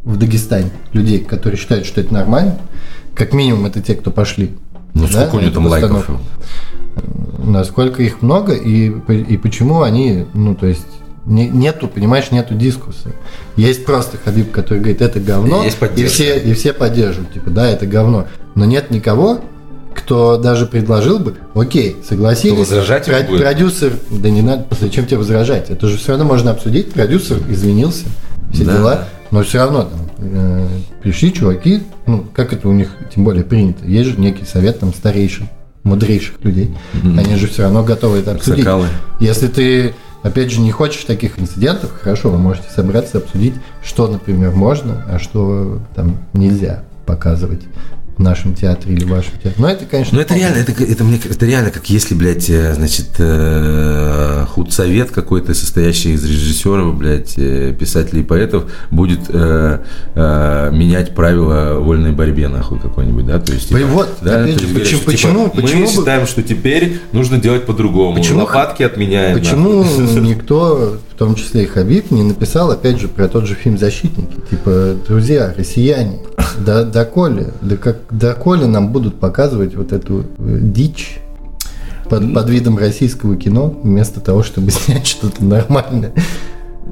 в 0.04 0.18
Дагестане 0.18 0.72
людей, 0.94 1.20
которые 1.20 1.60
считают, 1.60 1.86
что 1.86 2.00
это 2.00 2.14
нормально, 2.14 2.58
как 3.14 3.34
минимум 3.34 3.66
это 3.66 3.82
те, 3.82 3.96
кто 3.96 4.12
пошли. 4.12 4.56
Ну, 4.94 5.08
да, 5.12 5.28
сколько 5.28 5.44
у 5.44 5.48
эту 5.48 5.56
там 5.56 5.68
лайков? 5.68 6.10
Насколько 7.44 8.02
их 8.02 8.22
много 8.22 8.54
и, 8.54 8.88
и 8.90 9.38
почему 9.38 9.82
они, 9.82 10.26
ну, 10.34 10.56
то 10.56 10.66
есть, 10.66 10.88
не- 11.28 11.48
нету, 11.50 11.88
понимаешь, 11.88 12.32
нету 12.32 12.56
дискуссии. 12.56 13.12
Есть 13.56 13.86
просто 13.86 14.18
Хабиб, 14.24 14.52
который 14.52 14.80
говорит, 14.80 15.02
это 15.02 15.20
говно, 15.20 15.64
и 15.66 15.72
поддержка. 15.72 16.14
все, 16.14 16.40
и 16.40 16.54
все 16.54 16.74
поддерживают, 16.74 17.34
типа, 17.34 17.50
да, 17.50 17.70
это 17.70 17.86
говно. 17.86 18.26
Но 18.56 18.66
нет 18.66 18.90
никого, 18.92 19.42
кто 19.94 20.38
даже 20.38 20.66
предложил 20.66 21.20
бы, 21.20 21.36
окей, 21.54 21.98
согласились. 22.08 22.54
Кто 22.54 22.60
возражать 22.62 23.06
Про- 23.06 23.22
будет? 23.24 23.42
Продюсер, 23.42 23.94
да 24.10 24.30
не 24.30 24.42
надо, 24.42 24.66
зачем 24.80 25.06
тебе 25.06 25.18
возражать? 25.18 25.70
Это 25.70 25.88
же 25.88 25.98
все 25.98 26.10
равно 26.14 26.26
можно 26.26 26.52
обсудить. 26.52 26.92
Продюсер 26.94 27.38
извинился, 27.50 28.06
все 28.54 28.64
Да. 28.64 28.78
дела. 28.78 29.08
Но 29.30 29.44
все 29.44 29.58
равно 29.58 29.82
там 29.84 30.00
э, 30.20 30.68
пришли 31.04 31.34
чуваки, 31.34 31.84
ну, 32.06 32.26
как 32.34 32.54
это 32.54 32.70
у 32.70 32.72
них 32.72 32.92
тем 33.14 33.26
более 33.26 33.44
принято. 33.44 33.86
Есть 33.86 34.12
же 34.12 34.18
некий 34.22 34.46
совет 34.46 34.80
там 34.80 34.94
старейшин, 34.94 35.50
мудрейших 35.84 36.36
людей. 36.44 36.74
Они 37.04 37.36
же 37.36 37.48
все 37.48 37.64
равно 37.64 37.84
готовы 37.84 38.20
это 38.20 38.32
обсудить. 38.32 38.60
Аксакалы. 38.66 38.88
Если 39.20 39.48
ты, 39.48 39.94
опять 40.24 40.52
же, 40.52 40.62
не 40.62 40.72
хочешь 40.72 41.04
таких 41.04 41.40
инцидентов, 41.40 41.92
хорошо, 42.02 42.30
вы 42.30 42.38
можете 42.38 42.70
собраться, 42.70 43.18
обсудить, 43.20 43.56
что, 43.84 44.08
например, 44.08 44.52
можно, 44.52 45.04
а 45.10 45.20
что 45.20 45.80
там 45.96 46.18
нельзя 46.34 46.84
показывать 47.06 47.62
в 48.18 48.20
нашем 48.20 48.56
театре 48.56 48.94
или 48.96 49.04
в 49.06 49.10
вашем 49.10 49.34
театре. 49.34 49.54
Но 49.58 49.70
это, 49.70 49.86
конечно, 49.86 50.16
Ну 50.16 50.22
это 50.22 50.34
реально, 50.34 50.58
это, 50.58 50.72
это, 50.84 51.04
мне, 51.04 51.20
это 51.24 51.46
реально 51.46 51.70
как 51.70 51.88
если, 51.90 52.16
блядь, 52.16 52.50
э, 52.50 52.74
значит, 52.74 53.10
э, 53.20 54.46
худсовет 54.50 55.12
какой-то, 55.12 55.54
состоящий 55.54 56.14
из 56.14 56.24
режиссеров, 56.26 56.96
блядь, 56.98 57.34
э, 57.38 57.74
писателей 57.78 58.22
и 58.22 58.24
поэтов, 58.26 58.72
будет 58.90 59.20
э, 59.30 59.80
э, 60.16 60.70
менять 60.74 61.14
правила 61.14 61.80
вольной 61.80 62.12
борьбе, 62.12 62.48
нахуй, 62.48 62.80
какой-нибудь, 62.80 63.26
да, 63.28 63.40
то 63.40 63.54
есть... 63.54 63.72
Да 63.72 63.80
и 63.80 63.84
вот, 63.84 64.10
опять 64.22 64.24
то 64.24 64.34
же, 64.46 64.50
есть 64.50 64.64
говорят, 64.68 65.06
почему- 65.06 65.06
что, 65.06 65.12
почему- 65.12 65.52
мы 65.54 65.62
почему 65.62 65.86
бы- 65.86 65.92
считаем, 65.92 66.28
что 66.28 66.42
теперь 66.44 67.00
нужно 67.12 67.38
делать 67.38 67.66
по-другому, 67.66 68.16
Почему- 68.18 68.40
лопатки 68.46 68.82
отменяем. 68.84 69.38
Почему 69.38 69.84
никто, 70.22 70.98
в 71.18 71.20
том 71.20 71.34
числе 71.34 71.64
и 71.64 71.66
Хабиб, 71.66 72.12
не 72.12 72.22
написал, 72.22 72.70
опять 72.70 73.00
же, 73.00 73.08
про 73.08 73.28
тот 73.28 73.48
же 73.48 73.56
фильм 73.56 73.76
«Защитники»? 73.76 74.40
Типа, 74.52 74.94
друзья, 75.08 75.52
россияне, 75.58 76.20
да, 76.64 76.84
доколе, 76.84 77.54
да 77.60 77.76
как, 77.76 78.02
доколе 78.12 78.68
нам 78.68 78.92
будут 78.92 79.20
показывать 79.20 79.74
вот 79.74 79.94
эту 79.94 80.28
э, 80.38 80.60
дичь 80.62 81.18
под, 82.08 82.36
под 82.36 82.50
видом 82.52 82.78
российского 82.78 83.36
кино, 83.36 83.76
вместо 83.82 84.22
того, 84.22 84.44
чтобы 84.44 84.70
снять 84.72 85.08
что-то 85.08 85.44
нормальное. 85.44 86.14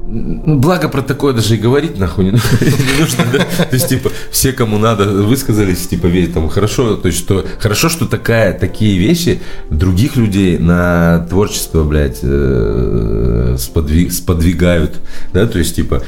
Ну, 0.08 0.58
благо 0.58 0.88
про 0.88 1.02
такое 1.02 1.32
даже 1.32 1.54
и 1.56 1.58
говорить 1.58 1.98
нахуй 1.98 2.24
не, 2.26 2.30
нужно, 2.30 3.24
да? 3.32 3.38
То 3.64 3.74
есть, 3.74 3.88
типа, 3.88 4.10
все, 4.30 4.52
кому 4.52 4.78
надо, 4.78 5.04
высказались, 5.08 5.86
типа, 5.88 6.06
весь 6.06 6.32
там 6.32 6.48
хорошо, 6.48 6.94
то 6.96 7.08
есть, 7.08 7.18
что 7.18 7.44
хорошо, 7.58 7.88
что 7.88 8.06
такая, 8.06 8.56
такие 8.56 8.98
вещи 8.98 9.40
других 9.70 10.16
людей 10.16 10.58
на 10.58 11.26
творчество, 11.28 11.82
блядь, 11.82 12.20
э, 12.22 13.56
сподви- 13.58 14.10
сподвигают, 14.10 14.96
да, 15.32 15.46
то 15.46 15.58
есть, 15.58 15.74
типа, 15.76 16.02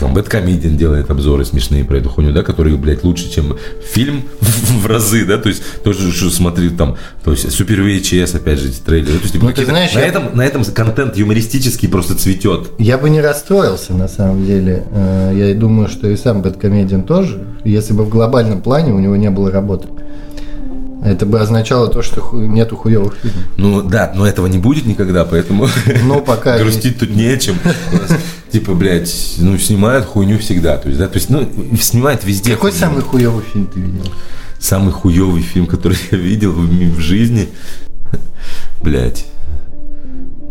там, 0.00 0.14
Бэткомедиан 0.14 0.76
делает 0.76 1.10
обзоры 1.10 1.44
смешные 1.44 1.84
про 1.84 1.98
эту 1.98 2.08
хуйню, 2.10 2.32
да, 2.32 2.42
которые, 2.42 2.76
блядь, 2.76 3.02
лучше, 3.04 3.30
чем 3.32 3.56
фильм 3.92 4.24
в 4.40 4.86
разы, 4.86 5.24
да, 5.24 5.38
то 5.38 5.48
есть, 5.48 5.62
тоже, 5.82 6.12
что 6.12 6.30
смотри, 6.30 6.70
там, 6.70 6.96
то 7.24 7.30
есть, 7.32 7.50
Супер 7.52 7.80
VHS, 7.80 8.36
опять 8.36 8.58
же, 8.58 8.68
эти 8.68 8.80
трейлеры, 8.80 9.14
то 9.18 9.22
есть, 9.22 9.32
типа, 9.32 9.46
Ну, 9.46 9.52
ты 9.52 9.64
знаешь, 9.64 9.94
на 9.94 10.00
я- 10.00 10.06
этом, 10.06 10.36
на 10.36 10.42
этом 10.44 10.64
контент 10.64 11.16
юмористический 11.16 11.88
просто 11.88 12.14
цветет. 12.14 12.68
Я 12.78 12.98
бы 12.98 13.08
не 13.10 13.20
расстроился, 13.38 13.94
на 13.94 14.08
самом 14.08 14.44
деле. 14.44 14.84
Э, 14.92 15.32
Я 15.34 15.54
думаю, 15.54 15.88
что 15.88 16.08
и 16.08 16.16
сам 16.16 16.42
Бэткомедиан 16.42 17.02
тоже, 17.02 17.44
если 17.64 17.92
бы 17.92 18.04
в 18.04 18.08
глобальном 18.08 18.60
плане 18.60 18.92
у 18.92 18.98
него 18.98 19.16
не 19.16 19.30
было 19.30 19.50
работы. 19.50 19.88
Это 21.04 21.24
бы 21.26 21.38
означало 21.40 21.88
то, 21.88 22.02
что 22.02 22.20
ху- 22.20 22.40
нету 22.40 22.76
хуевых 22.76 23.14
фильмов. 23.22 23.42
Ну 23.56 23.82
да, 23.82 24.12
но 24.16 24.26
этого 24.26 24.48
не 24.48 24.58
будет 24.58 24.84
никогда, 24.84 25.24
поэтому 25.24 25.68
Ну, 26.04 26.20
пока... 26.20 26.58
грустить 26.62 26.98
тут 26.98 27.14
не 27.14 27.26
о 27.26 27.36
чем. 27.38 27.54
У 27.92 27.96
нас, 27.96 28.18
Типа, 28.50 28.74
блядь, 28.74 29.34
ну 29.38 29.56
снимают 29.58 30.06
хуйню 30.06 30.38
всегда. 30.38 30.76
То 30.76 30.88
есть, 30.88 30.98
да, 30.98 31.06
то 31.06 31.16
есть, 31.16 31.30
ну, 31.30 31.46
снимают 31.80 32.24
везде. 32.24 32.54
Какой 32.54 32.72
самый 32.72 33.02
хуевый 33.02 33.44
фильм 33.44 33.66
ты 33.72 33.78
видел? 33.80 34.04
самый 34.58 34.90
хуевый 34.92 35.42
фильм, 35.42 35.66
который 35.66 35.96
я 36.10 36.18
видел 36.18 36.50
в, 36.52 36.66
в 36.66 36.98
жизни? 36.98 37.48
Блядь. 38.82 39.24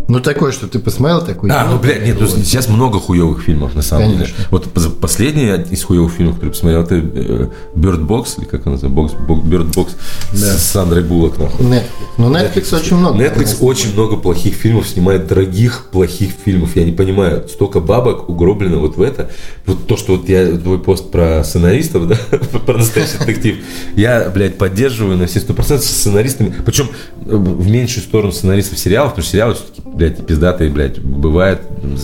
Ну, 0.07 0.21
такой, 0.21 0.53
что 0.53 0.67
ты 0.67 0.79
посмотрел 0.79 1.21
такой? 1.21 1.49
А, 1.51 1.67
ну, 1.69 1.79
блядь, 1.79 2.05
нет, 2.05 2.17
ну, 2.19 2.27
сейчас 2.27 2.69
много 2.69 2.99
хуевых 2.99 3.41
фильмов, 3.41 3.75
на 3.75 3.81
самом 3.81 4.11
Конечно. 4.11 4.25
деле. 4.25 4.47
Вот 4.51 4.67
последний 5.01 5.51
из 5.69 5.83
хуевых 5.83 6.13
фильмов, 6.13 6.35
который 6.35 6.51
посмотрел, 6.51 6.81
это 6.83 6.95
э, 6.95 7.49
Bird 7.75 8.07
Box, 8.07 8.37
или 8.37 8.45
как 8.45 8.65
он 8.65 8.73
называется, 8.73 9.17
Bird 9.17 9.73
Box 9.73 9.89
с 10.33 10.63
Сандрой 10.63 11.03
Буллок, 11.03 11.37
нахуй. 11.37 11.65
Netflix. 11.65 11.83
Ну, 12.17 12.33
Netflix 12.33 12.75
очень 12.75 12.95
много. 12.95 13.17
Netflix 13.17 13.57
очень 13.59 13.93
много 13.93 14.15
плохих 14.15 14.55
фильмов 14.55 14.87
снимает, 14.87 15.27
дорогих 15.27 15.87
плохих 15.91 16.31
фильмов. 16.43 16.75
Я 16.75 16.85
не 16.85 16.93
понимаю, 16.93 17.47
столько 17.49 17.79
бабок 17.81 18.29
угроблено 18.29 18.79
вот 18.79 18.95
в 18.95 19.01
это. 19.01 19.29
Вот 19.65 19.87
то, 19.87 19.97
что 19.97 20.15
вот 20.15 20.29
я 20.29 20.57
твой 20.57 20.79
пост 20.79 21.11
про 21.11 21.43
сценаристов, 21.43 22.07
да, 22.07 22.15
про 22.65 22.77
настоящий 22.77 23.17
детектив, 23.19 23.57
я, 23.95 24.29
блядь, 24.33 24.57
поддерживаю 24.57 25.17
на 25.17 25.27
все 25.27 25.41
сто 25.41 25.53
процентов 25.53 25.85
с 25.85 25.89
сценаристами. 25.89 26.53
Причем 26.65 26.87
э, 27.25 27.35
в 27.35 27.69
меньшую 27.69 28.03
сторону 28.03 28.31
сценаристов 28.31 28.79
сериалов, 28.79 29.11
потому 29.11 29.23
что 29.23 29.31
сериалы 29.31 29.55
все-таки, 29.55 29.81
блядь, 29.97 30.25
пиздатые, 30.25 30.69
блядь, 30.69 30.99
бывает, 30.99 31.61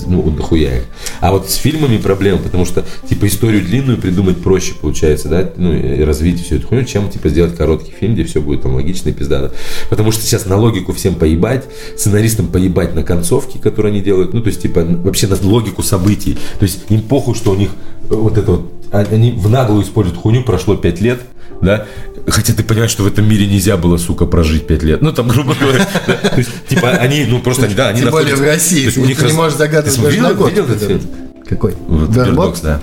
ну, 0.08 0.30
дохуя 0.32 0.78
их. 0.78 0.84
А 1.22 1.32
вот 1.32 1.50
с 1.50 1.56
фильмами 1.56 1.98
проблема, 1.98 2.40
потому 2.40 2.66
что, 2.66 2.84
типа, 3.08 3.28
историю 3.28 3.62
длинную 3.62 4.00
придумать 4.00 4.42
проще 4.42 4.74
получается, 4.80 5.30
да, 5.30 5.50
ну, 5.56 5.72
и 5.72 6.02
развить 6.02 6.44
всю 6.44 6.56
эту 6.56 6.68
хуйню, 6.68 6.86
чем, 6.86 7.10
типа, 7.10 7.30
сделать 7.30 7.56
короткий 7.56 7.92
фильм, 7.92 8.16
где 8.16 8.24
все 8.24 8.42
будет 8.42 8.64
там 8.64 8.74
логично 8.74 9.10
и 9.10 9.14
пиздато. 9.14 9.54
Потому 9.90 10.12
что 10.12 10.24
сейчас 10.24 10.46
на 10.46 10.58
логику 10.58 10.92
всем 10.92 11.16
поебать, 11.16 11.66
сценаристам 11.96 12.48
поебать 12.48 12.96
на 12.96 13.04
концовки, 13.04 13.60
которые 13.60 13.92
они 13.92 14.02
делают, 14.02 14.34
ну, 14.34 14.42
то 14.42 14.48
есть, 14.48 14.62
типа, 14.62 14.84
вообще 14.84 15.28
на 15.28 15.38
логику 15.44 15.84
событий. 15.84 16.38
То 16.60 16.64
есть, 16.64 16.86
им 16.90 17.02
похуй, 17.02 17.36
что 17.36 17.52
у 17.52 17.56
них 17.56 17.70
э, 18.10 18.14
вот 18.16 18.38
это 18.38 18.52
вот, 18.52 18.72
а- 18.92 19.06
они 19.12 19.32
в 19.32 19.50
наглую 19.50 19.84
используют 19.84 20.20
хуйню, 20.20 20.44
прошло 20.44 20.76
5 20.76 21.02
лет, 21.02 21.22
да, 21.62 21.86
Хотя 22.28 22.54
ты 22.54 22.64
понимаешь, 22.64 22.92
что 22.92 23.04
в 23.04 23.08
этом 23.08 23.28
мире 23.28 23.46
нельзя 23.48 23.76
было, 23.76 23.98
сука, 23.98 24.26
прожить 24.26 24.66
5 24.66 24.84
лет. 24.84 25.02
Ну, 25.02 25.12
там, 25.12 25.28
грубо 25.28 25.56
говоря. 25.60 25.86
То 26.06 26.38
есть, 26.38 26.50
типа, 26.70 26.90
они, 26.92 27.26
ну, 27.26 27.40
просто, 27.42 27.68
да, 27.76 27.90
они 27.90 28.02
Тем 28.02 28.12
более 28.12 28.32
находятся- 28.32 28.44
в 28.44 28.46
России. 28.48 28.88
у 28.88 29.16
Ты 29.16 29.26
не 29.26 29.34
можешь 29.34 29.58
загадывать 29.58 29.96
Ты 29.96 30.02
даже 30.02 30.16
видел- 30.16 30.30
на 30.30 30.34
год. 30.36 30.50
видел 30.50 30.64
этот 30.66 30.84
фильм? 30.88 31.02
Какой? 31.50 31.74
Box, 31.74 32.60
да. 32.64 32.82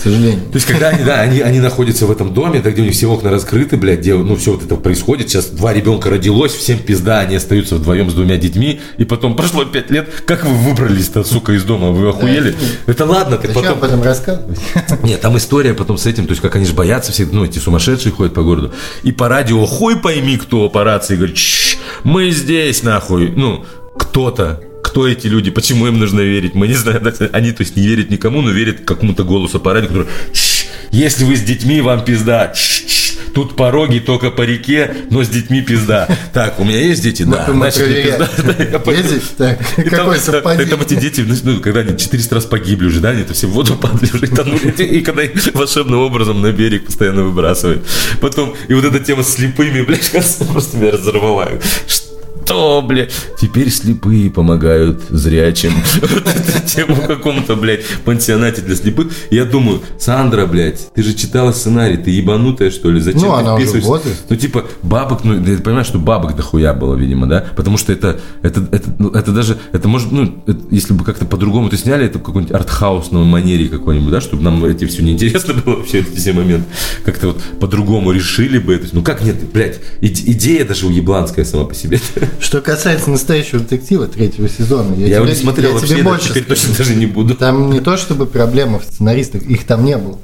К 0.00 0.04
сожалению. 0.04 0.40
То 0.50 0.54
есть, 0.54 0.66
когда 0.66 0.88
они, 0.88 1.04
да, 1.04 1.20
они, 1.20 1.40
они 1.40 1.60
находятся 1.60 2.06
в 2.06 2.10
этом 2.10 2.32
доме, 2.32 2.60
да, 2.60 2.70
где 2.70 2.80
у 2.80 2.84
них 2.86 2.94
все 2.94 3.06
окна 3.06 3.28
раскрыты, 3.28 3.76
блядь, 3.76 3.98
где, 3.98 4.14
ну, 4.14 4.34
все 4.34 4.52
вот 4.52 4.64
это 4.64 4.76
происходит. 4.76 5.28
Сейчас 5.28 5.48
два 5.48 5.74
ребенка 5.74 6.08
родилось, 6.08 6.52
всем 6.52 6.78
пизда, 6.78 7.20
они 7.20 7.36
остаются 7.36 7.76
вдвоем 7.76 8.10
с 8.10 8.14
двумя 8.14 8.38
детьми, 8.38 8.80
и 8.96 9.04
потом 9.04 9.36
прошло 9.36 9.66
пять 9.66 9.90
лет. 9.90 10.08
Как 10.24 10.46
вы 10.46 10.54
выбрались-то, 10.54 11.22
сука, 11.22 11.52
из 11.52 11.64
дома? 11.64 11.90
Вы 11.90 12.08
охуели? 12.08 12.56
Это 12.86 13.04
ладно, 13.04 13.36
ты 13.36 13.48
потом... 13.48 13.72
об 13.72 13.84
этом 13.84 14.02
рассказывать? 14.02 14.58
Нет, 15.02 15.20
там 15.20 15.36
история 15.36 15.74
потом 15.74 15.98
с 15.98 16.06
этим, 16.06 16.24
то 16.24 16.30
есть 16.30 16.40
как 16.40 16.56
они 16.56 16.64
же 16.64 16.72
боятся 16.72 17.12
все, 17.12 17.28
ну, 17.30 17.44
эти 17.44 17.58
сумасшедшие 17.58 18.10
ходят 18.10 18.32
по 18.32 18.42
городу. 18.42 18.72
И 19.02 19.12
по 19.12 19.28
радио 19.28 19.66
хуй 19.66 19.96
пойми, 19.96 20.38
кто 20.38 20.70
по 20.70 20.82
рации 20.82 21.16
говорит, 21.16 21.36
«Чш, 21.36 21.76
мы 22.04 22.30
здесь, 22.30 22.82
нахуй. 22.82 23.28
Ну, 23.36 23.66
кто-то. 23.98 24.62
Кто 24.82 25.06
эти 25.06 25.26
люди? 25.26 25.50
Почему 25.50 25.86
им 25.86 25.98
нужно 25.98 26.20
верить? 26.20 26.54
Мы 26.54 26.68
не 26.68 26.74
знаем. 26.74 27.02
Они, 27.32 27.52
то 27.52 27.62
есть, 27.62 27.76
не 27.76 27.86
верят 27.86 28.10
никому, 28.10 28.40
но 28.40 28.50
верят 28.50 28.80
какому-то 28.84 29.24
голосу 29.24 29.60
по 29.60 29.72
радио, 29.72 29.88
который 29.88 30.08
«Чш, 30.32 30.66
если 30.90 31.24
вы 31.24 31.36
с 31.36 31.42
детьми, 31.42 31.80
вам 31.80 32.04
пизда. 32.04 32.52
Тут 33.34 33.54
пороги 33.54 34.00
только 34.00 34.32
по 34.32 34.42
реке, 34.42 34.92
но 35.10 35.22
с 35.22 35.28
детьми 35.28 35.62
пизда. 35.62 36.08
Так, 36.32 36.58
у 36.58 36.64
меня 36.64 36.80
есть 36.80 37.00
дети? 37.02 37.22
Да. 37.22 37.46
Значит, 37.48 37.78
не 37.78 37.84
проверяем. 38.78 39.20
пизда. 39.20 39.34
Так, 39.38 39.60
какое 39.88 40.18
совпадение? 40.18 40.66
там 40.70 40.80
эти 40.82 40.94
дети, 40.94 41.20
ну, 41.20 41.36
ну, 41.44 41.60
когда 41.60 41.80
они 41.80 41.96
400 41.96 42.34
раз 42.34 42.44
погибли 42.46 42.86
уже, 42.86 42.98
да, 42.98 43.10
они 43.10 43.22
это 43.22 43.32
все 43.32 43.46
в 43.46 43.50
воду 43.50 43.76
падали 43.76 44.10
уже, 44.14 44.84
и 44.84 45.00
когда 45.02 45.22
их 45.22 45.54
волшебным 45.54 46.00
образом 46.00 46.42
на 46.42 46.50
берег 46.50 46.86
постоянно 46.86 47.22
выбрасывают. 47.22 47.86
Потом, 48.20 48.56
и 48.66 48.74
вот 48.74 48.84
эта 48.84 48.98
тема 48.98 49.22
с 49.22 49.34
слепыми, 49.34 49.82
блядь, 49.82 50.10
просто 50.52 50.76
меня 50.76 50.90
разорвала. 50.90 51.48
Ш- 51.86 52.09
что, 52.50 52.82
блядь? 52.82 53.12
Теперь 53.40 53.70
слепые 53.70 54.28
помогают 54.28 55.02
зрячим. 55.10 55.72
Вот 56.00 56.26
эту 56.26 56.66
тему 56.66 56.94
в 56.96 57.06
каком-то, 57.06 57.54
блядь, 57.54 57.84
пансионате 58.04 58.62
для 58.62 58.74
слепых. 58.74 59.12
Я 59.30 59.44
думаю, 59.44 59.82
Сандра, 59.98 60.46
блядь, 60.46 60.92
ты 60.92 61.02
же 61.02 61.14
читала 61.14 61.52
сценарий, 61.52 61.96
ты 61.96 62.10
ебанутая, 62.10 62.70
что 62.70 62.90
ли? 62.90 63.00
Зачем 63.00 63.22
Ну, 63.22 63.28
ты 63.28 63.40
она 63.40 63.54
уже. 63.54 63.80
Ну, 64.28 64.36
типа, 64.36 64.64
бабок, 64.82 65.22
ну, 65.24 65.42
ты 65.44 65.58
понимаешь, 65.58 65.86
что 65.86 65.98
бабок 65.98 66.34
дохуя 66.34 66.74
было, 66.74 66.96
видимо, 66.96 67.28
да? 67.28 67.44
Потому 67.54 67.76
что 67.76 67.92
это, 67.92 68.20
это, 68.42 68.66
это, 68.72 68.94
ну, 68.98 69.10
это 69.10 69.30
даже, 69.30 69.58
это 69.72 69.86
может, 69.88 70.10
ну, 70.10 70.42
это 70.46 70.58
если 70.70 70.92
бы 70.92 71.04
как-то 71.04 71.26
по-другому 71.26 71.68
ты 71.68 71.76
сняли, 71.76 72.06
это 72.06 72.18
в 72.18 72.22
какой-нибудь 72.22 72.54
артхаусном 72.54 73.26
манере 73.26 73.68
какой-нибудь, 73.68 74.10
да, 74.10 74.20
чтобы 74.20 74.42
нам 74.42 74.64
эти 74.64 74.86
все 74.86 75.02
неинтересно 75.02 75.54
было 75.54 75.76
вообще 75.76 76.00
эти 76.00 76.16
все 76.16 76.32
моменты. 76.32 76.66
Как-то 77.04 77.28
вот 77.28 77.42
по-другому 77.60 78.10
решили 78.10 78.58
бы 78.58 78.74
это. 78.74 78.88
Ну, 78.92 79.02
как 79.02 79.22
нет, 79.22 79.36
блядь, 79.52 79.78
иде- 80.00 80.32
идея 80.32 80.64
даже 80.64 80.86
уебланская 80.86 81.44
сама 81.44 81.64
по 81.64 81.74
себе. 81.74 82.00
Что 82.40 82.60
касается 82.60 83.10
настоящего 83.10 83.60
детектива 83.60 84.06
третьего 84.06 84.48
сезона, 84.48 84.94
я, 84.94 85.06
Я 85.06 85.18
тебе, 85.18 85.28
не 85.28 85.34
смотрел 85.34 85.68
я 85.70 85.74
вообще, 85.74 85.94
тебе 85.94 86.02
больше 86.02 86.30
теперь 86.30 86.44
скажу. 86.44 86.60
точно 86.62 86.78
даже 86.78 86.94
не 86.96 87.06
буду. 87.06 87.34
Там 87.34 87.70
не 87.70 87.80
то 87.80 87.96
чтобы 87.96 88.26
проблема 88.26 88.78
в 88.78 88.84
сценаристах, 88.84 89.42
их 89.42 89.66
там 89.66 89.84
не 89.84 89.96
было. 89.96 90.18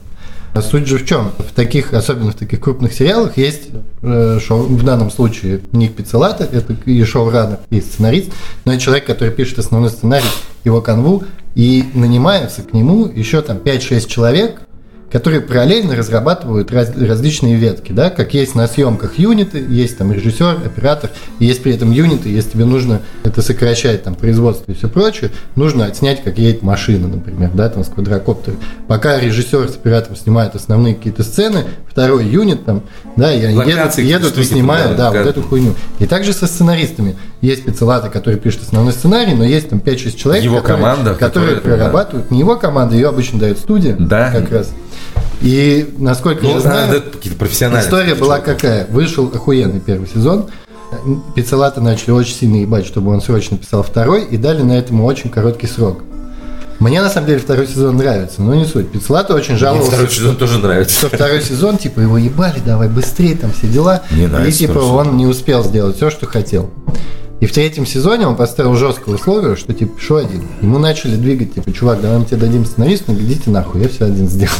А 0.54 0.62
суть 0.62 0.86
же 0.86 0.96
в 0.96 1.04
чем? 1.06 1.32
В 1.38 1.52
таких, 1.52 1.92
особенно 1.92 2.32
в 2.32 2.34
таких 2.34 2.60
крупных 2.60 2.94
сериалах, 2.94 3.36
есть 3.36 3.68
э, 4.00 4.38
шоу, 4.42 4.62
в 4.62 4.82
данном 4.82 5.10
случае 5.10 5.60
Ник 5.72 5.94
Пиццелата, 5.94 6.48
это 6.50 6.74
и 6.86 7.04
шоураннер, 7.04 7.58
и 7.68 7.82
сценарист, 7.82 8.30
но 8.64 8.72
это 8.72 8.80
человек, 8.82 9.04
который 9.04 9.34
пишет 9.34 9.58
основной 9.58 9.90
сценарий, 9.90 10.24
его 10.64 10.80
канву, 10.80 11.24
и 11.54 11.84
нанимаются 11.92 12.62
к 12.62 12.72
нему 12.72 13.04
еще 13.06 13.42
там 13.42 13.58
5-6 13.58 14.08
человек, 14.08 14.62
которые 15.10 15.40
параллельно 15.40 15.94
разрабатывают 15.94 16.72
раз- 16.72 16.96
различные 16.96 17.56
ветки, 17.56 17.92
да, 17.92 18.10
как 18.10 18.34
есть 18.34 18.54
на 18.54 18.66
съемках 18.66 19.18
юниты, 19.18 19.64
есть 19.68 19.98
там 19.98 20.12
режиссер, 20.12 20.62
оператор, 20.64 21.10
есть 21.38 21.62
при 21.62 21.74
этом 21.74 21.90
юниты, 21.92 22.28
если 22.28 22.50
тебе 22.50 22.64
нужно, 22.64 23.00
это 23.24 23.42
сокращает 23.42 24.02
там 24.02 24.14
производство 24.14 24.72
и 24.72 24.74
все 24.74 24.88
прочее, 24.88 25.30
нужно 25.54 25.86
отснять, 25.86 26.22
как 26.22 26.38
едет 26.38 26.62
машина, 26.62 27.08
например, 27.08 27.50
да, 27.54 27.68
там 27.68 27.84
с 27.84 27.88
квадрокоптера. 27.88 28.56
Пока 28.88 29.20
режиссер 29.20 29.68
с 29.68 29.76
оператором 29.76 30.16
снимают 30.16 30.54
основные 30.54 30.94
какие-то 30.94 31.22
сцены, 31.22 31.64
второй 31.88 32.26
юнит 32.26 32.64
там, 32.64 32.82
да, 33.16 33.32
и 33.32 33.42
они 33.44 33.56
едут, 33.70 33.98
едут 33.98 34.38
и 34.38 34.42
снимают, 34.44 34.96
да, 34.96 35.10
да, 35.12 35.18
вот 35.22 35.28
эту 35.30 35.42
хуйню. 35.42 35.74
И 35.98 36.06
также 36.06 36.32
со 36.32 36.46
сценаристами. 36.46 37.16
Есть 37.42 37.62
специалаты, 37.62 38.08
которые 38.08 38.40
пишут 38.40 38.62
основной 38.62 38.92
сценарий, 38.92 39.34
но 39.34 39.44
есть 39.44 39.68
там 39.68 39.78
5-6 39.78 40.16
человек, 40.16 40.42
Его 40.44 40.56
которые, 40.60 40.76
команда, 40.82 41.14
которые 41.14 41.56
которая- 41.56 41.76
прорабатывают. 41.78 42.30
Не 42.30 42.38
его 42.40 42.56
команда, 42.56 42.94
ее 42.94 43.08
обычно 43.08 43.38
дает 43.38 43.58
студия, 43.58 43.94
Да. 43.98 44.30
как 44.30 44.50
раз. 44.50 44.70
И 45.42 45.94
насколько 45.98 46.44
Ну, 46.44 46.54
я 46.54 46.60
знаю, 46.60 47.02
да, 47.02 47.80
история 47.80 48.14
была 48.14 48.38
какая? 48.38 48.86
Вышел 48.88 49.30
охуенный 49.32 49.80
первый 49.80 50.08
сезон. 50.08 50.46
Пиццелата 51.34 51.80
начали 51.80 52.12
очень 52.12 52.34
сильно 52.34 52.56
ебать, 52.56 52.86
чтобы 52.86 53.12
он 53.12 53.20
срочно 53.20 53.58
писал 53.58 53.82
второй, 53.82 54.24
и 54.24 54.36
дали 54.38 54.62
на 54.62 54.72
этому 54.72 55.04
очень 55.04 55.28
короткий 55.30 55.66
срок. 55.66 55.98
Мне 56.78 57.00
на 57.02 57.08
самом 57.10 57.26
деле 57.26 57.38
второй 57.40 57.66
сезон 57.66 57.96
нравится, 57.96 58.42
но 58.42 58.54
не 58.54 58.64
суть. 58.66 58.90
Пиццелата 58.90 59.34
очень 59.34 59.52
Мне 59.52 59.58
жаловался, 59.58 59.90
второй 59.92 60.10
сезон 60.10 60.36
тоже 60.36 60.58
нравится. 60.58 60.96
что 60.96 61.08
второй 61.08 61.42
сезон, 61.42 61.78
типа, 61.78 62.00
его 62.00 62.18
ебали, 62.18 62.60
давай 62.64 62.88
быстрее, 62.88 63.34
там 63.34 63.50
все 63.52 63.66
дела. 63.66 64.02
Мне 64.10 64.24
и 64.24 64.26
нравится 64.26 64.58
типа 64.58 64.78
он 64.78 65.16
не 65.16 65.26
успел 65.26 65.64
сделать 65.64 65.96
все, 65.96 66.10
что 66.10 66.26
хотел. 66.26 66.70
И 67.40 67.46
в 67.46 67.52
третьем 67.52 67.84
сезоне 67.84 68.26
он 68.26 68.36
поставил 68.36 68.74
жесткое 68.76 69.16
условие, 69.16 69.56
что 69.56 69.74
типа, 69.74 70.00
что 70.00 70.16
один. 70.16 70.42
Ему 70.62 70.78
начали 70.78 71.16
двигать, 71.16 71.54
типа, 71.54 71.70
чувак, 71.72 72.00
давай 72.00 72.18
мы 72.18 72.24
тебе 72.24 72.38
дадим 72.38 72.64
сценариста, 72.64 73.12
но 73.12 73.18
идите 73.18 73.50
нахуй, 73.50 73.82
я 73.82 73.88
все 73.88 74.06
один 74.06 74.28
сделал. 74.28 74.54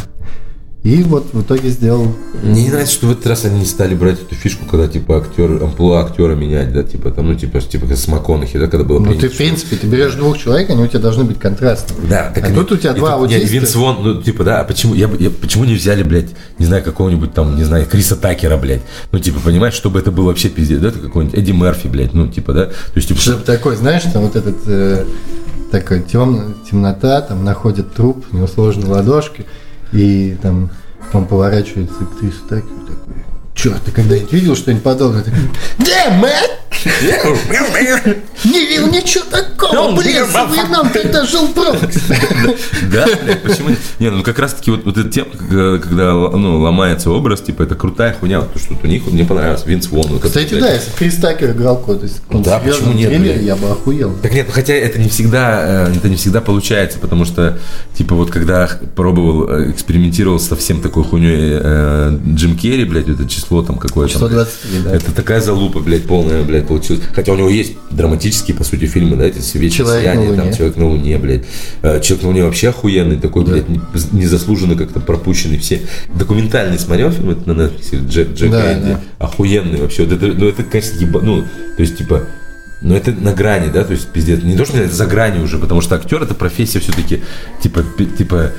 И 0.86 1.02
вот 1.02 1.26
в 1.32 1.42
итоге 1.42 1.70
сделал. 1.70 2.14
Мне 2.44 2.62
не 2.62 2.70
нравится, 2.70 2.94
что 2.94 3.08
в 3.08 3.10
этот 3.10 3.26
раз 3.26 3.44
они 3.44 3.58
не 3.58 3.66
стали 3.66 3.96
брать 3.96 4.22
эту 4.22 4.36
фишку, 4.36 4.66
когда 4.66 4.86
типа 4.86 5.18
актер, 5.18 5.60
амплуа 5.60 6.04
актера 6.04 6.36
менять, 6.36 6.72
да, 6.72 6.84
типа 6.84 7.10
там, 7.10 7.26
ну 7.26 7.34
типа, 7.34 7.60
типа 7.60 7.88
как 7.88 7.96
с 7.96 8.06
МакКонахи, 8.06 8.56
да, 8.56 8.68
когда 8.68 8.84
было 8.84 9.00
Ну, 9.00 9.12
ты, 9.16 9.28
в 9.28 9.36
принципе, 9.36 9.74
ты 9.74 9.88
берешь 9.88 10.14
двух 10.14 10.38
человек, 10.38 10.70
они 10.70 10.84
у 10.84 10.86
тебя 10.86 11.00
должны 11.00 11.24
быть 11.24 11.40
контрастными. 11.40 12.06
Да, 12.08 12.30
так 12.32 12.44
а 12.44 12.46
они- 12.46 12.56
тут 12.56 12.70
у 12.70 12.76
тебя 12.76 12.92
два 12.92 13.14
аутиста. 13.14 13.48
Винс 13.48 13.74
Вон, 13.74 13.96
ну, 14.00 14.22
типа, 14.22 14.44
да, 14.44 14.60
а 14.60 14.64
почему, 14.64 14.94
я, 14.94 15.10
я- 15.18 15.30
почему 15.30 15.64
не 15.64 15.74
взяли, 15.74 16.04
блядь, 16.04 16.28
не 16.60 16.66
знаю, 16.66 16.84
какого-нибудь 16.84 17.34
там, 17.34 17.56
не 17.56 17.64
знаю, 17.64 17.84
Криса 17.86 18.14
Такера, 18.14 18.56
блядь, 18.56 18.82
ну, 19.10 19.18
типа, 19.18 19.40
понимаешь, 19.40 19.74
чтобы 19.74 19.98
это 19.98 20.12
было 20.12 20.26
вообще 20.26 20.50
пиздец, 20.50 20.78
да, 20.78 20.90
это 20.90 21.00
какой-нибудь 21.00 21.36
Эдди 21.36 21.50
Мерфи, 21.50 21.88
блядь, 21.88 22.14
ну, 22.14 22.28
типа, 22.28 22.52
да, 22.52 22.66
то 22.66 22.72
есть, 22.94 23.08
типа, 23.08 23.20
Чтобы 23.20 23.42
такой, 23.42 23.74
знаешь, 23.74 24.04
там 24.12 24.22
вот 24.22 24.36
этот 24.36 24.56
э, 24.66 25.04
такой 25.72 26.02
темная 26.02 26.54
темнота, 26.70 27.22
там 27.22 27.44
находит 27.44 27.92
труп, 27.92 28.24
у 28.30 28.36
него 28.36 28.46
сложены 28.46 28.86
ладошки, 28.86 29.46
и 29.92 30.36
там 30.42 30.70
он 31.12 31.26
поворачивается 31.26 32.04
к 32.04 32.18
Трису 32.18 32.44
так 32.48 32.58
и 32.64 32.86
такой. 32.86 33.14
Черт, 33.54 33.82
ты 33.84 33.90
когда-нибудь 33.90 34.32
видел 34.32 34.54
что-нибудь 34.54 34.82
подобное? 34.82 35.22
Такой, 35.22 35.40
Да, 35.78 36.10
мать! 36.10 36.50
Не 38.44 38.66
видел 38.66 38.86
ничего 38.88 39.24
такого, 39.30 39.96
блин, 39.96 40.24
со 40.30 40.44
времен, 40.46 40.90
когда 40.90 41.24
жил 41.24 41.46
в 41.46 41.54
Бронксе. 41.54 42.00
Да, 42.92 43.06
почему 43.42 43.70
не? 43.70 43.76
Не, 43.98 44.10
ну 44.10 44.22
как 44.22 44.38
раз 44.38 44.54
таки 44.54 44.70
вот, 44.70 44.84
вот 44.84 44.96
эта 44.96 45.08
тема, 45.08 45.30
когда, 45.36 45.78
когда, 45.78 46.12
ну, 46.12 46.60
ломается 46.60 47.10
образ, 47.10 47.40
типа, 47.40 47.62
это 47.62 47.74
крутая 47.74 48.14
хуйня, 48.18 48.42
то, 48.42 48.58
что 48.58 48.76
у 48.82 48.86
них 48.86 49.06
мне 49.06 49.24
понравилось, 49.24 49.64
Винс 49.66 49.88
Вон. 49.88 50.20
Кстати, 50.20 50.54
да, 50.54 50.72
если 50.72 50.90
Крис 50.92 51.16
Такер 51.16 51.52
играл 51.52 51.78
какой-то 51.78 52.06
Да, 52.30 52.58
почему 52.58 52.92
нет, 52.92 53.42
я 53.42 53.56
бы 53.56 53.70
охуел. 53.70 54.16
Так 54.22 54.32
нет, 54.32 54.46
ну, 54.48 54.52
хотя 54.52 54.74
это 54.74 54.98
не 54.98 55.08
всегда, 55.08 55.86
э, 55.88 55.96
это 55.96 56.08
не 56.08 56.16
всегда 56.16 56.40
получается, 56.40 56.98
потому 56.98 57.24
что, 57.24 57.58
типа, 57.94 58.14
вот 58.14 58.30
когда 58.30 58.70
пробовал, 58.94 59.48
э, 59.50 59.70
экспериментировал 59.70 60.38
со 60.38 60.56
всем 60.56 60.80
такой 60.80 61.04
хуйней 61.04 61.58
э, 61.60 62.18
Джим 62.34 62.56
Керри, 62.56 62.84
блядь, 62.84 63.08
это 63.08 63.28
число 63.28 63.62
там 63.62 63.78
какое-то. 63.78 64.12
Число 64.12 64.28
23, 64.28 64.78
да. 64.80 64.94
Это 64.94 65.12
такая 65.12 65.40
залупа, 65.40 65.80
блядь, 65.80 66.06
полная, 66.06 66.42
блядь, 66.42 66.66
получилась. 66.78 67.02
Хотя 67.14 67.32
у 67.32 67.36
него 67.36 67.48
есть 67.48 67.72
драматические, 67.90 68.56
по 68.56 68.64
сути, 68.64 68.86
фильмы, 68.86 69.16
да, 69.16 69.24
эти 69.26 69.38
«Вечное 69.56 69.70
«Человек 69.86 70.04
на 70.06 70.12
сияние», 70.12 70.34
там, 70.36 70.44
Луне». 70.46 70.56
«Человек 70.56 70.76
на 70.76 70.88
Луне», 70.88 71.18
блядь. 71.18 71.42
Э, 71.82 72.00
«Человек 72.00 72.22
на 72.22 72.28
Луне» 72.28 72.44
вообще 72.44 72.68
охуенный, 72.68 73.16
такой, 73.16 73.44
блядь, 73.44 73.68
не- 73.68 73.80
незаслуженно 74.12 74.74
как-то 74.76 75.00
пропущенный 75.00 75.58
все. 75.58 75.80
Документальный 76.14 76.78
смотрел 76.78 77.10
фильм 77.10 77.30
это 77.30 77.52
на 77.52 77.62
Netflix, 77.62 78.08
Джек, 78.08 78.34
Джек 78.34 78.50
Да, 78.50 78.72
Энди? 78.72 78.88
да. 78.90 79.00
Охуенный 79.18 79.80
вообще. 79.80 80.04
Вот 80.04 80.12
это, 80.12 80.26
ну, 80.26 80.48
это, 80.48 80.62
конечно, 80.64 80.98
еба... 80.98 81.20
Ну, 81.20 81.42
то 81.42 81.82
есть, 81.82 81.98
типа, 81.98 82.24
но 82.82 82.94
это 82.96 83.12
на 83.12 83.32
грани, 83.32 83.70
да, 83.70 83.84
то 83.84 83.92
есть 83.92 84.08
пиздец. 84.08 84.42
Не 84.42 84.56
то, 84.56 84.64
что 84.64 84.76
это 84.78 84.94
за 84.94 85.06
гранью 85.06 85.44
уже, 85.44 85.58
потому 85.58 85.80
что 85.80 85.94
актер 85.94 86.22
это 86.22 86.34
профессия 86.34 86.78
все-таки, 86.80 87.22
типа, 87.62 87.82
типа, 88.18 88.52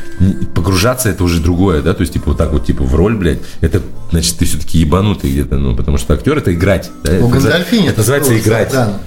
погружаться 0.56 1.10
это 1.10 1.24
уже 1.24 1.40
другое, 1.40 1.82
да, 1.82 1.94
то 1.94 2.02
есть, 2.02 2.14
типа, 2.14 2.30
вот 2.30 2.38
так 2.38 2.52
вот, 2.52 2.66
типа, 2.66 2.84
в 2.84 2.96
роль, 2.96 3.16
блядь, 3.16 3.40
это, 3.62 3.82
значит, 4.12 4.38
ты 4.38 4.46
все-таки 4.46 4.80
ебанутый 4.80 5.32
где-то, 5.32 5.58
ну, 5.58 5.76
потому 5.76 5.98
что 5.98 6.14
актер 6.14 6.38
это 6.38 6.54
играть, 6.54 6.90
да, 7.04 7.14
У 7.14 7.30
это, 7.30 7.40
Гандальфини 7.40 7.90
это 7.90 8.00
называется 8.00 8.38
играть. 8.38 8.70
странно. 8.70 9.00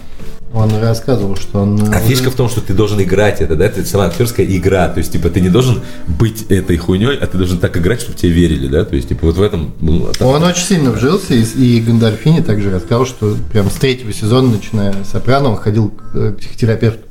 Он 0.53 0.69
рассказывал, 0.81 1.37
что 1.37 1.61
он... 1.63 1.81
А 1.95 2.01
фишка 2.01 2.31
в 2.31 2.35
том, 2.35 2.49
что 2.49 2.61
ты 2.61 2.75
должен 2.75 3.01
играть 3.01 3.41
это, 3.41 3.55
да, 3.55 3.67
это 3.67 3.85
сама 3.85 4.07
актерская 4.07 4.45
игра, 4.47 4.89
то 4.89 4.99
есть, 4.99 5.13
типа, 5.13 5.31
ты 5.31 5.41
не 5.41 5.49
должен 5.49 5.81
быть 6.09 6.47
этой 6.51 6.77
хуйней, 6.77 7.17
а 7.17 7.27
ты 7.29 7.39
должен 7.39 7.59
так 7.59 7.77
играть, 7.77 8.01
чтобы 8.01 8.19
тебе 8.19 8.33
верили, 8.33 8.67
да, 8.67 8.85
то 8.85 8.97
есть, 8.97 9.09
типа, 9.09 9.27
вот 9.27 9.37
в 9.37 9.43
этом, 9.43 9.73
ну, 9.81 10.09
это- 10.09 10.27
Он 10.27 10.43
очень 10.43 10.65
сильно 10.65 10.91
вжился, 10.91 11.35
и, 11.35 11.43
и 11.43 11.81
Гандальфини 11.81 12.41
также 12.41 12.73
рассказал, 12.73 13.07
что 13.07 13.37
прям 13.53 13.71
с 13.71 13.75
третьего 13.75 14.13
сезона, 14.13 14.49
начиная 14.51 14.93
с 15.05 15.11
«Сопрано», 15.11 15.51
он 15.51 15.57
ходил 15.57 15.91
к 15.91 16.03
э, 16.17 16.33
психотерапевту 16.39 17.07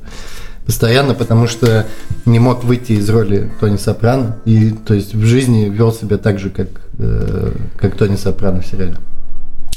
постоянно, 0.66 1.14
потому 1.14 1.46
что 1.48 1.86
не 2.26 2.38
мог 2.38 2.62
выйти 2.62 2.92
из 2.92 3.08
роли 3.08 3.50
Тони 3.58 3.76
Сопрано, 3.78 4.36
и 4.44 4.70
то 4.70 4.92
есть 4.94 5.14
в 5.14 5.24
жизни 5.24 5.68
вел 5.70 5.92
себя 5.92 6.18
так 6.18 6.38
же, 6.38 6.50
как, 6.50 6.68
э, 6.98 7.52
как 7.78 7.96
Тони 7.96 8.16
Сопрано 8.16 8.60
в 8.60 8.66
сериале. 8.66 8.96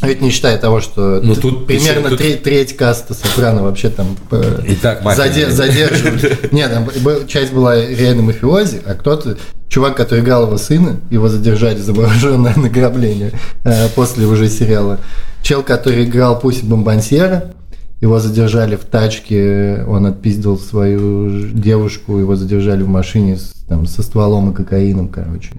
А 0.01 0.07
ведь 0.07 0.21
не 0.21 0.31
считая 0.31 0.57
того, 0.57 0.81
что 0.81 1.21
Ну, 1.23 1.33
тут 1.35 1.65
примерно 1.65 2.09
тут- 2.09 2.17
треть, 2.19 2.43
треть 2.43 2.75
каста 2.75 3.13
Сопрано 3.13 3.63
вообще 3.63 3.89
там 3.89 4.17
э, 4.31 4.59
И 4.67 4.75
так 4.75 5.01
заде- 5.03 5.49
задерживали. 5.49 6.37
Нет, 6.51 6.71
там 6.71 6.89
часть 7.27 7.53
была 7.53 7.75
реально 7.77 8.23
мафиози, 8.23 8.81
а 8.85 8.95
кто-то, 8.95 9.37
чувак, 9.69 9.95
который 9.95 10.19
играл 10.21 10.47
его 10.47 10.57
сына, 10.57 10.97
его 11.09 11.29
задержали 11.29 11.77
за 11.79 11.93
вооруженное 11.93 12.53
награбление 12.57 13.31
э, 13.63 13.87
после 13.95 14.25
уже 14.25 14.49
сериала. 14.49 14.99
Чел, 15.41 15.63
который 15.63 16.03
играл 16.05 16.37
Пуси 16.39 16.65
Бомбансьера, 16.65 17.53
его 18.01 18.19
задержали 18.19 18.75
в 18.75 18.83
тачке, 18.83 19.85
он 19.87 20.05
отпиздил 20.05 20.57
свою 20.59 21.47
девушку, 21.49 22.17
его 22.17 22.35
задержали 22.35 22.83
в 22.83 22.89
машине 22.89 23.37
с, 23.37 23.53
там, 23.69 23.85
со 23.87 24.03
стволом 24.03 24.51
и 24.51 24.53
кокаином, 24.53 25.07
короче. 25.07 25.51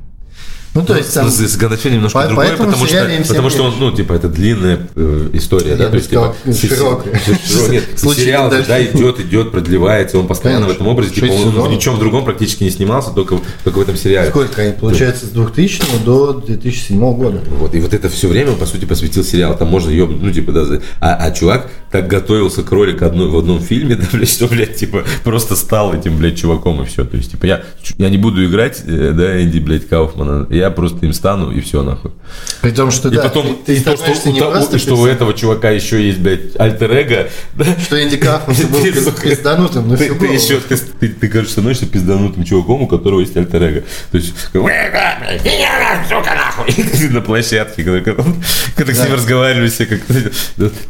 Ну, 0.74 0.84
то 0.84 0.96
есть 0.96 1.14
там... 1.14 1.30
с, 1.30 1.36
с 1.36 1.84
немножко 1.84 2.20
По- 2.20 2.26
другое, 2.26 2.56
потому 2.56 2.86
что, 2.86 3.08
потому 3.28 3.50
что 3.50 3.62
он, 3.62 3.74
ну, 3.78 3.92
типа, 3.92 4.14
это 4.14 4.28
длинная 4.28 4.80
э, 4.96 5.30
история, 5.32 5.76
да, 5.76 5.84
Я 5.84 5.86
то 5.86 5.90
бы 5.90 5.96
есть, 5.98 6.10
типа, 6.10 6.34
широкая. 6.44 7.14
широ- 7.46 7.70
Нет, 7.70 7.84
сериал, 7.96 8.50
да, 8.50 8.84
идет, 8.84 9.20
идет, 9.20 9.52
продлевается, 9.52 10.18
он 10.18 10.26
постоянно 10.26 10.66
в 10.66 10.70
этом 10.70 10.88
образе, 10.88 11.14
типа, 11.14 11.32
он 11.32 11.50
в 11.50 11.70
ничем 11.70 11.98
другом 11.98 12.24
практически 12.24 12.64
не 12.64 12.70
снимался, 12.70 13.10
только, 13.10 13.38
только 13.62 13.78
в 13.78 13.82
этом 13.82 13.96
сериале. 13.96 14.30
Сколько 14.30 14.62
они, 14.62 14.72
получается, 14.72 15.26
с 15.26 15.30
2000 15.30 16.04
до 16.04 16.32
2007 16.34 16.98
года. 17.14 17.40
Вот, 17.50 17.74
и 17.74 17.80
вот 17.80 17.94
это 17.94 18.08
все 18.08 18.26
время, 18.28 18.52
по 18.52 18.66
сути, 18.66 18.84
посвятил 18.84 19.22
сериал. 19.22 19.56
Там 19.56 19.68
можно 19.68 19.90
ебнуть, 19.90 20.22
ну, 20.22 20.32
типа, 20.32 20.52
да, 20.52 20.80
а, 21.00 21.14
а 21.14 21.30
чувак 21.30 21.70
так 21.90 22.08
готовился 22.08 22.64
к 22.64 22.72
роли 22.72 22.92
к 22.92 23.02
одной, 23.02 23.28
в 23.28 23.36
одном 23.36 23.60
фильме, 23.60 23.94
да, 23.96 24.04
блядь, 24.12 24.28
что, 24.28 24.48
блядь, 24.48 24.74
типа, 24.74 25.04
просто 25.22 25.54
стал 25.54 25.94
этим, 25.94 26.16
блядь, 26.16 26.36
чуваком 26.36 26.82
и 26.82 26.86
все. 26.86 27.04
То 27.04 27.16
есть, 27.16 27.30
типа, 27.30 27.46
я, 27.46 27.62
я 27.98 28.10
не 28.10 28.18
буду 28.18 28.44
играть, 28.44 28.82
э, 28.84 29.12
да, 29.14 29.40
Энди, 29.40 29.60
блядь, 29.60 29.88
Кауфмана. 29.88 30.48
Я 30.50 30.63
я 30.64 30.70
просто 30.70 31.04
им 31.06 31.12
стану, 31.12 31.50
и 31.50 31.60
все, 31.60 31.82
нахуй. 31.82 32.10
При 32.62 32.70
том, 32.70 32.90
что 32.90 33.08
И 33.08 33.16
да, 33.16 33.22
потом, 33.22 33.58
ты, 33.64 33.74
ты 33.74 33.76
и 33.76 33.80
то, 33.80 33.96
что, 33.96 34.30
не 34.30 34.40
у- 34.40 34.50
просто 34.50 34.78
что 34.78 34.96
у 34.96 35.06
этого 35.06 35.34
чувака 35.34 35.70
еще 35.70 36.04
есть, 36.04 36.18
блядь, 36.20 36.58
альтер-эго, 36.58 37.28
что 37.84 38.02
Энди 38.02 38.16
Кафман 38.16 38.56
был 38.70 38.80
Ты, 38.82 38.92
пизданутым 39.28 39.90
ты, 39.90 39.96
всю 39.96 40.14
ты 40.14 40.26
голову. 40.26 40.34
еще, 40.34 40.60
ты, 40.60 40.76
ты, 40.76 41.08
ты, 41.08 41.28
короче, 41.28 41.50
становишься 41.50 41.86
пизданутым 41.86 42.44
чуваком, 42.44 42.82
у 42.82 42.86
которого 42.86 43.20
есть 43.20 43.36
альтер-эго. 43.36 43.82
То 44.10 44.16
есть, 44.18 44.34
сука, 46.08 46.34
нахуй, 46.34 47.08
на 47.10 47.20
площадке, 47.20 47.84
когда, 47.84 48.00
когда, 48.76 48.94
с 48.94 49.04
ним 49.04 49.14
разговаривали 49.14 49.68
все, 49.68 49.86
как, 49.86 50.00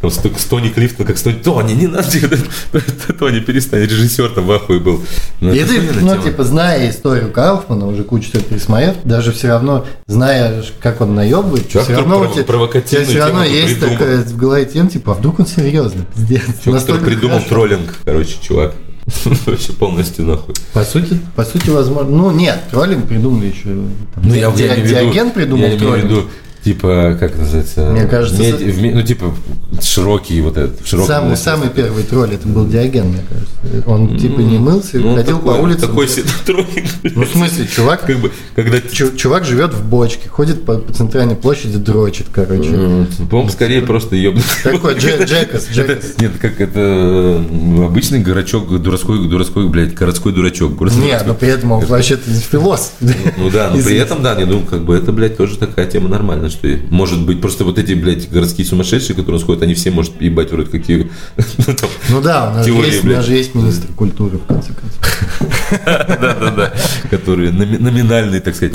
там, 0.00 0.10
с, 0.10 0.44
Тони 0.44 0.68
Клифтон, 0.68 1.06
как 1.06 1.18
с 1.18 1.22
Тони, 1.22 1.34
Тони, 1.36 1.72
не 1.72 1.86
надо, 1.86 2.06
Тони, 3.18 3.40
перестань, 3.40 3.82
режиссер 3.82 4.30
там 4.30 4.46
в 4.46 4.52
ахуе 4.52 4.78
был. 4.80 5.02
Ну, 5.40 5.52
И 5.52 5.64
ты, 5.64 5.80
ну, 6.00 6.16
типа, 6.22 6.44
зная 6.44 6.88
историю 6.90 7.30
Кауфмана, 7.30 7.86
уже 7.86 8.04
кучу 8.04 8.28
всего 8.28 8.42
пересмотрев, 8.42 8.96
даже 9.04 9.32
все 9.32 9.48
равно, 9.48 9.63
зная, 10.06 10.62
ш- 10.62 10.72
как 10.80 11.00
он 11.00 11.14
наебывает, 11.14 11.68
все 11.84 11.96
равно 11.96 12.14
который 12.20 12.32
тебя, 12.80 13.04
все 13.04 13.18
равно 13.18 13.44
есть 13.44 13.74
придумал. 13.80 13.98
такая 13.98 14.16
в 14.22 14.36
голове 14.36 14.64
тема, 14.66 14.90
типа, 14.90 15.12
а 15.12 15.14
вдруг 15.14 15.40
он 15.40 15.46
серьезно? 15.46 16.04
Пиздец. 16.14 16.42
Чувак, 16.64 16.80
Настолько 16.80 17.04
придумал 17.04 17.36
хорошо. 17.38 17.48
троллинг, 17.48 17.94
короче, 18.04 18.34
чувак. 18.42 18.74
Вообще 19.46 19.72
полностью 19.74 20.24
нахуй. 20.24 20.54
По 20.72 20.82
сути, 20.84 21.18
по 21.36 21.44
сути, 21.44 21.68
возможно. 21.70 22.10
Ну, 22.16 22.30
нет, 22.30 22.58
троллинг 22.70 23.06
придумали 23.06 23.46
еще. 23.48 23.64
там, 23.64 24.24
Ну, 24.24 24.34
я, 24.34 24.48
я 24.56 24.74
виду- 24.76 24.88
Диоген 24.88 25.30
придумал 25.30 25.66
я 25.68 25.78
троллинг. 25.78 26.26
Типа, 26.64 27.16
как 27.20 27.36
называется? 27.36 27.90
Мне 27.90 28.06
кажется, 28.06 28.42
в 28.42 28.80
ми- 28.82 28.92
ну, 28.92 29.02
типа, 29.02 29.34
широкий 29.82 30.40
вот 30.40 30.56
этот, 30.56 30.80
в 30.80 30.88
широком 30.88 31.08
Самый, 31.08 31.26
смысле. 31.36 31.44
самый 31.44 31.68
первый 31.70 32.02
тролль 32.04 32.32
это 32.34 32.48
был 32.48 32.66
Диоген, 32.66 33.08
мне 33.08 33.20
кажется. 33.28 33.88
Он 33.90 34.16
типа 34.18 34.40
не 34.40 34.58
мылся, 34.58 34.98
Ну, 34.98 35.14
ходил 35.16 35.38
такой, 35.38 35.54
по 35.54 35.58
улицам. 35.60 35.88
Такой 35.88 36.08
себе 36.08 36.24
троллинг. 36.46 36.88
Ну, 37.02 37.24
в 37.24 37.28
смысле, 37.28 37.66
чувак, 37.66 38.06
Как 38.06 38.18
бы, 38.18 38.30
когда... 38.56 38.78
чу- 38.80 39.14
чувак 39.16 39.44
живет 39.44 39.74
в 39.74 39.84
бочке, 39.88 40.28
ходит 40.28 40.64
по, 40.64 40.78
по 40.78 40.92
центральной 40.92 41.36
площади, 41.36 41.76
дрочит, 41.78 42.26
короче. 42.32 42.70
М, 42.70 43.06
По-моему, 43.30 43.50
скорее 43.50 43.82
просто 43.82 44.16
ебнутый. 44.16 44.48
Такой 44.62 44.94
Дже- 44.96 45.24
Джекас, 45.26 45.64
Это, 45.70 45.74
Джекас. 45.92 46.04
нет, 46.18 46.32
как 46.40 46.60
это 46.60 47.44
обычный 47.84 48.20
горачок, 48.20 48.68
дурацкой, 48.80 49.28
дурацкой, 49.28 49.68
блядь, 49.68 49.94
городской 49.94 50.32
дурачок. 50.32 50.76
городской 50.76 51.04
Нет, 51.04 51.24
но 51.26 51.34
при 51.34 51.48
этом 51.48 51.72
он 51.72 51.84
вообще-то 51.84 52.30
философ. 52.30 52.92
Ну 53.00 53.50
да, 53.50 53.70
но 53.74 53.82
при 53.82 53.96
этом, 53.96 54.22
да, 54.22 54.38
я 54.38 54.46
думаю, 54.46 54.66
как 54.66 54.84
бы 54.84 54.94
это, 54.96 55.12
блядь, 55.12 55.36
тоже 55.36 55.56
такая 55.58 55.86
тема 55.86 56.08
нормальная, 56.08 56.50
что 56.55 56.68
может 56.90 57.24
быть 57.26 57.40
просто 57.40 57.64
вот 57.64 57.78
эти, 57.78 57.92
блядь, 57.92 58.30
городские 58.30 58.66
сумасшедшие, 58.66 59.14
которые 59.16 59.40
сходят, 59.40 59.62
они 59.62 59.74
все, 59.74 59.90
может, 59.90 60.20
ебать, 60.20 60.50
вроде 60.50 60.70
какие, 60.70 61.11
ну, 61.36 61.74
Ну 62.09 62.20
да, 62.22 62.50
у 62.50 62.55
нас, 62.55 62.66
же 62.66 62.72
Теория, 62.72 62.90
есть, 62.92 63.05
у 63.05 63.09
нас 63.09 63.24
же 63.26 63.32
есть 63.34 63.55
министр 63.55 63.92
культуры, 63.92 64.38
в 64.38 64.46
конце 64.46 64.72
концов. 64.72 65.80
да-да-да, 65.86 66.72
которые 67.11 67.50
номи- 67.52 67.78
номинальный, 67.78 68.40
так 68.40 68.55
сказать, 68.57 68.74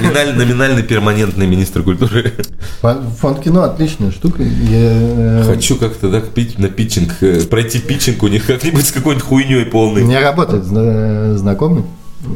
номинальный, 0.00 0.36
номинальный 0.44 0.82
перманентный 0.82 1.46
министр 1.46 1.82
культуры. 1.82 2.32
Фон- 2.80 3.10
Фонд 3.20 3.40
кино 3.40 3.62
отличная 3.64 4.10
штука. 4.10 4.42
Я, 4.42 4.48
э, 4.70 5.44
Хочу 5.46 5.76
как-то, 5.76 6.08
да, 6.10 6.22
на 6.58 6.68
питчинг, 6.68 7.14
э, 7.22 7.42
пройти 7.42 7.78
питчинг 7.78 8.22
у 8.22 8.28
них 8.28 8.46
как-нибудь 8.46 8.86
с 8.86 8.92
какой-нибудь 8.92 9.26
хуйней 9.26 9.64
У 9.66 9.70
полной. 9.70 10.02
меня 10.02 10.20
работает 10.20 10.64
зна- 10.64 11.36
знакомый 11.36 11.84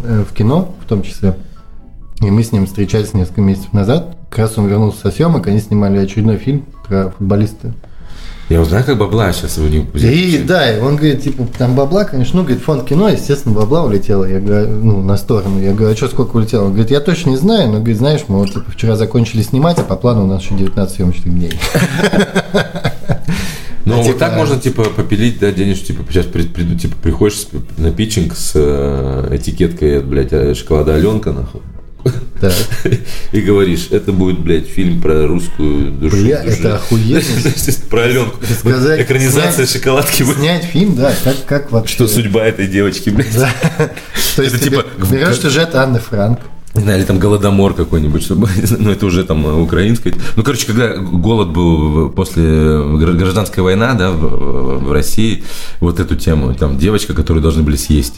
э, 0.05 0.25
в 0.29 0.35
кино, 0.35 0.75
в 0.85 0.89
том 0.89 1.03
числе. 1.03 1.37
И 2.27 2.31
мы 2.31 2.43
с 2.43 2.53
ним 2.53 2.67
встречались 2.67 3.15
несколько 3.15 3.41
месяцев 3.41 3.73
назад. 3.73 4.17
Как 4.31 4.39
раз 4.41 4.59
он 4.59 4.67
вернулся 4.67 5.01
со 5.01 5.11
съемок, 5.11 5.47
они 5.47 5.61
снимали 5.61 5.99
очередной 5.99 6.37
фильм 6.39 6.65
про 6.89 7.11
футболиста. 7.17 7.75
Я 8.51 8.61
узнаю, 8.61 8.85
как 8.85 8.99
бабла 8.99 9.33
сейчас 9.33 9.57
у 9.57 9.63
них 9.63 9.85
взять. 9.95 10.13
И 10.13 10.39
да, 10.39 10.71
и 10.77 10.79
он 10.79 10.97
говорит, 10.97 11.23
типа, 11.23 11.47
там 11.57 11.75
бабла, 11.75 12.05
конечно, 12.05 12.39
ну, 12.41 12.45
говорит, 12.45 12.63
фонд 12.63 12.87
кино, 12.87 13.09
естественно, 13.09 13.55
бабла 13.55 13.85
улетела, 13.85 14.27
я 14.27 14.39
говорю, 14.39 14.69
ну, 14.69 15.03
на 15.03 15.17
сторону. 15.17 15.59
Я 15.61 15.73
говорю, 15.73 15.95
а 15.95 15.97
что, 15.97 16.09
сколько 16.09 16.37
улетело? 16.37 16.65
Он 16.65 16.73
говорит, 16.73 16.91
я 16.91 17.01
точно 17.01 17.31
не 17.31 17.37
знаю, 17.39 17.69
но, 17.71 17.79
говорит, 17.79 17.97
знаешь, 17.97 18.21
мы 18.29 18.37
вот, 18.41 18.49
типа, 18.53 18.71
вчера 18.71 18.97
закончили 18.97 19.41
снимать, 19.41 19.79
а 19.79 19.83
по 19.83 19.97
плану 19.97 20.25
у 20.25 20.27
нас 20.27 20.43
еще 20.43 20.55
19 20.57 20.95
съемочных 20.95 21.33
дней. 21.35 21.53
Ну, 23.87 23.93
А, 23.93 23.97
вот 23.99 24.07
типа, 24.07 24.19
так 24.19 24.37
можно, 24.37 24.59
типа, 24.59 24.85
попилить, 24.85 25.39
да, 25.41 25.53
денежку, 25.53 25.85
типа, 25.89 26.05
сейчас 26.09 26.25
при- 26.25 26.45
приду, 26.45 26.75
типа, 26.75 26.97
приходишь 27.03 27.47
на 27.77 27.91
питчинг 27.93 28.35
с 28.35 28.53
э, 28.55 29.37
этикеткой, 29.37 30.01
блядь, 30.01 30.33
э, 30.33 30.55
шоколада 30.55 30.95
Аленка, 30.95 31.33
нахуй, 31.33 31.61
Так. 32.41 32.53
и 33.33 33.41
говоришь, 33.41 33.89
это 33.91 34.13
будет, 34.13 34.39
блядь, 34.41 34.67
фильм 34.67 35.01
про 35.01 35.27
русскую 35.27 35.91
душу. 35.93 36.17
Бля, 36.17 36.43
душу. 36.43 36.57
это 36.59 36.75
охуенно. 36.77 37.21
Про 37.91 38.01
Аленку. 38.03 38.39
Сказать, 38.59 39.01
Экранизация 39.01 39.53
снять- 39.67 39.71
шоколадки. 39.71 40.23
Снять 40.25 40.65
фильм, 40.65 40.95
да, 40.97 41.15
как, 41.25 41.45
как 41.47 41.73
вообще. 41.73 41.95
Что 41.95 42.07
судьба 42.09 42.45
этой 42.45 42.67
девочки, 42.67 43.11
блядь. 43.11 43.35
Да. 43.35 43.51
То 44.37 44.43
есть 44.43 44.57
Это 44.57 44.65
типа- 44.65 44.85
берешь 45.11 45.41
сюжет 45.41 45.75
Анны 45.75 46.01
Франк, 46.01 46.41
Не 46.75 46.83
знаю, 46.83 46.99
или 46.99 47.07
там 47.07 47.19
голодомор 47.19 47.73
какой-нибудь, 47.75 48.23
чтобы, 48.23 48.49
ну 48.79 48.91
это 48.91 49.07
уже 49.07 49.25
там 49.25 49.63
украинское. 49.63 50.13
Ну, 50.37 50.43
короче, 50.43 50.67
когда 50.67 50.97
голод 50.97 51.49
был 51.51 52.11
после 52.11 52.43
гра- 52.43 53.13
гражданской 53.13 53.63
войны, 53.63 53.95
да, 53.97 54.11
в, 54.11 54.85
в 54.85 54.93
России, 54.93 55.45
вот 55.81 56.01
эту 56.01 56.17
тему, 56.17 56.53
там 56.55 56.77
девочка, 56.79 57.15
которую 57.15 57.43
должны 57.43 57.63
были 57.63 57.77
съесть, 57.77 58.17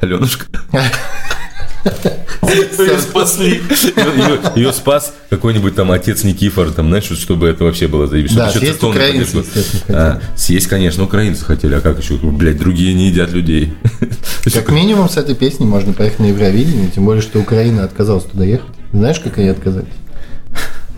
Аленушка. 0.00 0.46
Ее 2.42 2.98
спасли. 2.98 3.60
Ее, 4.56 4.72
спас 4.72 5.14
какой-нибудь 5.30 5.74
там 5.74 5.90
отец 5.90 6.24
Никифор, 6.24 6.70
там, 6.70 6.88
знаешь, 6.88 7.04
чтобы 7.04 7.48
это 7.48 7.64
вообще 7.64 7.88
было 7.88 8.06
заебись. 8.06 8.34
Да, 8.34 8.50
съесть 8.50 8.82
украинцы, 8.82 9.44
А, 9.88 10.20
съесть, 10.36 10.66
конечно, 10.66 11.04
украинцы 11.04 11.44
хотели, 11.44 11.74
а 11.74 11.80
как 11.80 11.98
еще? 12.02 12.14
Блядь, 12.14 12.58
другие 12.58 12.94
не 12.94 13.08
едят 13.08 13.32
людей. 13.32 13.74
Как 14.52 14.70
минимум 14.70 15.08
с 15.08 15.16
этой 15.16 15.34
песней 15.34 15.66
можно 15.66 15.92
поехать 15.92 16.20
на 16.20 16.26
Евровидение, 16.26 16.90
тем 16.90 17.04
более, 17.04 17.22
что 17.22 17.38
Украина 17.38 17.84
отказалась 17.84 18.24
туда 18.24 18.44
ехать. 18.44 18.66
Знаешь, 18.92 19.18
как 19.20 19.38
они 19.38 19.48
отказались? 19.48 19.88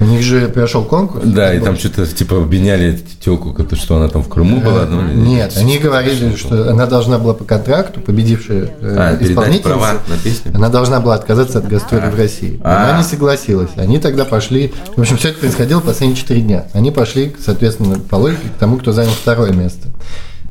У 0.00 0.04
них 0.04 0.22
же 0.22 0.48
прошел 0.48 0.84
конкурс. 0.84 1.24
Да, 1.26 1.54
и 1.54 1.60
там 1.60 1.76
что-то 1.76 2.06
типа 2.06 2.38
обвиняли 2.38 2.98
телку, 3.22 3.54
что 3.74 3.96
она 3.96 4.08
там 4.08 4.22
в 4.22 4.28
Крыму 4.28 4.60
была. 4.60 4.86
ну, 4.86 5.02
Нет, 5.02 5.52
они 5.56 5.78
говорили, 5.78 6.34
что 6.36 6.70
она 6.70 6.86
должна 6.86 7.18
была 7.18 7.34
по 7.34 7.44
контракту, 7.44 8.00
победившая 8.00 8.70
э, 8.80 8.96
А, 8.98 9.18
исполнительница, 9.20 10.50
она 10.54 10.70
должна 10.70 11.00
была 11.00 11.16
отказаться 11.16 11.58
от 11.58 11.68
гастролей 11.68 12.10
в 12.10 12.16
России. 12.16 12.58
А. 12.64 12.88
Она 12.88 12.98
не 12.98 13.04
согласилась. 13.04 13.70
Они 13.76 13.98
тогда 13.98 14.24
пошли... 14.24 14.72
В 14.96 15.00
общем, 15.00 15.18
все 15.18 15.28
это 15.28 15.40
происходило 15.40 15.80
последние 15.80 16.16
четыре 16.16 16.40
дня. 16.40 16.66
Они 16.72 16.90
пошли, 16.90 17.36
соответственно, 17.44 17.98
по 17.98 18.16
логике, 18.16 18.48
к 18.56 18.58
тому, 18.58 18.78
кто 18.78 18.92
занял 18.92 19.12
второе 19.12 19.52
место. 19.52 19.88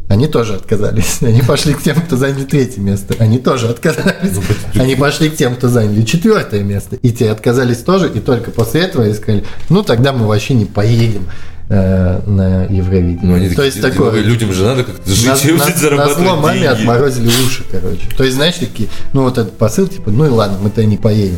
Они 0.10 0.28
тоже 0.28 0.55
отказались. 0.55 1.20
Они 1.22 1.41
пошли 1.41 1.74
к 1.76 1.82
тем, 1.82 1.95
кто 2.01 2.18
заняли 2.18 2.43
третье 2.43 2.82
место. 2.82 3.16
Они 3.20 3.38
тоже 3.38 3.68
отказались. 3.70 4.34
Они 4.74 4.95
пошли 4.95 5.30
к 5.30 5.36
тем, 5.38 5.55
кто 5.55 5.70
заняли 5.70 6.01
четвертое 6.01 6.64
место. 6.64 6.97
И 6.97 7.12
те 7.12 7.30
отказались 7.32 7.78
тоже. 7.78 8.10
И 8.14 8.20
только 8.20 8.49
после 8.51 8.82
этого 8.82 9.05
они 9.05 9.14
сказали, 9.14 9.45
ну 9.70 9.84
тогда 9.84 10.12
мы 10.12 10.26
вообще 10.28 10.55
не 10.55 10.66
поедем 10.66 11.30
э, 11.70 12.22
на 12.26 12.64
Евровидение. 12.66 13.20
Ну, 13.22 13.36
они 13.36 13.49
То 13.49 13.55
такие, 13.57 13.66
есть 13.68 13.82
такое... 13.82 14.12
«Ой, 14.12 14.22
людям 14.22 14.51
же 14.51 14.64
надо 14.64 14.84
как-то 14.84 15.10
жить, 15.10 15.28
На, 15.28 15.36
жить, 15.36 15.57
на- 15.60 15.78
зарабатывать 15.78 16.18
на 16.18 16.24
зло 16.26 16.36
маме 16.41 16.60
деньги». 16.62 16.74
отморозили 16.74 17.28
уши, 17.28 17.64
короче. 17.72 18.01
То 18.18 18.24
есть, 18.24 18.36
знаешь, 18.36 18.55
такие, 18.55 18.89
ну 19.14 19.22
вот 19.22 19.38
этот 19.38 19.57
посыл, 19.60 19.88
типа, 19.88 20.10
ну 20.10 20.26
и 20.26 20.30
ладно, 20.30 20.57
мы-то 20.60 20.84
не 20.84 20.97
поедем. 20.97 21.38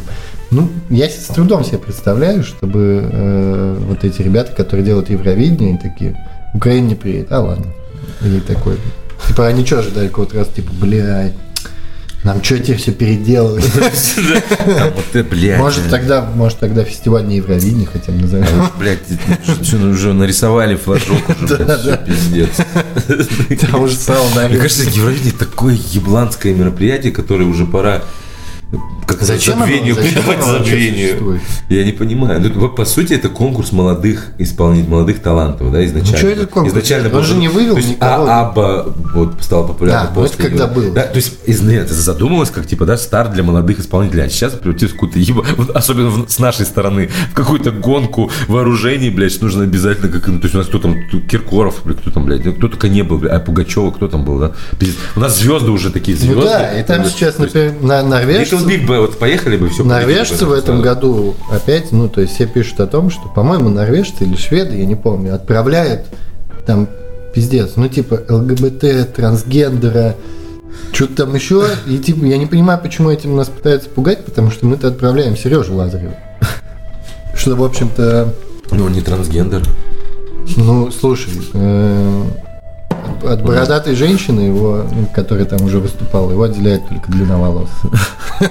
Ну, 0.49 0.69
я 0.89 1.09
с 1.09 1.25
трудом 1.27 1.65
себе 1.65 1.77
представляю, 1.77 2.43
чтобы 2.45 3.09
э, 3.11 3.77
вот 3.87 4.05
эти 4.05 4.21
ребята, 4.21 4.53
которые 4.55 4.85
делают 4.85 5.09
Евровидение, 5.09 5.71
они 5.71 5.77
такие, 5.77 6.17
Украина 6.53 6.87
не 6.87 6.95
приедет, 6.95 7.31
а 7.33 7.41
ладно. 7.41 7.65
Или 8.23 8.39
такой. 8.39 8.77
Типа, 9.27 9.47
они 9.47 9.65
что 9.65 9.79
ожидали 9.79 10.07
какого-то 10.07 10.37
раз, 10.37 10.49
типа, 10.49 10.71
блядь, 10.73 11.33
нам 12.23 12.43
что 12.43 12.59
теперь 12.59 12.77
все 12.77 12.91
блядь. 15.23 15.59
Может 15.59 15.89
тогда, 15.89 16.21
может 16.21 16.59
тогда 16.59 16.83
фестиваль 16.83 17.25
не 17.25 17.37
Евровидение 17.37 17.87
хотя 17.91 18.11
бы 18.11 18.21
назовем. 18.21 18.69
Блядь, 18.77 18.99
что, 19.63 19.77
уже 19.77 20.13
нарисовали 20.13 20.75
флажок 20.75 21.21
уже, 21.41 21.97
пиздец. 22.05 22.49
Там 23.61 23.81
уже 23.81 23.95
стало, 23.95 24.27
Мне 24.49 24.57
кажется, 24.57 24.83
Евровидение 24.83 25.33
такое 25.33 25.77
ебланское 25.91 26.53
мероприятие, 26.53 27.11
которое 27.11 27.45
уже 27.45 27.65
пора 27.65 28.03
как 29.05 29.21
Зачем 29.23 29.55
оно? 29.55 29.65
забвению, 29.65 29.95
Зачем 29.95 30.13
предавать 30.13 30.37
оно 30.41 30.51
забвению. 30.59 31.07
существует? 31.09 31.41
Я 31.69 31.83
не 31.83 31.91
понимаю. 31.91 32.39
Ну, 32.55 32.69
по, 32.69 32.85
сути, 32.85 33.13
это 33.13 33.27
конкурс 33.27 33.71
молодых 33.73 34.27
исполнителей, 34.37 34.89
молодых 34.89 35.19
талантов, 35.21 35.71
да, 35.71 35.85
изначально. 35.85 36.11
Ну, 36.13 36.17
что 36.17 36.27
это 36.29 36.47
конкурс? 36.47 36.73
Изначально 36.73 37.07
Он 37.09 37.13
был- 37.15 37.23
же 37.23 37.35
не 37.35 37.47
вывел 37.49 37.73
то 37.73 37.79
есть, 37.79 37.89
никого. 37.91 38.25
А 38.29 38.41
Абба 38.41 38.85
вот 39.13 39.35
стал 39.41 39.67
популярным 39.67 40.05
Да, 40.07 40.11
ну, 40.15 40.21
это 40.25 40.31
после 40.31 40.49
когда 40.49 40.67
было. 40.67 40.91
Да, 40.93 41.03
то 41.03 41.17
есть, 41.17 41.33
из, 41.45 41.61
нет, 41.61 41.85
это 41.85 41.93
задумалось 41.93 42.49
как, 42.49 42.65
типа, 42.65 42.85
да, 42.85 42.95
старт 42.97 43.33
для 43.33 43.43
молодых 43.43 43.79
исполнителей. 43.79 44.23
А 44.23 44.29
сейчас 44.29 44.53
превратилось 44.53 44.93
в 44.93 44.97
какую-то 44.97 45.33
вот 45.57 45.69
особенно 45.71 46.09
в- 46.09 46.29
с 46.29 46.39
нашей 46.39 46.65
стороны, 46.65 47.09
в 47.31 47.33
какую-то 47.33 47.71
гонку 47.71 48.31
вооружений, 48.47 49.09
блядь, 49.09 49.33
что 49.33 49.43
нужно 49.45 49.63
обязательно, 49.63 50.07
как, 50.07 50.25
ну, 50.27 50.39
то 50.39 50.45
есть, 50.45 50.55
у 50.55 50.59
нас 50.59 50.67
кто 50.67 50.79
там, 50.79 50.95
Киркоров, 51.29 51.81
блядь, 51.83 51.97
кто 51.99 52.11
там, 52.11 52.25
блядь, 52.25 52.45
ну, 52.45 52.53
кто 52.53 52.69
только 52.69 52.87
не 52.87 53.01
был, 53.03 53.17
блядь, 53.17 53.33
а 53.33 53.39
Пугачева, 53.41 53.91
кто 53.91 54.07
там 54.07 54.23
был, 54.23 54.39
да? 54.39 54.53
У 55.17 55.19
нас 55.19 55.37
звезды 55.37 55.71
уже 55.71 55.89
такие 55.89 56.15
звезды. 56.17 56.35
Ну 56.35 56.43
да, 56.43 56.79
и 56.79 56.83
там 56.83 57.03
сейчас, 57.05 57.37
например, 57.37 57.73
на 57.81 58.01
норвежцы... 58.03 58.60
Little 58.65 58.87
Big, 58.87 58.99
вот 58.99 59.17
поехали 59.17 59.57
бы, 59.57 59.69
все. 59.69 59.83
Норвежцы 59.83 60.45
в 60.45 60.51
этом 60.51 60.81
году 60.81 61.35
опять, 61.51 61.91
ну, 61.91 62.07
то 62.09 62.21
есть 62.21 62.33
все 62.35 62.45
пишут 62.45 62.79
о 62.79 62.87
том, 62.87 63.09
что, 63.09 63.27
по-моему, 63.29 63.69
норвежцы 63.69 64.23
или 64.23 64.35
шведы, 64.35 64.77
я 64.77 64.85
не 64.85 64.95
помню, 64.95 65.35
отправляют 65.35 66.05
там 66.65 66.87
пиздец, 67.33 67.73
ну, 67.75 67.87
типа 67.87 68.21
ЛГБТ, 68.29 69.13
трансгендера, 69.15 70.15
Что-то 70.93 71.25
там 71.25 71.35
еще. 71.35 71.65
И 71.87 71.97
типа, 71.97 72.25
я 72.25 72.37
не 72.37 72.45
понимаю, 72.45 72.79
почему 72.81 73.09
этим 73.09 73.35
нас 73.35 73.47
пытаются 73.47 73.89
пугать, 73.89 74.25
потому 74.25 74.51
что 74.51 74.65
мы-то 74.65 74.87
отправляем 74.87 75.37
Сережу 75.37 75.75
Лазарева. 75.75 76.15
Что, 77.35 77.55
в 77.55 77.63
общем-то, 77.63 78.33
Ну, 78.71 78.89
не 78.89 79.01
трансгендер. 79.01 79.63
ну, 80.57 80.91
слушай, 80.91 81.31
э, 81.53 82.23
от- 83.33 83.43
бородатой 83.43 83.95
женщины, 83.95 84.41
его, 84.41 84.85
ну, 84.91 85.07
которая 85.13 85.45
там 85.45 85.61
уже 85.63 85.79
выступала, 85.79 86.31
его 86.31 86.43
отделяет 86.43 86.87
только 86.87 87.11
длина 87.11 87.37
волос. 87.37 87.69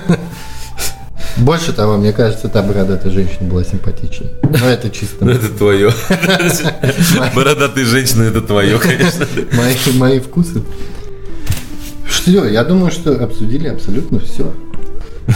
Больше 1.37 1.73
того, 1.73 1.97
мне 1.97 2.13
кажется, 2.13 2.49
та 2.49 2.61
бородатая 2.63 3.13
женщина 3.13 3.49
была 3.49 3.65
симпатичнее. 3.65 4.33
Но 4.43 4.67
это 4.67 4.91
чисто 4.91 5.25
Ну, 5.25 5.31
это 5.31 5.49
твое. 5.49 5.91
Бородатые 7.35 7.87
женщины, 7.87 8.25
это 8.25 8.41
твое, 8.43 8.79
конечно. 8.81 9.27
мои, 9.95 10.19
вкусы. 10.19 10.63
Что, 12.09 12.47
я 12.47 12.65
думаю, 12.65 12.91
что 12.91 13.13
обсудили 13.23 13.69
абсолютно 13.69 14.19
все. 14.21 14.53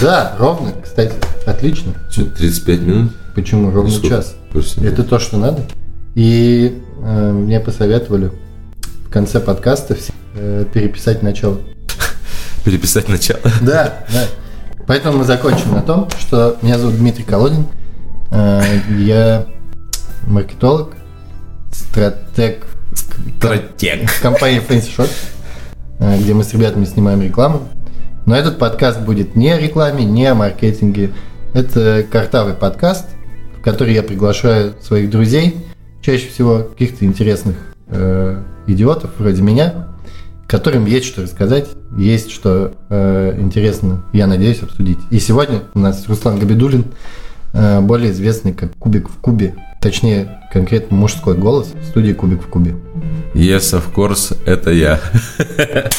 Да, 0.01 0.35
ровно, 0.39 0.73
кстати, 0.83 1.15
отлично. 1.47 1.93
Что, 2.11 2.25
35 2.25 2.81
минут? 2.81 3.13
Почему 3.35 3.71
ровно 3.71 4.01
час? 4.03 4.35
Это 4.83 5.05
то, 5.05 5.19
что 5.19 5.39
надо. 5.39 5.63
И 6.15 6.83
э, 7.03 7.33
мне 7.33 7.61
посоветовали 7.61 8.31
конце 9.15 9.39
подкаста 9.39 9.97
э, 10.35 10.65
переписать 10.75 11.23
начало. 11.23 11.61
переписать 12.65 13.09
начало. 13.09 13.39
Да, 13.63 14.05
да. 14.13 14.25
Поэтому 14.89 15.19
мы 15.19 15.25
закончим 15.25 15.73
на 15.73 15.83
том, 15.83 16.09
что 16.19 16.59
меня 16.63 16.79
зовут 16.79 16.97
Дмитрий 16.97 17.23
Колодин. 17.23 17.67
Э, 18.33 18.61
Я 18.99 19.47
маркетолог, 20.27 20.95
стратег 21.73 22.67
Стратег. 23.39 24.11
компании 24.21 24.61
Fancy 24.61 24.91
Shop, 24.97 25.09
э, 26.01 26.19
где 26.19 26.35
мы 26.35 26.43
с 26.43 26.53
ребятами 26.53 26.85
снимаем 26.85 27.23
рекламу. 27.23 27.69
Но 28.27 28.35
этот 28.35 28.59
подкаст 28.59 28.99
будет 28.99 29.37
не 29.37 29.53
о 29.53 29.61
рекламе, 29.61 30.05
не 30.05 30.27
о 30.27 30.35
маркетинге. 30.35 31.13
Это 31.53 32.05
картавый 32.11 32.55
подкаст, 32.55 33.07
в 33.57 33.63
который 33.63 33.95
я 33.95 34.03
приглашаю 34.03 34.75
своих 34.83 35.09
друзей, 35.09 35.65
чаще 36.03 36.29
всего 36.29 36.65
каких-то 36.65 37.05
интересных 37.05 37.55
э, 37.87 38.43
идиотов 38.67 39.11
вроде 39.19 39.43
меня, 39.43 39.89
которым 40.47 40.87
есть 40.87 41.07
что 41.07 41.23
рассказать, 41.23 41.69
есть 41.97 42.31
что 42.31 42.75
э, 42.89 43.37
интересно, 43.39 44.05
я 44.13 44.27
надеюсь, 44.27 44.63
обсудить. 44.63 44.99
И 45.11 45.19
сегодня 45.19 45.63
у 45.75 45.79
нас 45.79 46.07
Руслан 46.09 46.39
Габидулин, 46.39 46.85
э, 47.53 47.81
более 47.81 48.13
известный 48.13 48.53
как 48.53 48.75
Кубик 48.77 49.09
в 49.09 49.17
Кубе, 49.17 49.55
точнее, 49.81 50.41
конкретно 50.53 50.97
мужской 50.97 51.37
голос 51.37 51.73
в 51.75 51.85
студии 51.87 52.13
Кубик 52.13 52.43
в 52.43 52.49
Кубе. 52.49 52.77
Yes, 53.35 53.73
of 53.73 53.93
course, 53.95 54.37
это 54.47 54.71
я. 54.71 55.01